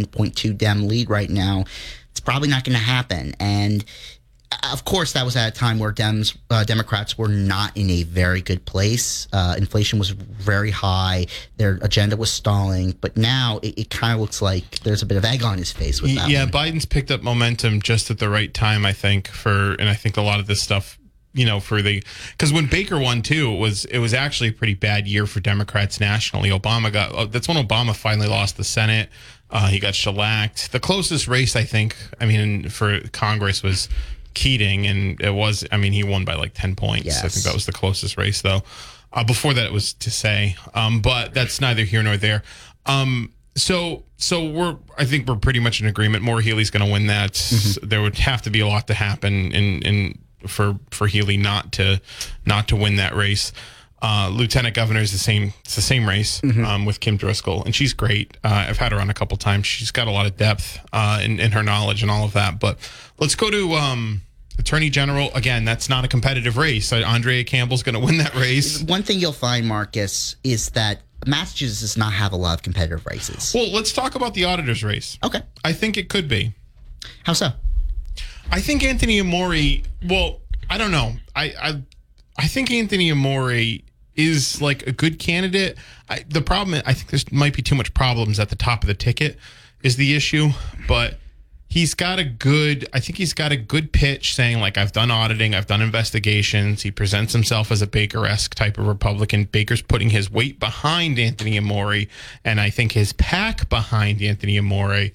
0.2 0.08 0.58
Dem 0.58 0.88
lead 0.88 1.10
right 1.10 1.30
now, 1.30 1.64
it's 2.12 2.20
probably 2.20 2.50
not 2.50 2.64
going 2.64 2.78
to 2.78 2.84
happen. 2.84 3.34
And 3.40 3.84
uh, 4.52 4.70
of 4.74 4.84
course, 4.84 5.14
that 5.14 5.24
was 5.24 5.36
at 5.36 5.48
a 5.48 5.52
time 5.52 5.80
where 5.80 5.92
Dems, 5.92 6.38
uh, 6.50 6.64
Democrats 6.64 7.18
were 7.18 7.28
not 7.28 7.76
in 7.78 7.90
a 7.90 8.04
very 8.04 8.42
good 8.42 8.66
place. 8.66 9.28
Uh, 9.32 9.56
inflation 9.58 10.00
was 10.00 10.10
very 10.10 10.72
high. 10.72 11.28
Their 11.58 11.80
agenda 11.82 12.18
was 12.18 12.32
stalling. 12.32 12.92
But 13.00 13.16
now 13.16 13.60
it, 13.62 13.80
it 13.80 13.90
kind 13.90 14.14
of 14.14 14.20
looks 14.20 14.42
like 14.42 14.80
there's 14.80 15.02
a 15.02 15.06
bit 15.06 15.18
of 15.18 15.26
egg 15.26 15.44
on 15.44 15.58
his 15.58 15.72
face 15.72 16.02
with 16.02 16.16
that. 16.16 16.30
yeah, 16.30 16.44
one. 16.44 16.52
Biden's 16.52 16.86
picked 16.86 17.12
up 17.12 17.22
momentum 17.22 17.82
just 17.82 18.12
at 18.12 18.20
the 18.20 18.30
right 18.30 18.54
time, 18.54 18.86
I 18.86 18.94
think, 18.94 19.28
for 19.28 19.74
and 19.74 19.88
I 19.88 19.94
think 19.94 20.18
a 20.18 20.22
lot 20.22 20.40
of 20.40 20.48
this 20.48 20.62
stuff, 20.62 20.99
you 21.34 21.46
know, 21.46 21.60
for 21.60 21.82
the 21.82 22.04
because 22.32 22.52
when 22.52 22.68
Baker 22.68 23.00
won 23.00 23.22
too, 23.22 23.52
it 23.52 23.60
was 23.60 23.86
it 23.86 24.00
was 24.00 24.14
actually 24.14 24.50
a 24.50 24.54
pretty 24.54 24.74
bad 24.74 25.08
year 25.08 25.26
for 25.26 25.40
Democrats 25.40 26.00
nationally. 26.00 26.50
Obama 26.50 26.92
got 26.92 27.12
oh, 27.14 27.26
that's 27.26 27.48
when 27.48 27.58
Obama 27.58 27.96
finally 27.96 28.28
lost 28.28 28.58
the 28.58 28.64
Senate. 28.64 29.10
Uh, 29.52 29.68
he 29.68 29.80
got 29.80 29.96
shellacked. 29.96 30.72
The 30.72 30.80
closest 30.80 31.28
race, 31.28 31.56
I 31.56 31.64
think, 31.64 31.96
I 32.22 32.26
mean, 32.26 32.70
for 32.70 33.00
Congress 33.10 33.64
was 33.64 33.90
Keating, 34.36 34.86
and 34.86 35.20
it 35.20 35.34
was, 35.34 35.66
I 35.72 35.78
mean, 35.78 35.92
he 35.92 36.04
won 36.04 36.24
by 36.24 36.36
like 36.36 36.54
ten 36.54 36.76
points. 36.76 37.08
I 37.24 37.28
think 37.30 37.46
that 37.46 37.54
was 37.56 37.66
the 37.66 37.72
closest 37.72 38.16
race, 38.16 38.44
though. 38.44 38.62
Uh, 39.12 39.24
before 39.24 39.56
that, 39.56 39.66
it 39.66 39.74
was 39.74 39.94
to 39.94 40.12
say, 40.12 40.56
um, 40.76 41.02
but 41.02 41.34
that's 41.34 41.60
neither 41.60 41.84
here 41.84 42.04
nor 42.04 42.16
there. 42.16 42.44
Um, 42.86 43.34
so, 43.56 44.04
so 44.18 44.48
we're, 44.48 44.78
I 45.00 45.06
think 45.06 45.28
we're 45.28 45.36
pretty 45.36 45.60
much 45.60 45.82
in 45.82 45.88
agreement. 45.88 46.24
Maura 46.24 46.44
Healey's 46.44 46.70
going 46.70 46.86
to 46.86 46.92
win 46.92 47.08
that. 47.08 47.34
There 47.82 48.04
would 48.04 48.20
have 48.20 48.44
to 48.44 48.52
be 48.52 48.60
a 48.60 48.68
lot 48.68 48.86
to 48.88 48.94
happen 48.94 49.52
in, 49.52 49.82
in 49.82 50.20
for 50.48 50.80
for 50.92 51.08
Healy 51.08 51.38
not 51.38 51.72
to 51.74 52.02
not 52.46 52.68
to 52.70 52.76
win 52.76 52.98
that 52.98 53.16
race. 53.16 53.52
Uh, 54.02 54.30
Lieutenant 54.32 54.76
Governor 54.76 55.02
is 55.02 55.12
the 55.12 55.18
same. 55.18 55.54
It's 55.66 55.76
the 55.76 55.82
same 55.82 56.08
race 56.08 56.42
um, 56.44 56.86
with 56.86 57.02
Kim 57.02 57.18
Driscoll, 57.18 57.66
and 57.66 57.76
she's 57.76 57.92
great. 57.92 58.38
Uh, 58.46 58.68
I've 58.70 58.78
had 58.78 58.94
her 58.94 59.00
on 59.00 59.10
a 59.10 59.14
couple 59.14 59.36
times. 59.36 59.68
She's 59.68 59.92
got 59.92 60.08
a 60.08 60.12
lot 60.12 60.26
of 60.26 60.38
depth 60.38 60.80
uh, 60.94 61.20
in, 61.22 61.40
in 61.40 61.52
her 61.52 61.64
knowledge 61.64 62.02
and 62.02 62.10
all 62.10 62.24
of 62.24 62.32
that. 62.34 62.62
But 62.62 62.78
let's 63.20 63.36
go 63.36 63.52
to 63.52 63.74
um, 63.74 64.22
Attorney 64.58 64.90
General 64.90 65.32
again. 65.34 65.66
That's 65.66 65.90
not 65.90 66.06
a 66.06 66.08
competitive 66.08 66.56
race. 66.56 66.94
Uh, 66.94 66.98
Andrea 66.98 67.44
Campbell's 67.44 67.84
going 67.84 67.96
to 67.96 68.00
win 68.00 68.20
that 68.20 68.34
race. 68.36 68.82
One 68.84 69.04
thing 69.04 69.20
you'll 69.20 69.34
find, 69.34 69.68
Marcus, 69.68 70.38
is 70.46 70.70
that 70.70 71.02
Massachusetts 71.26 71.82
does 71.82 71.98
not 71.98 72.14
have 72.14 72.32
a 72.32 72.38
lot 72.38 72.54
of 72.58 72.64
competitive 72.64 73.06
races. 73.06 73.52
Well, 73.54 73.70
let's 73.72 73.92
talk 73.92 74.16
about 74.16 74.34
the 74.34 74.46
auditor's 74.46 74.82
race. 74.82 75.18
Okay. 75.24 75.42
I 75.66 75.74
think 75.74 75.98
it 75.98 76.08
could 76.08 76.30
be. 76.30 76.54
How 77.24 77.34
so? 77.34 77.50
I 78.52 78.62
think 78.62 78.84
Anthony 78.84 79.20
Amore. 79.20 79.84
Well, 80.08 80.40
I 80.70 80.78
don't 80.78 80.92
know. 80.92 81.14
I 81.36 81.54
I, 81.62 81.82
I 82.38 82.48
think 82.48 82.72
Anthony 82.72 83.12
Amore 83.12 83.54
is 84.16 84.62
like 84.62 84.86
a 84.88 84.92
good 84.92 85.20
candidate. 85.20 85.78
I, 86.10 86.26
the 86.28 86.42
problem, 86.42 86.82
I 86.86 86.94
think, 86.94 87.10
there 87.10 87.20
might 87.32 87.54
be 87.54 87.62
too 87.62 87.76
much 87.76 87.94
problems 87.94 88.40
at 88.40 88.50
the 88.50 88.56
top 88.56 88.84
of 88.84 88.88
the 88.88 88.94
ticket. 88.94 89.38
Is 89.82 89.96
the 89.96 90.14
issue, 90.14 90.50
but 90.90 91.20
he's 91.70 91.94
got 91.94 92.20
a 92.20 92.26
good. 92.26 92.86
I 92.92 93.00
think 93.00 93.18
he's 93.18 93.34
got 93.34 93.54
a 93.54 93.56
good 93.56 93.94
pitch, 93.94 94.36
saying 94.36 94.60
like 94.60 94.78
I've 94.78 94.92
done 94.92 95.10
auditing, 95.10 95.56
I've 95.56 95.68
done 95.68 95.82
investigations. 95.82 96.82
He 96.82 96.92
presents 96.92 97.32
himself 97.32 97.72
as 97.72 97.82
a 97.82 97.88
Baker-esque 97.88 98.56
type 98.56 98.78
of 98.78 98.88
Republican. 98.88 99.46
Baker's 99.46 99.82
putting 99.82 100.10
his 100.10 100.30
weight 100.30 100.60
behind 100.60 101.18
Anthony 101.18 101.58
Amore, 101.58 102.08
and 102.44 102.60
I 102.60 102.70
think 102.70 102.92
his 102.92 103.14
PAC 103.14 103.70
behind 103.70 104.22
Anthony 104.22 104.58
Amore. 104.58 105.12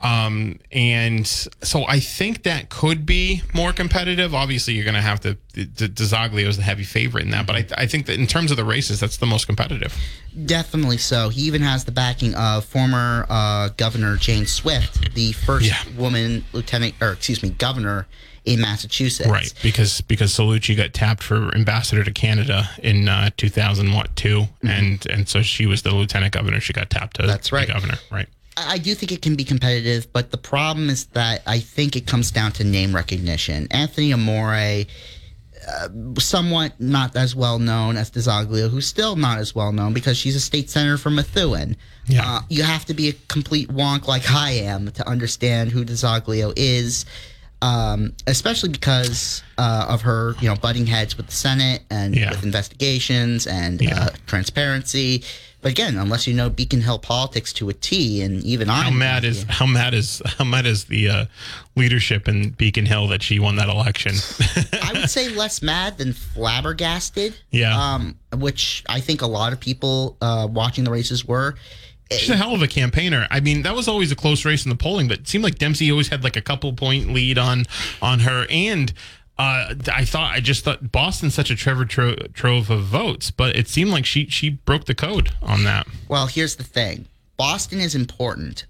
Um, 0.00 0.58
and 0.72 1.26
so 1.26 1.86
I 1.88 2.00
think 2.00 2.42
that 2.42 2.68
could 2.68 3.06
be 3.06 3.42
more 3.54 3.72
competitive. 3.72 4.34
Obviously, 4.34 4.74
you're 4.74 4.84
going 4.84 4.94
to 4.94 5.00
have 5.00 5.20
to. 5.20 5.36
D- 5.54 5.64
D- 5.64 5.86
is 5.86 6.10
the 6.58 6.62
heavy 6.62 6.84
favorite 6.84 7.24
in 7.24 7.30
that, 7.30 7.46
but 7.46 7.56
I, 7.56 7.66
I 7.82 7.86
think 7.86 8.06
that 8.06 8.18
in 8.20 8.26
terms 8.26 8.50
of 8.50 8.58
the 8.58 8.64
races, 8.64 9.00
that's 9.00 9.16
the 9.16 9.26
most 9.26 9.46
competitive. 9.46 9.96
Definitely 10.44 10.98
so. 10.98 11.30
He 11.30 11.42
even 11.42 11.62
has 11.62 11.84
the 11.84 11.92
backing 11.92 12.34
of 12.34 12.66
former 12.66 13.24
uh, 13.30 13.70
Governor 13.78 14.16
Jane 14.16 14.44
Swift, 14.44 15.14
the 15.14 15.32
first 15.32 15.64
Yeah. 15.66 15.78
woman 15.98 16.44
lieutenant, 16.52 16.94
or 17.00 17.12
excuse 17.12 17.42
me, 17.42 17.50
governor 17.50 18.06
in 18.44 18.60
Massachusetts. 18.60 19.28
Right, 19.30 19.52
because 19.62 20.02
because 20.02 20.32
Cellucci 20.34 20.76
got 20.76 20.92
tapped 20.92 21.22
for 21.22 21.52
ambassador 21.54 22.04
to 22.04 22.12
Canada 22.12 22.68
in 22.82 23.08
uh, 23.08 23.30
2000 23.38 23.92
what 23.92 24.14
2 24.14 24.44
and 24.62 25.04
and 25.10 25.28
so 25.28 25.42
she 25.42 25.66
was 25.66 25.82
the 25.82 25.92
lieutenant 25.94 26.32
governor. 26.32 26.60
She 26.60 26.72
got 26.74 26.90
tapped 26.90 27.16
to 27.16 27.22
Mm-hmm. 27.22 27.30
That's 27.30 27.50
right. 27.50 27.66
governor. 27.66 27.96
Right. 28.12 28.28
I 28.56 28.78
do 28.78 28.94
think 28.94 29.12
it 29.12 29.20
can 29.22 29.34
be 29.36 29.44
competitive, 29.44 30.12
but 30.12 30.30
the 30.30 30.38
problem 30.38 30.88
is 30.88 31.06
that 31.06 31.42
I 31.46 31.58
think 31.60 31.94
it 31.96 32.06
comes 32.06 32.30
down 32.30 32.52
to 32.52 32.64
name 32.64 32.94
recognition. 32.94 33.68
Anthony 33.70 34.12
Amore, 34.12 34.84
uh, 35.68 35.88
somewhat 36.18 36.80
not 36.80 37.16
as 37.16 37.34
well 37.34 37.58
known 37.58 37.96
as 37.96 38.10
DiZoglio, 38.10 38.70
who's 38.70 38.86
still 38.86 39.16
not 39.16 39.38
as 39.38 39.54
well 39.54 39.72
known 39.72 39.92
because 39.92 40.16
she's 40.16 40.36
a 40.36 40.40
state 40.40 40.70
senator 40.70 40.96
from 40.96 41.16
Methuen. 41.16 41.76
Yeah. 42.06 42.22
Uh, 42.24 42.40
you 42.48 42.62
have 42.62 42.84
to 42.86 42.94
be 42.94 43.08
a 43.08 43.12
complete 43.28 43.68
wonk 43.68 44.06
like 44.06 44.30
I 44.30 44.52
am 44.52 44.90
to 44.92 45.08
understand 45.08 45.70
who 45.72 45.84
DiZoglio 45.84 46.52
is. 46.56 47.04
Um, 47.62 48.12
especially 48.26 48.68
because 48.68 49.42
uh, 49.56 49.86
of 49.88 50.02
her, 50.02 50.34
you 50.40 50.48
know, 50.48 50.56
butting 50.56 50.84
heads 50.86 51.16
with 51.16 51.26
the 51.26 51.32
Senate 51.32 51.82
and 51.90 52.14
Yeah. 52.14 52.30
with 52.30 52.44
investigations 52.44 53.46
and 53.46 53.80
Yeah. 53.80 53.98
uh, 53.98 54.08
transparency. 54.26 55.24
But 55.62 55.72
again, 55.72 55.96
unless 55.96 56.26
you 56.26 56.34
know 56.34 56.48
Beacon 56.48 56.82
Hill 56.82 56.98
politics 56.98 57.52
to 57.54 57.68
a 57.68 57.72
T, 57.72 58.22
and 58.22 58.42
even 58.44 58.68
How 58.68 58.88
I'm 58.88 58.98
mad 58.98 59.24
is 59.24 59.44
how 59.48 59.66
mad 59.66 59.94
is 59.94 60.22
how 60.24 60.44
mad 60.44 60.66
is 60.66 60.84
the 60.84 61.08
uh, 61.08 61.26
leadership 61.74 62.28
in 62.28 62.50
Beacon 62.50 62.86
Hill 62.86 63.08
that 63.08 63.22
she 63.22 63.38
won 63.38 63.56
that 63.56 63.68
election? 63.68 64.12
I 64.82 64.92
would 64.92 65.10
say 65.10 65.28
less 65.34 65.62
mad 65.62 65.98
than 65.98 66.12
flabbergasted. 66.12 67.36
Yeah. 67.50 67.76
Um, 67.76 68.18
which 68.36 68.84
I 68.88 69.00
think 69.00 69.22
a 69.22 69.26
lot 69.26 69.52
of 69.52 69.60
people 69.60 70.16
uh, 70.20 70.46
watching 70.50 70.84
the 70.84 70.90
races 70.90 71.24
were. 71.24 71.56
She's 72.12 72.30
a 72.30 72.36
hell 72.36 72.54
of 72.54 72.62
a 72.62 72.68
campaigner. 72.68 73.26
I 73.32 73.40
mean, 73.40 73.62
that 73.62 73.74
was 73.74 73.88
always 73.88 74.12
a 74.12 74.16
close 74.16 74.44
race 74.44 74.64
in 74.64 74.68
the 74.68 74.76
polling, 74.76 75.08
but 75.08 75.20
it 75.20 75.28
seemed 75.28 75.42
like 75.42 75.58
Dempsey 75.58 75.90
always 75.90 76.06
had 76.06 76.22
like 76.22 76.36
a 76.36 76.40
couple 76.40 76.72
point 76.72 77.12
lead 77.12 77.36
on 77.36 77.64
on 78.00 78.20
her. 78.20 78.46
And 78.48 78.92
uh, 79.38 79.74
I 79.92 80.04
thought 80.04 80.32
I 80.34 80.40
just 80.40 80.64
thought 80.64 80.90
Boston's 80.92 81.34
such 81.34 81.50
a 81.50 81.56
Trevor 81.56 81.84
tro- 81.84 82.16
trove 82.32 82.70
of 82.70 82.84
votes, 82.84 83.30
but 83.30 83.54
it 83.56 83.68
seemed 83.68 83.90
like 83.90 84.06
she 84.06 84.26
she 84.28 84.50
broke 84.50 84.86
the 84.86 84.94
code 84.94 85.30
on 85.42 85.64
that. 85.64 85.86
Well, 86.08 86.26
here's 86.26 86.56
the 86.56 86.64
thing 86.64 87.06
Boston 87.36 87.80
is 87.80 87.94
important, 87.94 88.64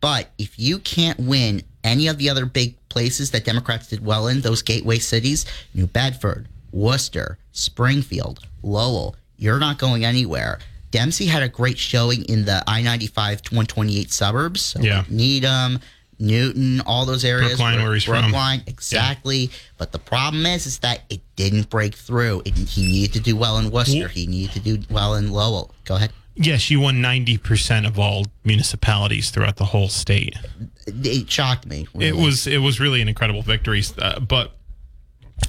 but 0.00 0.30
if 0.38 0.58
you 0.58 0.78
can't 0.78 1.18
win 1.18 1.62
any 1.84 2.06
of 2.06 2.18
the 2.18 2.30
other 2.30 2.46
big 2.46 2.76
places 2.88 3.30
that 3.32 3.44
Democrats 3.44 3.88
did 3.88 4.04
well 4.04 4.28
in, 4.28 4.40
those 4.42 4.62
gateway 4.62 4.98
cities, 4.98 5.44
New 5.74 5.86
Bedford, 5.88 6.46
Worcester, 6.70 7.38
Springfield, 7.50 8.40
Lowell, 8.62 9.16
you're 9.38 9.58
not 9.58 9.78
going 9.78 10.04
anywhere. 10.04 10.60
Dempsey 10.92 11.26
had 11.26 11.42
a 11.42 11.48
great 11.48 11.78
showing 11.78 12.22
in 12.26 12.44
the 12.44 12.62
I 12.66 12.82
95 12.82 13.40
128 13.50 14.12
suburbs. 14.12 14.60
So 14.62 14.80
Yeah. 14.80 15.04
Needham, 15.08 15.80
Newton, 16.22 16.80
all 16.82 17.04
those 17.04 17.24
areas. 17.24 17.50
Brookline, 17.50 17.82
where 17.82 17.94
he's 17.94 18.04
from. 18.04 18.22
Brookline, 18.22 18.62
exactly. 18.66 19.50
But 19.76 19.90
the 19.90 19.98
problem 19.98 20.46
is, 20.46 20.66
is 20.66 20.78
that 20.78 21.00
it 21.10 21.20
didn't 21.34 21.68
break 21.68 21.94
through. 21.94 22.42
It, 22.44 22.56
he 22.56 22.86
needed 22.86 23.12
to 23.14 23.20
do 23.20 23.36
well 23.36 23.58
in 23.58 23.70
Worcester. 23.70 24.08
He 24.08 24.26
needed 24.26 24.52
to 24.52 24.60
do 24.60 24.78
well 24.88 25.16
in 25.16 25.32
Lowell. 25.32 25.74
Go 25.84 25.96
ahead. 25.96 26.12
Yeah, 26.34 26.56
she 26.56 26.76
won 26.76 27.02
ninety 27.02 27.36
percent 27.36 27.84
of 27.84 27.98
all 27.98 28.26
municipalities 28.44 29.30
throughout 29.30 29.56
the 29.56 29.66
whole 29.66 29.88
state. 29.88 30.38
it 30.86 31.30
shocked 31.30 31.66
me. 31.66 31.86
It 31.98 32.16
was 32.16 32.46
it 32.46 32.58
was 32.58 32.80
really 32.80 33.02
an 33.02 33.08
incredible 33.08 33.42
victory. 33.42 33.82
Uh, 33.98 34.20
but 34.20 34.52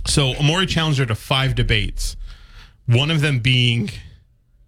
so 0.05 0.35
Amore 0.35 0.65
challenged 0.65 0.99
her 0.99 1.05
to 1.05 1.15
five 1.15 1.55
debates. 1.55 2.17
One 2.85 3.11
of 3.11 3.21
them 3.21 3.39
being 3.39 3.91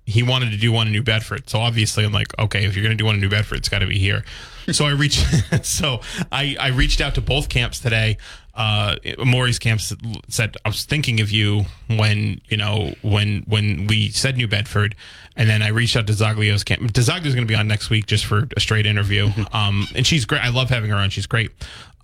he 0.05 0.23
wanted 0.23 0.51
to 0.51 0.57
do 0.57 0.71
one 0.71 0.87
in 0.87 0.93
New 0.93 1.03
Bedford. 1.03 1.49
So 1.49 1.59
obviously 1.59 2.05
I'm 2.05 2.13
like, 2.13 2.27
okay, 2.39 2.65
if 2.65 2.75
you're 2.75 2.83
gonna 2.83 2.95
do 2.95 3.05
one 3.05 3.15
in 3.15 3.21
New 3.21 3.29
Bedford, 3.29 3.57
it's 3.57 3.69
got 3.69 3.79
to 3.79 3.87
be 3.87 3.97
here. 3.97 4.23
So 4.71 4.85
I 4.85 4.91
reached 4.91 5.25
so 5.65 6.01
I 6.31 6.55
I 6.59 6.67
reached 6.69 7.01
out 7.01 7.15
to 7.15 7.21
both 7.21 7.49
camps 7.49 7.79
today. 7.79 8.17
Uh, 8.53 8.95
Maury's 9.17 9.59
camp 9.59 9.81
said 10.29 10.55
I 10.63 10.69
was 10.69 10.85
thinking 10.85 11.19
of 11.19 11.29
you 11.29 11.65
when 11.87 12.39
you 12.47 12.57
know 12.57 12.93
when 13.01 13.43
when 13.47 13.87
we 13.87 14.09
said 14.09 14.37
New 14.37 14.47
Bedford, 14.47 14.95
and 15.35 15.49
then 15.49 15.61
I 15.61 15.69
reached 15.69 15.95
out 15.95 16.07
to 16.07 16.13
Zaglio's 16.13 16.63
camp. 16.63 16.81
Zaglio's 16.81 17.35
going 17.35 17.45
to 17.45 17.51
be 17.51 17.55
on 17.55 17.67
next 17.67 17.89
week 17.89 18.05
just 18.05 18.25
for 18.25 18.47
a 18.55 18.59
straight 18.59 18.85
interview. 18.85 19.29
Um, 19.51 19.87
and 19.95 20.07
she's 20.07 20.25
great. 20.25 20.43
I 20.43 20.49
love 20.49 20.69
having 20.69 20.89
her 20.89 20.95
on. 20.95 21.09
She's 21.09 21.27
great. 21.27 21.51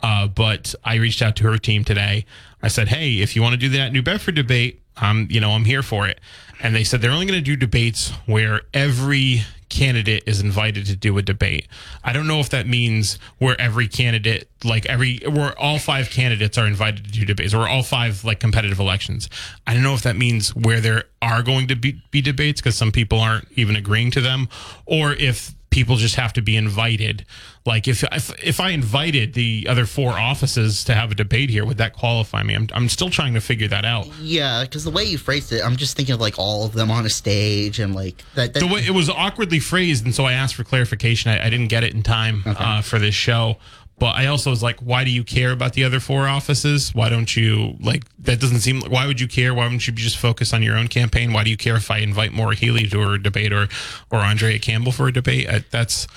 Uh, 0.04 0.28
but 0.28 0.74
I 0.84 0.96
reached 0.96 1.22
out 1.22 1.36
to 1.38 1.44
her 1.44 1.58
team 1.58 1.84
today. 1.84 2.26
I 2.62 2.68
said, 2.68 2.88
hey, 2.88 3.22
if 3.22 3.36
you 3.36 3.42
want 3.42 3.54
to 3.54 3.58
do 3.58 3.70
that 3.70 3.92
New 3.92 4.02
Bedford 4.02 4.36
debate, 4.36 4.82
um, 4.98 5.28
you 5.30 5.40
know, 5.40 5.52
I'm 5.52 5.66
here 5.66 5.84
for 5.84 6.08
it. 6.08 6.20
And 6.62 6.76
they 6.76 6.84
said 6.84 7.02
they're 7.02 7.12
only 7.12 7.26
going 7.26 7.40
to 7.40 7.44
do 7.44 7.56
debates 7.56 8.10
where 8.26 8.62
every 8.74 9.44
candidate 9.72 10.24
is 10.28 10.42
invited 10.42 10.86
to 10.86 10.96
do 10.96 11.18
a 11.18 11.24
debate. 11.24 11.68
I 12.04 12.14
don't 12.14 12.28
know 12.28 12.40
if 12.40 12.50
that 12.50 12.68
means 12.68 13.18
where 13.40 13.60
every 13.60 13.88
candidate, 13.88 14.48
like 14.64 14.86
every, 14.86 15.20
where 15.28 15.58
all 15.58 15.80
five 15.80 16.12
candidates 16.12 16.58
are 16.58 16.68
invited 16.68 17.06
to 17.06 17.12
do 17.12 17.26
debates, 17.26 17.54
or 17.56 17.68
all 17.68 17.82
five 17.82 18.24
like 18.24 18.40
competitive 18.40 18.80
elections. 18.80 19.30
I 19.66 19.74
don't 19.74 19.82
know 19.82 19.96
if 19.96 20.04
that 20.04 20.18
means 20.18 20.54
where 20.54 20.82
there 20.82 21.06
are 21.22 21.42
going 21.42 21.68
to 21.70 21.76
be, 21.76 22.02
be 22.12 22.22
debates 22.22 22.62
because 22.62 22.76
some 22.76 22.92
people 22.92 23.20
aren't 23.20 23.48
even 23.56 23.76
agreeing 23.76 24.12
to 24.12 24.22
them, 24.22 24.50
or 24.86 25.14
if 25.14 25.56
people 25.72 25.96
just 25.96 26.16
have 26.16 26.34
to 26.34 26.42
be 26.42 26.56
invited. 26.58 27.26
Like 27.64 27.88
if, 27.88 28.04
if 28.12 28.44
if 28.44 28.60
I 28.60 28.72
invited 28.72 29.34
the 29.34 29.68
other 29.70 29.86
four 29.86 30.12
offices 30.12 30.84
to 30.86 30.96
have 30.96 31.12
a 31.12 31.16
debate 31.16 31.52
here, 31.52 31.64
would 31.64 31.78
that 31.78 31.94
qualify 31.94 32.42
me? 32.42 32.56
I'm 32.56 32.68
I'm 32.74 32.90
still 32.90 33.12
trying 33.12 33.36
to 33.36 33.42
figure 33.42 33.68
that 33.68 33.86
out. 33.86 34.08
Yeah, 34.20 34.64
because 34.64 34.84
the 34.84 34.90
way 34.90 35.04
you 35.04 35.20
phrased 35.20 35.52
it, 35.52 35.64
I'm 35.64 35.76
just 35.76 35.96
thinking 35.96 36.16
of 36.16 36.20
like 36.20 36.40
all 36.40 36.66
of 36.66 36.74
them 36.74 36.90
on 36.90 37.06
a 37.06 37.10
stage 37.10 37.80
and 37.80 37.94
like 37.94 38.24
that. 38.34 38.54
that 38.54 38.60
The 38.60 38.68
way 38.68 38.84
it 38.84 38.96
was 38.96 39.12
awkwardly 39.12 39.60
phrased, 39.60 40.06
and 40.06 40.16
so 40.16 40.26
I 40.26 40.34
asked 40.34 40.56
for 40.56 40.64
clarification. 40.64 41.30
I, 41.30 41.46
I 41.46 41.50
didn't 41.52 41.68
get 41.68 41.84
it 41.84 41.94
in 41.94 42.02
time 42.02 42.42
uh, 42.48 42.82
for 42.82 42.98
this 42.98 43.14
show. 43.16 43.58
But 44.00 44.16
I 44.16 44.26
also 44.26 44.50
was 44.50 44.64
like, 44.64 44.80
why 44.80 45.04
do 45.04 45.12
you 45.12 45.24
care 45.24 45.52
about 45.52 45.74
the 45.74 45.84
other 45.84 46.00
four 46.00 46.28
offices? 46.28 46.96
Why 46.96 47.10
don't 47.10 47.36
you 47.36 47.78
like 47.80 48.06
that? 48.24 48.40
Doesn't 48.40 48.62
seem. 48.62 48.82
Why 48.82 49.06
would 49.06 49.22
you 49.22 49.28
care? 49.28 49.54
Why 49.54 49.66
wouldn't 49.66 49.86
you 49.86 49.94
just 49.94 50.18
focus 50.18 50.54
on 50.54 50.64
your 50.64 50.76
own 50.76 50.88
campaign? 50.88 51.34
Why 51.34 51.44
do 51.44 51.52
you 51.52 51.58
care 51.58 51.76
if 51.76 51.92
I 51.92 52.00
invite 52.00 52.34
Maura 52.34 52.56
Healey 52.56 52.88
to 52.88 53.12
a 53.12 53.20
debate 53.20 53.54
or 53.54 53.68
or 54.10 54.18
Andrea 54.22 54.58
Campbell 54.58 54.92
for 54.92 55.08
a 55.08 55.14
debate? 55.14 55.48
I, 55.48 55.64
that's 55.70 56.08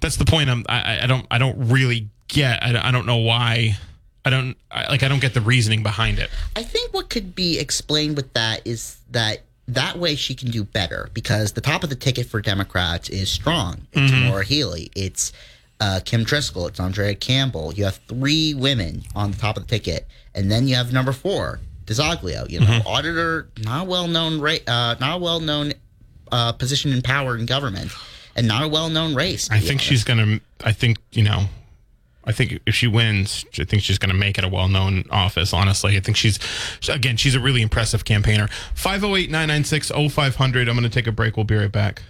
that's 0.00 0.16
the 0.16 0.24
point. 0.24 0.50
I'm. 0.50 0.64
I, 0.68 1.00
I 1.02 1.06
don't. 1.06 1.26
I 1.30 1.38
don't 1.38 1.70
really 1.70 2.08
get. 2.28 2.62
I, 2.62 2.88
I 2.88 2.90
don't 2.90 3.06
know 3.06 3.18
why. 3.18 3.76
I 4.24 4.30
don't 4.30 4.56
I, 4.70 4.88
like. 4.88 5.02
I 5.02 5.08
don't 5.08 5.20
get 5.20 5.34
the 5.34 5.40
reasoning 5.40 5.82
behind 5.82 6.18
it. 6.18 6.30
I 6.56 6.62
think 6.62 6.92
what 6.92 7.10
could 7.10 7.34
be 7.34 7.58
explained 7.58 8.16
with 8.16 8.32
that 8.34 8.66
is 8.66 8.98
that 9.10 9.40
that 9.68 9.98
way 9.98 10.14
she 10.16 10.34
can 10.34 10.50
do 10.50 10.64
better 10.64 11.10
because 11.14 11.52
the 11.52 11.60
top 11.60 11.84
of 11.84 11.90
the 11.90 11.96
ticket 11.96 12.26
for 12.26 12.40
Democrats 12.40 13.08
is 13.08 13.30
strong. 13.30 13.86
It's 13.92 14.12
Maura 14.12 14.44
Healey. 14.44 14.90
It's 14.96 15.32
uh, 15.80 16.00
Kim 16.04 16.24
Driscoll. 16.24 16.66
It's 16.66 16.80
Andrea 16.80 17.14
Campbell. 17.14 17.72
You 17.74 17.84
have 17.84 18.00
three 18.08 18.54
women 18.54 19.04
on 19.14 19.30
the 19.30 19.36
top 19.36 19.56
of 19.56 19.66
the 19.66 19.68
ticket, 19.68 20.06
and 20.34 20.50
then 20.50 20.68
you 20.68 20.74
have 20.74 20.92
number 20.92 21.12
four, 21.12 21.60
DiZoglio. 21.86 22.48
You 22.50 22.60
know, 22.60 22.80
auditor, 22.86 23.48
not 23.62 23.86
well 23.86 24.08
known, 24.08 24.40
uh, 24.44 24.96
not 25.00 25.16
a 25.16 25.18
well 25.18 25.40
known 25.40 25.72
uh, 26.32 26.52
position 26.52 26.92
in 26.92 27.02
power 27.02 27.36
in 27.36 27.46
government, 27.46 27.92
and 28.36 28.46
not 28.48 28.62
a 28.62 28.68
well 28.68 28.88
known 28.88 29.14
race. 29.14 29.50
I 29.50 29.58
think 29.58 29.72
honest. 29.72 29.84
she's 29.84 30.04
gonna. 30.04 30.40
I 30.64 30.72
think 30.72 30.98
you 31.12 31.22
know. 31.22 31.46
I 32.22 32.32
think 32.32 32.60
if 32.66 32.74
she 32.74 32.86
wins, 32.86 33.46
I 33.58 33.64
think 33.64 33.82
she's 33.82 33.96
going 33.98 34.10
to 34.10 34.16
make 34.16 34.36
it 34.36 34.44
a 34.44 34.48
well-known 34.48 35.04
office. 35.10 35.54
Honestly, 35.54 35.96
I 35.96 36.00
think 36.00 36.18
she's 36.18 36.38
again, 36.88 37.16
she's 37.16 37.34
a 37.34 37.40
really 37.40 37.62
impressive 37.62 38.04
campaigner. 38.04 38.46
508-996-0500. 38.76 40.60
I'm 40.60 40.66
going 40.66 40.82
to 40.82 40.90
take 40.90 41.06
a 41.06 41.12
break. 41.12 41.36
We'll 41.38 41.44
be 41.44 41.56
right 41.56 41.72
back. 41.72 42.02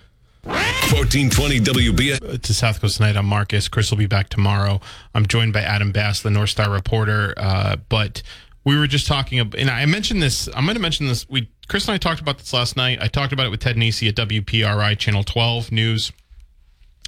1420 0.42 1.60
WBS. 1.60 2.42
to 2.42 2.54
South 2.54 2.80
Coast 2.80 2.96
Tonight. 2.96 3.16
I'm 3.16 3.26
Marcus. 3.26 3.68
Chris 3.68 3.90
will 3.90 3.98
be 3.98 4.06
back 4.06 4.28
tomorrow. 4.28 4.80
I'm 5.14 5.26
joined 5.26 5.52
by 5.52 5.60
Adam 5.60 5.92
Bass, 5.92 6.22
the 6.22 6.30
North 6.30 6.50
Star 6.50 6.70
reporter. 6.70 7.32
Uh, 7.36 7.76
but 7.88 8.22
we 8.64 8.78
were 8.78 8.86
just 8.86 9.06
talking 9.06 9.40
about, 9.40 9.58
and 9.58 9.70
I 9.70 9.86
mentioned 9.86 10.22
this. 10.22 10.48
I'm 10.54 10.64
going 10.64 10.76
to 10.76 10.82
mention 10.82 11.06
this. 11.06 11.28
We 11.28 11.50
Chris 11.68 11.86
and 11.88 11.94
I 11.94 11.98
talked 11.98 12.20
about 12.20 12.38
this 12.38 12.52
last 12.52 12.76
night. 12.76 12.98
I 13.00 13.08
talked 13.08 13.32
about 13.32 13.46
it 13.46 13.50
with 13.50 13.60
Ted 13.60 13.76
Nesi 13.76 14.08
at 14.08 14.16
WPRI 14.16 14.98
Channel 14.98 15.24
12 15.24 15.72
News, 15.72 16.12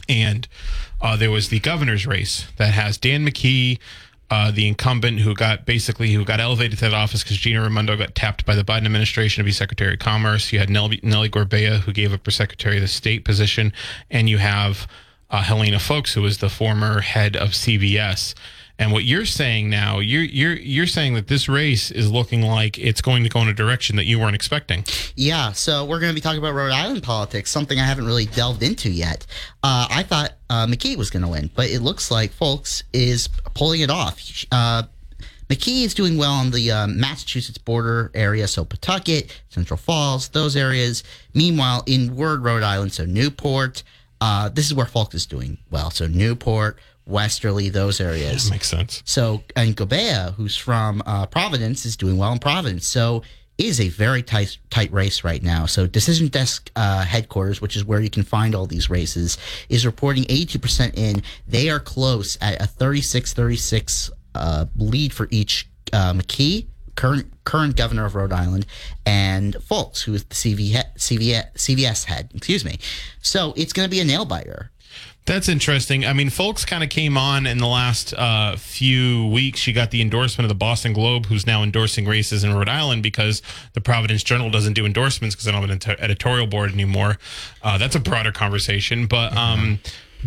and 0.08 0.48
uh, 1.00 1.16
there 1.16 1.30
was 1.30 1.48
the 1.48 1.60
governor's 1.60 2.06
race 2.06 2.46
that 2.56 2.72
has 2.72 2.98
Dan 2.98 3.26
McKee. 3.26 3.78
Uh, 4.30 4.50
the 4.50 4.66
incumbent 4.66 5.18
who 5.20 5.34
got 5.34 5.66
basically 5.66 6.12
who 6.12 6.24
got 6.24 6.40
elevated 6.40 6.78
to 6.78 6.84
that 6.86 6.94
office 6.94 7.22
because 7.22 7.36
Gina 7.36 7.60
Raimondo 7.60 7.98
got 7.98 8.14
tapped 8.14 8.46
by 8.46 8.54
the 8.54 8.64
Biden 8.64 8.86
administration 8.86 9.42
to 9.42 9.44
be 9.44 9.52
Secretary 9.52 9.92
of 9.92 9.98
Commerce. 9.98 10.54
You 10.54 10.58
had 10.58 10.70
Nelly, 10.70 11.00
Nellie 11.02 11.28
Gorbea 11.28 11.80
who 11.80 11.92
gave 11.92 12.14
up 12.14 12.24
her 12.24 12.30
Secretary 12.30 12.76
of 12.76 12.80
the 12.80 12.88
State 12.88 13.26
position, 13.26 13.74
and 14.10 14.30
you 14.30 14.38
have 14.38 14.88
uh, 15.28 15.42
Helena 15.42 15.78
Foulkes 15.78 16.14
who 16.14 16.22
was 16.22 16.38
the 16.38 16.48
former 16.48 17.00
head 17.02 17.36
of 17.36 17.50
CVS. 17.50 18.32
And 18.78 18.90
what 18.90 19.04
you're 19.04 19.26
saying 19.26 19.70
now, 19.70 19.98
you're 19.98 20.22
you're 20.22 20.54
you're 20.54 20.86
saying 20.86 21.14
that 21.14 21.28
this 21.28 21.48
race 21.48 21.90
is 21.90 22.10
looking 22.10 22.42
like 22.42 22.78
it's 22.78 23.00
going 23.00 23.22
to 23.22 23.28
go 23.28 23.40
in 23.40 23.48
a 23.48 23.52
direction 23.52 23.96
that 23.96 24.06
you 24.06 24.18
weren't 24.18 24.34
expecting. 24.34 24.84
Yeah, 25.14 25.52
so 25.52 25.84
we're 25.84 26.00
going 26.00 26.10
to 26.10 26.14
be 26.14 26.20
talking 26.20 26.38
about 26.38 26.54
Rhode 26.54 26.72
Island 26.72 27.02
politics, 27.02 27.50
something 27.50 27.78
I 27.78 27.84
haven't 27.84 28.06
really 28.06 28.26
delved 28.26 28.62
into 28.62 28.90
yet. 28.90 29.26
Uh, 29.62 29.86
I 29.90 30.02
thought 30.02 30.32
uh, 30.50 30.66
McKee 30.66 30.96
was 30.96 31.10
going 31.10 31.22
to 31.22 31.28
win, 31.28 31.50
but 31.54 31.70
it 31.70 31.80
looks 31.80 32.10
like 32.10 32.32
Foulkes 32.32 32.82
is 32.92 33.28
pulling 33.54 33.82
it 33.82 33.90
off. 33.90 34.20
Uh, 34.50 34.84
McKee 35.48 35.84
is 35.84 35.92
doing 35.92 36.16
well 36.16 36.32
on 36.32 36.50
the 36.50 36.70
uh, 36.70 36.86
Massachusetts 36.86 37.58
border 37.58 38.10
area, 38.14 38.48
so 38.48 38.64
Pawtucket, 38.64 39.38
Central 39.50 39.76
Falls, 39.76 40.28
those 40.28 40.56
areas. 40.56 41.04
Meanwhile, 41.34 41.82
in 41.86 42.16
Word, 42.16 42.42
Rhode 42.42 42.62
Island, 42.62 42.94
so 42.94 43.04
Newport, 43.04 43.82
uh, 44.22 44.48
this 44.48 44.64
is 44.64 44.74
where 44.74 44.86
Foulkes 44.86 45.14
is 45.14 45.26
doing 45.26 45.58
well. 45.70 45.90
So 45.90 46.06
Newport, 46.06 46.78
Westerly, 47.06 47.68
those 47.68 48.00
areas. 48.00 48.50
Makes 48.50 48.68
sense. 48.68 49.02
So, 49.04 49.42
and 49.56 49.76
Gorbea, 49.76 50.34
who's 50.34 50.56
from 50.56 51.02
uh, 51.04 51.26
Providence, 51.26 51.84
is 51.84 51.96
doing 51.96 52.16
well 52.16 52.32
in 52.32 52.38
Providence. 52.38 52.86
So, 52.86 53.22
it 53.58 53.66
is 53.66 53.80
a 53.80 53.88
very 53.88 54.22
tight 54.22 54.58
tight 54.70 54.92
race 54.92 55.24
right 55.24 55.42
now. 55.42 55.66
So, 55.66 55.86
Decision 55.86 56.28
Desk 56.28 56.70
uh, 56.76 57.04
headquarters, 57.04 57.60
which 57.60 57.76
is 57.76 57.84
where 57.84 58.00
you 58.00 58.10
can 58.10 58.22
find 58.22 58.54
all 58.54 58.66
these 58.66 58.88
races, 58.88 59.38
is 59.68 59.84
reporting 59.84 60.24
82% 60.24 60.94
in. 60.94 61.22
They 61.46 61.70
are 61.70 61.80
close 61.80 62.38
at 62.40 62.60
a 62.60 62.66
36 62.66 63.32
36 63.32 64.10
uh, 64.34 64.66
lead 64.76 65.12
for 65.12 65.28
each 65.30 65.68
uh, 65.92 66.12
McKee. 66.14 66.66
Current 66.94 67.32
current 67.44 67.74
governor 67.76 68.04
of 68.04 68.14
Rhode 68.14 68.32
Island 68.32 68.66
and 69.06 69.56
Foulkes, 69.62 70.02
who 70.02 70.12
is 70.12 70.24
the 70.24 70.34
CV, 70.34 70.74
CVS, 70.96 71.52
CVS 71.54 72.04
head. 72.04 72.30
Excuse 72.34 72.66
me. 72.66 72.78
So 73.22 73.54
it's 73.56 73.72
going 73.72 73.86
to 73.86 73.90
be 73.90 74.00
a 74.00 74.04
nail 74.04 74.26
biter. 74.26 74.71
That's 75.24 75.48
interesting. 75.48 76.04
I 76.04 76.12
mean, 76.12 76.30
Foulkes 76.30 76.64
kind 76.64 76.82
of 76.82 76.90
came 76.90 77.16
on 77.16 77.46
in 77.46 77.58
the 77.58 77.66
last 77.68 78.12
uh, 78.14 78.56
few 78.56 79.28
weeks. 79.28 79.60
She 79.60 79.72
got 79.72 79.92
the 79.92 80.02
endorsement 80.02 80.46
of 80.46 80.48
the 80.48 80.56
Boston 80.56 80.92
Globe, 80.92 81.26
who's 81.26 81.46
now 81.46 81.62
endorsing 81.62 82.06
races 82.06 82.42
in 82.42 82.52
Rhode 82.52 82.68
Island 82.68 83.04
because 83.04 83.40
the 83.74 83.80
Providence 83.80 84.24
Journal 84.24 84.50
doesn't 84.50 84.72
do 84.72 84.84
endorsements 84.84 85.36
because 85.36 85.44
they 85.44 85.52
don't 85.52 85.60
have 85.60 85.70
an 85.70 85.78
ed- 85.90 86.00
editorial 86.00 86.48
board 86.48 86.72
anymore. 86.72 87.18
Uh, 87.62 87.78
that's 87.78 87.94
a 87.94 88.00
broader 88.00 88.32
conversation. 88.32 89.06
But 89.06 89.36
um, 89.36 89.78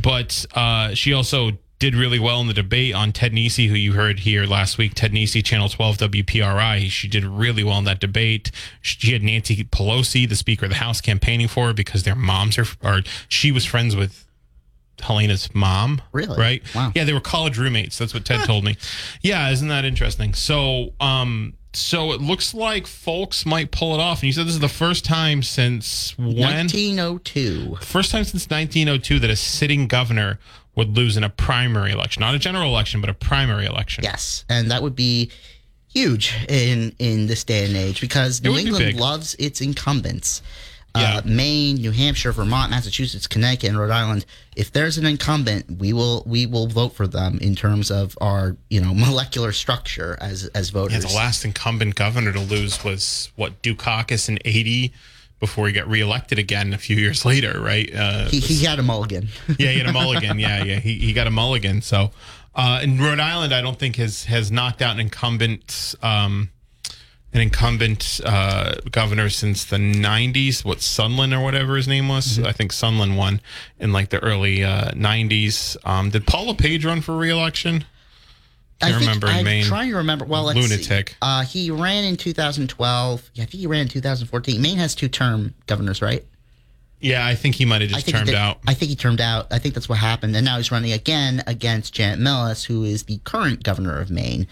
but 0.01 0.45
uh, 0.55 0.93
she 0.93 1.11
also 1.11 1.51
did 1.77 1.93
really 1.93 2.19
well 2.19 2.39
in 2.39 2.47
the 2.47 2.53
debate 2.53 2.95
on 2.95 3.11
Ted 3.11 3.33
Nesi, 3.33 3.67
who 3.67 3.75
you 3.75 3.93
heard 3.93 4.19
here 4.19 4.45
last 4.45 4.77
week. 4.77 4.93
Ted 4.95 5.11
Nesi, 5.11 5.43
Channel 5.43 5.67
12 5.67 5.97
WPRI. 5.97 6.89
She 6.89 7.09
did 7.09 7.25
really 7.25 7.65
well 7.65 7.77
in 7.79 7.83
that 7.83 7.99
debate. 7.99 8.49
She 8.81 9.11
had 9.11 9.21
Nancy 9.23 9.63
Pelosi, 9.65 10.27
the 10.27 10.37
Speaker 10.37 10.65
of 10.65 10.71
the 10.71 10.77
House, 10.77 11.01
campaigning 11.01 11.49
for 11.49 11.67
her 11.67 11.73
because 11.73 12.03
their 12.03 12.15
moms 12.15 12.57
are, 12.57 12.65
are 12.81 13.01
she 13.27 13.51
was 13.51 13.65
friends 13.65 13.93
with 13.93 14.24
Helena's 15.01 15.53
mom. 15.53 16.01
Really? 16.11 16.37
Right? 16.37 16.63
Wow. 16.75 16.91
Yeah, 16.95 17.03
they 17.03 17.13
were 17.13 17.19
college 17.19 17.57
roommates. 17.57 17.97
That's 17.97 18.13
what 18.13 18.25
Ted 18.25 18.45
told 18.45 18.63
me. 18.63 18.77
Yeah, 19.21 19.49
isn't 19.51 19.67
that 19.67 19.85
interesting? 19.85 20.33
So, 20.33 20.93
um, 20.99 21.53
so 21.73 22.11
it 22.13 22.21
looks 22.21 22.53
like 22.53 22.85
Foulkes 22.85 23.45
might 23.45 23.71
pull 23.71 23.93
it 23.93 23.99
off. 23.99 24.19
And 24.21 24.27
you 24.27 24.33
said 24.33 24.45
this 24.47 24.53
is 24.53 24.59
the 24.59 24.69
first 24.69 25.05
time 25.05 25.43
since 25.43 26.17
when? 26.17 26.37
1902. 26.37 27.77
First 27.81 28.11
time 28.11 28.23
since 28.23 28.49
1902 28.49 29.19
that 29.19 29.29
a 29.29 29.35
sitting 29.35 29.87
governor 29.87 30.39
would 30.75 30.95
lose 30.95 31.17
in 31.17 31.23
a 31.23 31.29
primary 31.29 31.91
election, 31.91 32.21
not 32.21 32.35
a 32.35 32.39
general 32.39 32.69
election, 32.69 33.01
but 33.01 33.09
a 33.09 33.13
primary 33.13 33.65
election. 33.65 34.03
Yes, 34.03 34.45
and 34.49 34.71
that 34.71 34.83
would 34.83 34.95
be 34.95 35.31
huge 35.87 36.33
in 36.49 36.93
in 36.99 37.27
this 37.27 37.43
day 37.43 37.65
and 37.65 37.75
age 37.75 38.01
because 38.01 38.43
New 38.43 38.51
would 38.51 38.63
be 38.63 38.67
England 38.67 38.99
loves 38.99 39.35
its 39.35 39.61
incumbents. 39.61 40.41
Yeah. 40.95 41.17
Uh, 41.17 41.21
Maine, 41.25 41.75
New 41.75 41.91
Hampshire, 41.91 42.31
Vermont, 42.31 42.71
Massachusetts, 42.71 43.27
Connecticut, 43.27 43.69
and 43.69 43.79
Rhode 43.79 43.91
Island. 43.91 44.25
If 44.55 44.71
there's 44.71 44.97
an 44.97 45.05
incumbent, 45.05 45.79
we 45.79 45.93
will 45.93 46.23
we 46.25 46.45
will 46.45 46.67
vote 46.67 46.93
for 46.93 47.07
them 47.07 47.37
in 47.41 47.55
terms 47.55 47.91
of 47.91 48.17
our 48.21 48.55
you 48.69 48.81
know 48.81 48.93
molecular 48.95 49.51
structure 49.51 50.17
as 50.21 50.45
as 50.47 50.69
voters. 50.69 51.03
Yeah, 51.03 51.09
the 51.09 51.15
last 51.15 51.45
incumbent 51.45 51.95
governor 51.95 52.31
to 52.31 52.39
lose 52.39 52.83
was 52.83 53.31
what 53.35 53.61
Dukakis 53.61 54.29
in 54.29 54.39
80 54.45 54.93
before 55.39 55.67
he 55.67 55.73
got 55.73 55.87
reelected 55.87 56.39
again 56.39 56.73
a 56.73 56.77
few 56.77 56.95
years 56.95 57.25
later, 57.25 57.59
right? 57.59 57.93
Uh, 57.93 58.27
he, 58.29 58.39
he 58.39 58.65
had 58.65 58.79
a 58.79 58.83
mulligan. 58.83 59.27
yeah, 59.59 59.71
he 59.71 59.79
had 59.79 59.87
a 59.87 59.93
mulligan. 59.93 60.39
Yeah, 60.39 60.63
yeah, 60.63 60.79
he, 60.79 60.97
he 60.97 61.13
got 61.13 61.27
a 61.27 61.31
mulligan. 61.31 61.81
So, 61.81 62.11
uh, 62.55 62.79
in 62.81 62.97
Rhode 62.99 63.19
Island, 63.19 63.53
I 63.53 63.61
don't 63.61 63.77
think 63.77 63.97
has 63.97 64.23
has 64.25 64.51
knocked 64.51 64.81
out 64.81 64.93
an 64.93 65.01
incumbent 65.01 65.95
um, 66.01 66.49
an 67.35 67.41
incumbent 67.41 68.21
uh, 68.25 68.75
governor 68.91 69.29
since 69.29 69.65
the 69.65 69.75
'90s. 69.77 70.63
What 70.63 70.79
Sundlun 70.79 71.37
or 71.37 71.43
whatever 71.43 71.75
his 71.75 71.87
name 71.87 72.07
was? 72.07 72.39
I 72.39 72.53
think 72.53 72.71
Sundlun 72.71 73.17
won 73.17 73.41
in 73.79 73.91
like 73.91 74.09
the 74.09 74.23
early 74.23 74.63
uh, 74.63 74.91
'90s. 74.91 75.75
Um, 75.85 76.09
did 76.09 76.25
Paul 76.25 76.47
LePage 76.47 76.85
run 76.85 77.01
for 77.01 77.15
reelection? 77.15 77.85
I 78.81 78.89
think 78.89 79.01
remember 79.01 79.27
in 79.27 79.33
I'm 79.33 79.45
Maine. 79.45 79.65
trying 79.65 79.91
to 79.91 79.97
remember. 79.97 80.25
Well, 80.25 80.43
let's 80.43 80.59
see. 80.59 80.67
Lunatic. 80.67 81.15
Uh, 81.21 81.43
he 81.43 81.71
ran 81.71 82.03
in 82.03 82.17
2012. 82.17 83.31
Yeah, 83.33 83.43
I 83.43 83.45
think 83.45 83.59
he 83.59 83.67
ran 83.67 83.81
in 83.81 83.87
2014. 83.87 84.61
Maine 84.61 84.77
has 84.77 84.95
two 84.95 85.07
term 85.07 85.53
governors, 85.65 86.01
right? 86.01 86.25
Yeah, 87.01 87.25
I 87.25 87.35
think 87.35 87.55
he 87.55 87.65
might 87.65 87.81
have 87.81 87.91
I 87.91 87.95
just 87.95 88.09
termed 88.09 88.33
out. 88.33 88.59
I 88.67 88.73
think 88.73 88.89
he 88.89 88.95
termed 88.95 89.21
out. 89.21 89.47
I 89.51 89.59
think 89.59 89.75
that's 89.75 89.89
what 89.89 89.99
happened, 89.99 90.35
and 90.35 90.45
now 90.45 90.57
he's 90.57 90.71
running 90.71 90.91
again 90.91 91.43
against 91.45 91.93
Janet 91.93 92.19
Millis, 92.19 92.65
who 92.65 92.83
is 92.83 93.03
the 93.03 93.17
current 93.19 93.63
governor 93.63 93.99
of 93.99 94.09
Maine. 94.09 94.47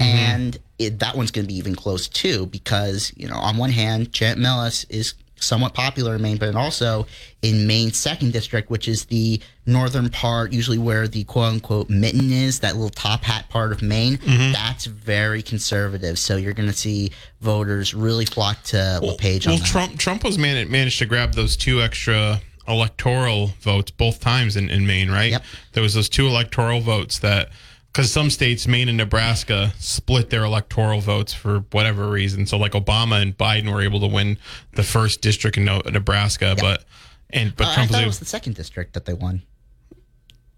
Mm-hmm. 0.00 0.18
And 0.18 0.58
it, 0.78 0.98
that 1.00 1.16
one's 1.16 1.30
going 1.30 1.46
to 1.46 1.48
be 1.48 1.58
even 1.58 1.74
close 1.74 2.08
too, 2.08 2.46
because 2.46 3.12
you 3.16 3.28
know, 3.28 3.36
on 3.36 3.56
one 3.56 3.70
hand, 3.70 4.12
Janet 4.12 4.38
Millis 4.38 4.86
is 4.88 5.14
somewhat 5.36 5.72
popular 5.72 6.16
in 6.16 6.22
Maine, 6.22 6.36
but 6.36 6.54
also 6.54 7.06
in 7.40 7.66
Maine's 7.66 7.96
second 7.96 8.32
district, 8.32 8.68
which 8.70 8.86
is 8.86 9.06
the 9.06 9.40
northern 9.64 10.10
part, 10.10 10.52
usually 10.52 10.76
where 10.76 11.08
the 11.08 11.24
quote 11.24 11.54
unquote 11.54 11.88
mitten 11.88 12.30
is, 12.30 12.60
that 12.60 12.74
little 12.74 12.90
top 12.90 13.22
hat 13.24 13.48
part 13.48 13.72
of 13.72 13.80
Maine. 13.80 14.18
Mm-hmm. 14.18 14.52
That's 14.52 14.84
very 14.84 15.42
conservative. 15.42 16.18
So 16.18 16.36
you're 16.36 16.52
going 16.52 16.68
to 16.68 16.76
see 16.76 17.10
voters 17.40 17.94
really 17.94 18.26
flock 18.26 18.62
to 18.64 19.00
LePage 19.02 19.46
on 19.46 19.52
well, 19.52 19.58
that. 19.60 19.66
Trump 19.66 19.98
Trump 19.98 20.24
was 20.24 20.36
man- 20.36 20.70
managed 20.70 20.98
to 20.98 21.06
grab 21.06 21.32
those 21.32 21.56
two 21.56 21.80
extra 21.80 22.42
electoral 22.68 23.48
votes 23.60 23.90
both 23.90 24.20
times 24.20 24.56
in, 24.56 24.68
in 24.70 24.86
Maine, 24.86 25.10
right? 25.10 25.32
Yep. 25.32 25.44
There 25.72 25.82
was 25.82 25.94
those 25.94 26.08
two 26.08 26.26
electoral 26.26 26.80
votes 26.80 27.18
that 27.20 27.48
because 27.92 28.12
some 28.12 28.30
states, 28.30 28.66
Maine 28.68 28.88
and 28.88 28.96
Nebraska, 28.98 29.72
split 29.78 30.30
their 30.30 30.44
electoral 30.44 31.00
votes 31.00 31.32
for 31.34 31.60
whatever 31.72 32.08
reason. 32.08 32.46
So 32.46 32.56
like 32.56 32.72
Obama 32.72 33.20
and 33.20 33.36
Biden 33.36 33.72
were 33.72 33.82
able 33.82 34.00
to 34.00 34.06
win 34.06 34.38
the 34.72 34.82
first 34.82 35.20
district 35.22 35.56
in 35.56 35.64
Nebraska, 35.64 36.54
but 36.58 36.84
and 37.30 37.54
but 37.56 37.68
Uh, 37.68 37.74
Trump 37.74 37.90
was 37.90 37.96
it 37.98 38.00
able, 38.02 38.08
was 38.08 38.18
the 38.18 38.24
second 38.26 38.54
district 38.56 38.94
that 38.94 39.04
they 39.06 39.12
won. 39.14 39.42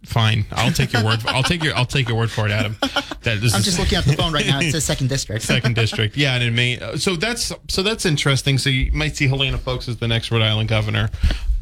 fine. 0.05 0.45
I'll 0.51 0.72
take 0.72 0.93
your 0.93 1.05
word. 1.05 1.20
I'll 1.26 1.43
take 1.45 1.62
your 1.62 1.74
I'll 1.76 1.87
take 1.87 2.09
your 2.09 2.18
word 2.18 2.30
for 2.30 2.47
it, 2.47 2.51
Adam. 2.53 2.76
That 3.22 3.41
this 3.41 3.55
I'm 3.55 3.61
is 3.61 3.64
just 3.66 3.78
looking 3.78 3.99
at 3.99 4.05
the 4.05 4.14
phone 4.14 4.33
right 4.33 4.45
now. 4.47 4.59
It 4.59 4.72
says 4.72 4.85
second 4.85 5.09
district. 5.09 5.45
second 5.45 5.74
district. 5.83 6.16
Yeah, 6.16 6.35
and 6.35 6.43
in 6.43 6.55
Maine. 6.57 6.83
uh, 6.83 6.97
So 6.97 7.14
that's 7.16 7.53
so 7.68 7.83
that's 7.85 8.05
interesting. 8.05 8.59
So 8.59 8.68
you 8.68 8.91
might 8.93 9.14
see 9.16 9.28
Helena 9.28 9.59
Foulkes 9.59 9.89
as 9.89 9.99
the 9.99 10.09
next 10.09 10.30
Rhode 10.33 10.43
Island 10.43 10.68
governor. 10.68 11.09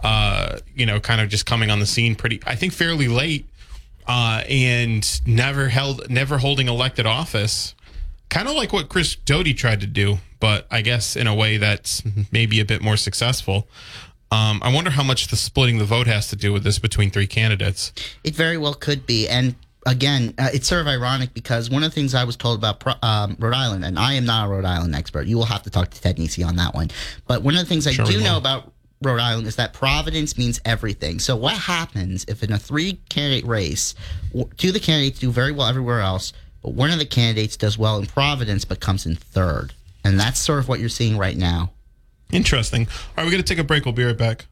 Uh, 0.02 0.58
you 0.74 0.86
know, 0.86 0.98
kind 1.00 1.20
of 1.20 1.28
just 1.28 1.44
coming 1.44 1.70
on 1.70 1.80
the 1.80 1.86
scene 1.86 2.14
pretty. 2.14 2.40
I 2.46 2.54
think 2.56 2.72
fairly 2.72 3.08
late, 3.08 3.49
uh, 4.10 4.42
and 4.48 5.20
never 5.24 5.68
held, 5.68 6.10
never 6.10 6.38
holding 6.38 6.66
elected 6.66 7.06
office. 7.06 7.76
Kind 8.28 8.48
of 8.48 8.56
like 8.56 8.72
what 8.72 8.88
Chris 8.88 9.14
Doughty 9.14 9.54
tried 9.54 9.80
to 9.82 9.86
do, 9.86 10.18
but 10.40 10.66
I 10.68 10.82
guess 10.82 11.14
in 11.14 11.28
a 11.28 11.34
way 11.34 11.58
that's 11.58 12.02
maybe 12.32 12.58
a 12.58 12.64
bit 12.64 12.82
more 12.82 12.96
successful. 12.96 13.68
Um, 14.32 14.60
I 14.64 14.74
wonder 14.74 14.90
how 14.90 15.04
much 15.04 15.28
the 15.28 15.36
splitting 15.36 15.78
the 15.78 15.84
vote 15.84 16.08
has 16.08 16.26
to 16.30 16.36
do 16.36 16.52
with 16.52 16.64
this 16.64 16.80
between 16.80 17.10
three 17.10 17.28
candidates. 17.28 17.92
It 18.24 18.34
very 18.34 18.58
well 18.58 18.74
could 18.74 19.06
be. 19.06 19.28
And 19.28 19.54
again, 19.86 20.34
uh, 20.38 20.48
it's 20.52 20.66
sort 20.66 20.80
of 20.80 20.88
ironic 20.88 21.32
because 21.32 21.70
one 21.70 21.84
of 21.84 21.90
the 21.90 21.94
things 21.94 22.12
I 22.12 22.24
was 22.24 22.36
told 22.36 22.58
about 22.58 22.80
Pro- 22.80 22.94
um, 23.02 23.36
Rhode 23.38 23.54
Island, 23.54 23.84
and 23.84 23.96
I 23.96 24.14
am 24.14 24.24
not 24.24 24.46
a 24.46 24.50
Rhode 24.50 24.64
Island 24.64 24.92
expert. 24.96 25.28
You 25.28 25.36
will 25.36 25.44
have 25.44 25.62
to 25.62 25.70
talk 25.70 25.90
to 25.90 26.00
Ted 26.00 26.16
Nesi 26.16 26.44
on 26.44 26.56
that 26.56 26.74
one. 26.74 26.90
But 27.28 27.42
one 27.42 27.54
of 27.54 27.60
the 27.60 27.66
things 27.66 27.86
I 27.86 27.92
Sure 27.92 28.06
do 28.06 28.20
know 28.20 28.36
about 28.36 28.72
Rhode 29.02 29.20
Island 29.20 29.46
is 29.46 29.56
that 29.56 29.72
Providence 29.72 30.36
means 30.36 30.60
everything. 30.66 31.20
So 31.20 31.34
what 31.34 31.54
happens 31.54 32.26
if 32.28 32.42
in 32.42 32.52
a 32.52 32.58
three 32.58 33.00
candidate 33.08 33.46
race, 33.46 33.94
two 34.58 34.68
of 34.68 34.74
the 34.74 34.80
candidates 34.80 35.20
do 35.20 35.30
very 35.30 35.52
well 35.52 35.68
everywhere 35.68 36.00
else, 36.00 36.34
but 36.62 36.74
one 36.74 36.90
of 36.90 36.98
the 36.98 37.06
candidates 37.06 37.56
does 37.56 37.78
well 37.78 37.96
in 37.96 38.04
Providence 38.04 38.66
but 38.66 38.80
comes 38.80 39.06
in 39.06 39.16
third? 39.16 39.72
And 40.04 40.20
that's 40.20 40.38
sort 40.38 40.58
of 40.58 40.68
what 40.68 40.80
you're 40.80 40.90
seeing 40.90 41.16
right 41.16 41.36
now. 41.36 41.72
Interesting. 42.30 42.82
All 42.82 42.92
right, 43.16 43.24
we're 43.24 43.30
going 43.30 43.42
to 43.42 43.48
take 43.48 43.58
a 43.58 43.64
break. 43.64 43.86
We'll 43.86 43.94
be 43.94 44.04
right 44.04 44.16
back. 44.16 44.46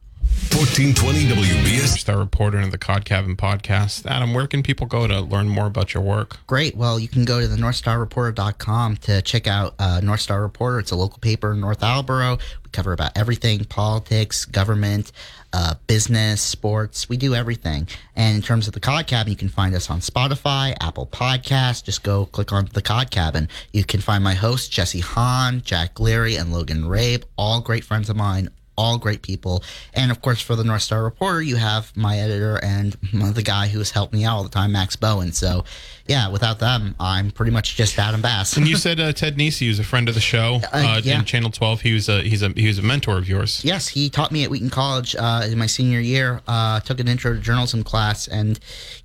1420 0.49 1.25
WBS. 1.25 1.97
Star 1.99 2.17
reporter 2.17 2.57
and 2.57 2.71
the 2.71 2.77
Cod 2.77 3.05
Cabin 3.05 3.35
podcast. 3.35 4.05
Adam, 4.05 4.33
where 4.33 4.47
can 4.47 4.63
people 4.63 4.87
go 4.87 5.07
to 5.07 5.21
learn 5.21 5.47
more 5.47 5.67
about 5.67 5.93
your 5.93 6.01
work? 6.01 6.45
Great. 6.47 6.75
Well, 6.75 6.99
you 6.99 7.07
can 7.07 7.23
go 7.23 7.39
to 7.39 7.47
the 7.47 7.55
NorthStarReporter.com 7.55 8.97
to 8.97 9.21
check 9.21 9.47
out 9.47 9.75
uh, 9.79 10.01
North 10.01 10.21
Star 10.21 10.41
Reporter. 10.41 10.79
It's 10.79 10.91
a 10.91 10.95
local 10.95 11.19
paper 11.19 11.53
in 11.53 11.59
North 11.59 11.83
Attleboro. 11.83 12.37
We 12.63 12.69
cover 12.71 12.93
about 12.93 13.17
everything 13.17 13.63
politics, 13.65 14.45
government, 14.45 15.11
uh, 15.53 15.75
business, 15.87 16.41
sports. 16.41 17.07
We 17.07 17.17
do 17.17 17.35
everything. 17.35 17.87
And 18.15 18.35
in 18.35 18.41
terms 18.41 18.67
of 18.67 18.73
the 18.73 18.79
Cod 18.79 19.07
Cabin, 19.07 19.31
you 19.31 19.37
can 19.37 19.49
find 19.49 19.75
us 19.75 19.89
on 19.89 19.99
Spotify, 19.99 20.75
Apple 20.81 21.07
Podcasts. 21.07 21.83
Just 21.83 22.03
go 22.03 22.25
click 22.25 22.51
on 22.51 22.69
the 22.73 22.81
Cod 22.81 23.11
Cabin. 23.11 23.49
You 23.71 23.83
can 23.83 24.01
find 24.01 24.23
my 24.23 24.33
hosts, 24.33 24.67
Jesse 24.67 24.99
Hahn, 24.99 25.61
Jack 25.61 25.99
Leary, 25.99 26.35
and 26.35 26.51
Logan 26.51 26.83
Rabe, 26.83 27.23
all 27.37 27.61
great 27.61 27.83
friends 27.83 28.09
of 28.09 28.15
mine 28.15 28.49
all 28.79 28.97
great 28.97 29.21
people. 29.21 29.61
And 29.93 30.09
of 30.09 30.21
course, 30.21 30.41
for 30.41 30.55
the 30.55 30.63
North 30.63 30.83
Star 30.83 31.03
Reporter, 31.03 31.41
you 31.41 31.57
have 31.57 31.95
my 31.97 32.17
editor 32.17 32.57
and 32.63 32.93
the 33.13 33.43
guy 33.43 33.67
who 33.67 33.79
has 33.79 33.91
helped 33.91 34.13
me 34.13 34.23
out 34.23 34.37
all 34.37 34.43
the 34.43 34.49
time, 34.49 34.71
Max 34.71 34.95
Bowen. 34.95 35.33
So, 35.33 35.65
yeah, 36.07 36.29
without 36.29 36.59
them, 36.59 36.95
I'm 36.97 37.29
pretty 37.29 37.51
much 37.51 37.75
just 37.75 37.99
Adam 37.99 38.21
Bass. 38.21 38.55
And 38.55 38.67
you 38.67 38.77
said 38.87 39.01
uh, 39.01 39.11
Ted 39.11 39.35
Nesi 39.35 39.67
was 39.67 39.79
a 39.79 39.83
friend 39.83 40.07
of 40.07 40.15
the 40.15 40.21
show 40.21 40.61
uh, 40.71 41.01
yeah. 41.03 41.19
in 41.19 41.25
Channel 41.25 41.51
12. 41.51 41.81
He 41.81 41.93
was 41.93 42.07
a 42.07 42.21
he's 42.21 42.41
a 42.41 42.49
he 42.49 42.67
was 42.67 42.79
a 42.79 42.81
mentor 42.81 43.17
of 43.17 43.27
yours. 43.27 43.63
yes, 43.65 43.89
he 43.89 44.09
taught 44.09 44.31
me 44.31 44.45
at 44.45 44.49
Wheaton 44.49 44.69
College 44.69 45.15
uh, 45.17 45.43
in 45.45 45.57
my 45.57 45.67
senior 45.67 45.99
year. 45.99 46.41
Uh, 46.47 46.79
took 46.79 47.01
an 47.01 47.09
intro 47.09 47.33
to 47.33 47.39
journalism 47.39 47.83
class, 47.83 48.27
and 48.27 48.59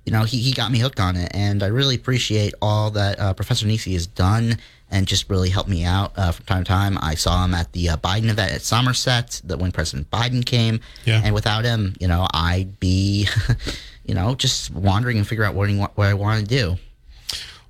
you 0.05 0.13
know 0.13 0.23
he, 0.23 0.37
he 0.37 0.53
got 0.53 0.71
me 0.71 0.79
hooked 0.79 1.01
on 1.01 1.17
it. 1.17 1.31
And 1.33 1.61
I 1.61 1.67
really 1.67 1.95
appreciate 1.95 2.53
all 2.61 2.91
that 2.91 3.19
uh, 3.19 3.33
Professor 3.33 3.67
Nesi 3.67 3.91
has 3.93 4.07
done 4.07 4.57
and 4.91 5.07
just 5.07 5.29
really 5.29 5.49
helped 5.49 5.69
me 5.69 5.83
out 5.83 6.13
uh, 6.15 6.31
from 6.31 6.45
time 6.45 6.63
to 6.63 6.67
time. 6.67 6.97
I 7.01 7.15
saw 7.15 7.43
him 7.43 7.53
at 7.53 7.71
the 7.73 7.89
uh, 7.89 7.97
Biden 7.97 8.29
event 8.29 8.53
at 8.53 8.61
Somerset 8.61 9.41
that 9.45 9.57
when 9.59 9.71
President 9.71 10.09
Biden 10.11 10.45
came. 10.45 10.79
Yeah. 11.05 11.21
And 11.23 11.33
without 11.33 11.65
him, 11.65 11.95
you 11.99 12.07
know, 12.07 12.27
I'd 12.33 12.79
be, 12.79 13.27
you 14.05 14.13
know, 14.13 14.35
just 14.35 14.71
wandering 14.71 15.17
and 15.17 15.27
figure 15.27 15.43
out 15.43 15.55
what, 15.55 15.69
what 15.95 16.07
I 16.07 16.13
want 16.13 16.41
to 16.41 16.45
do. 16.45 16.77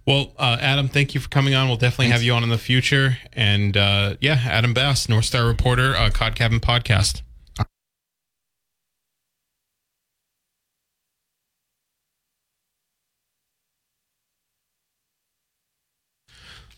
Well, 0.06 0.34
uh, 0.38 0.58
Adam, 0.62 0.88
thank 0.88 1.16
you 1.16 1.20
for 1.20 1.30
coming 1.30 1.56
on. 1.56 1.68
We'll 1.68 1.78
definitely 1.78 2.10
have 2.10 2.22
you 2.22 2.34
on 2.34 2.44
in 2.44 2.50
the 2.50 2.60
future. 2.60 3.18
And 3.34 3.76
uh, 3.76 4.18
yeah, 4.22 4.40
Adam 4.46 4.74
Bass, 4.74 5.10
North 5.10 5.26
Star 5.26 5.48
reporter, 5.48 5.96
uh, 5.96 6.12
Cod 6.12 6.36
Cabin 6.36 6.60
podcast. 6.60 7.24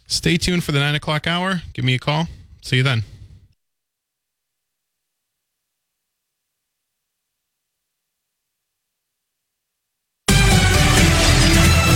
Stay 0.07 0.37
tuned 0.37 0.63
for 0.63 0.71
the 0.71 0.79
nine 0.79 0.95
o'clock 0.95 1.27
hour. 1.27 1.61
Give 1.73 1.85
me 1.85 1.93
a 1.95 1.99
call. 1.99 2.27
See 2.61 2.77
you 2.77 2.83
then. 2.83 3.03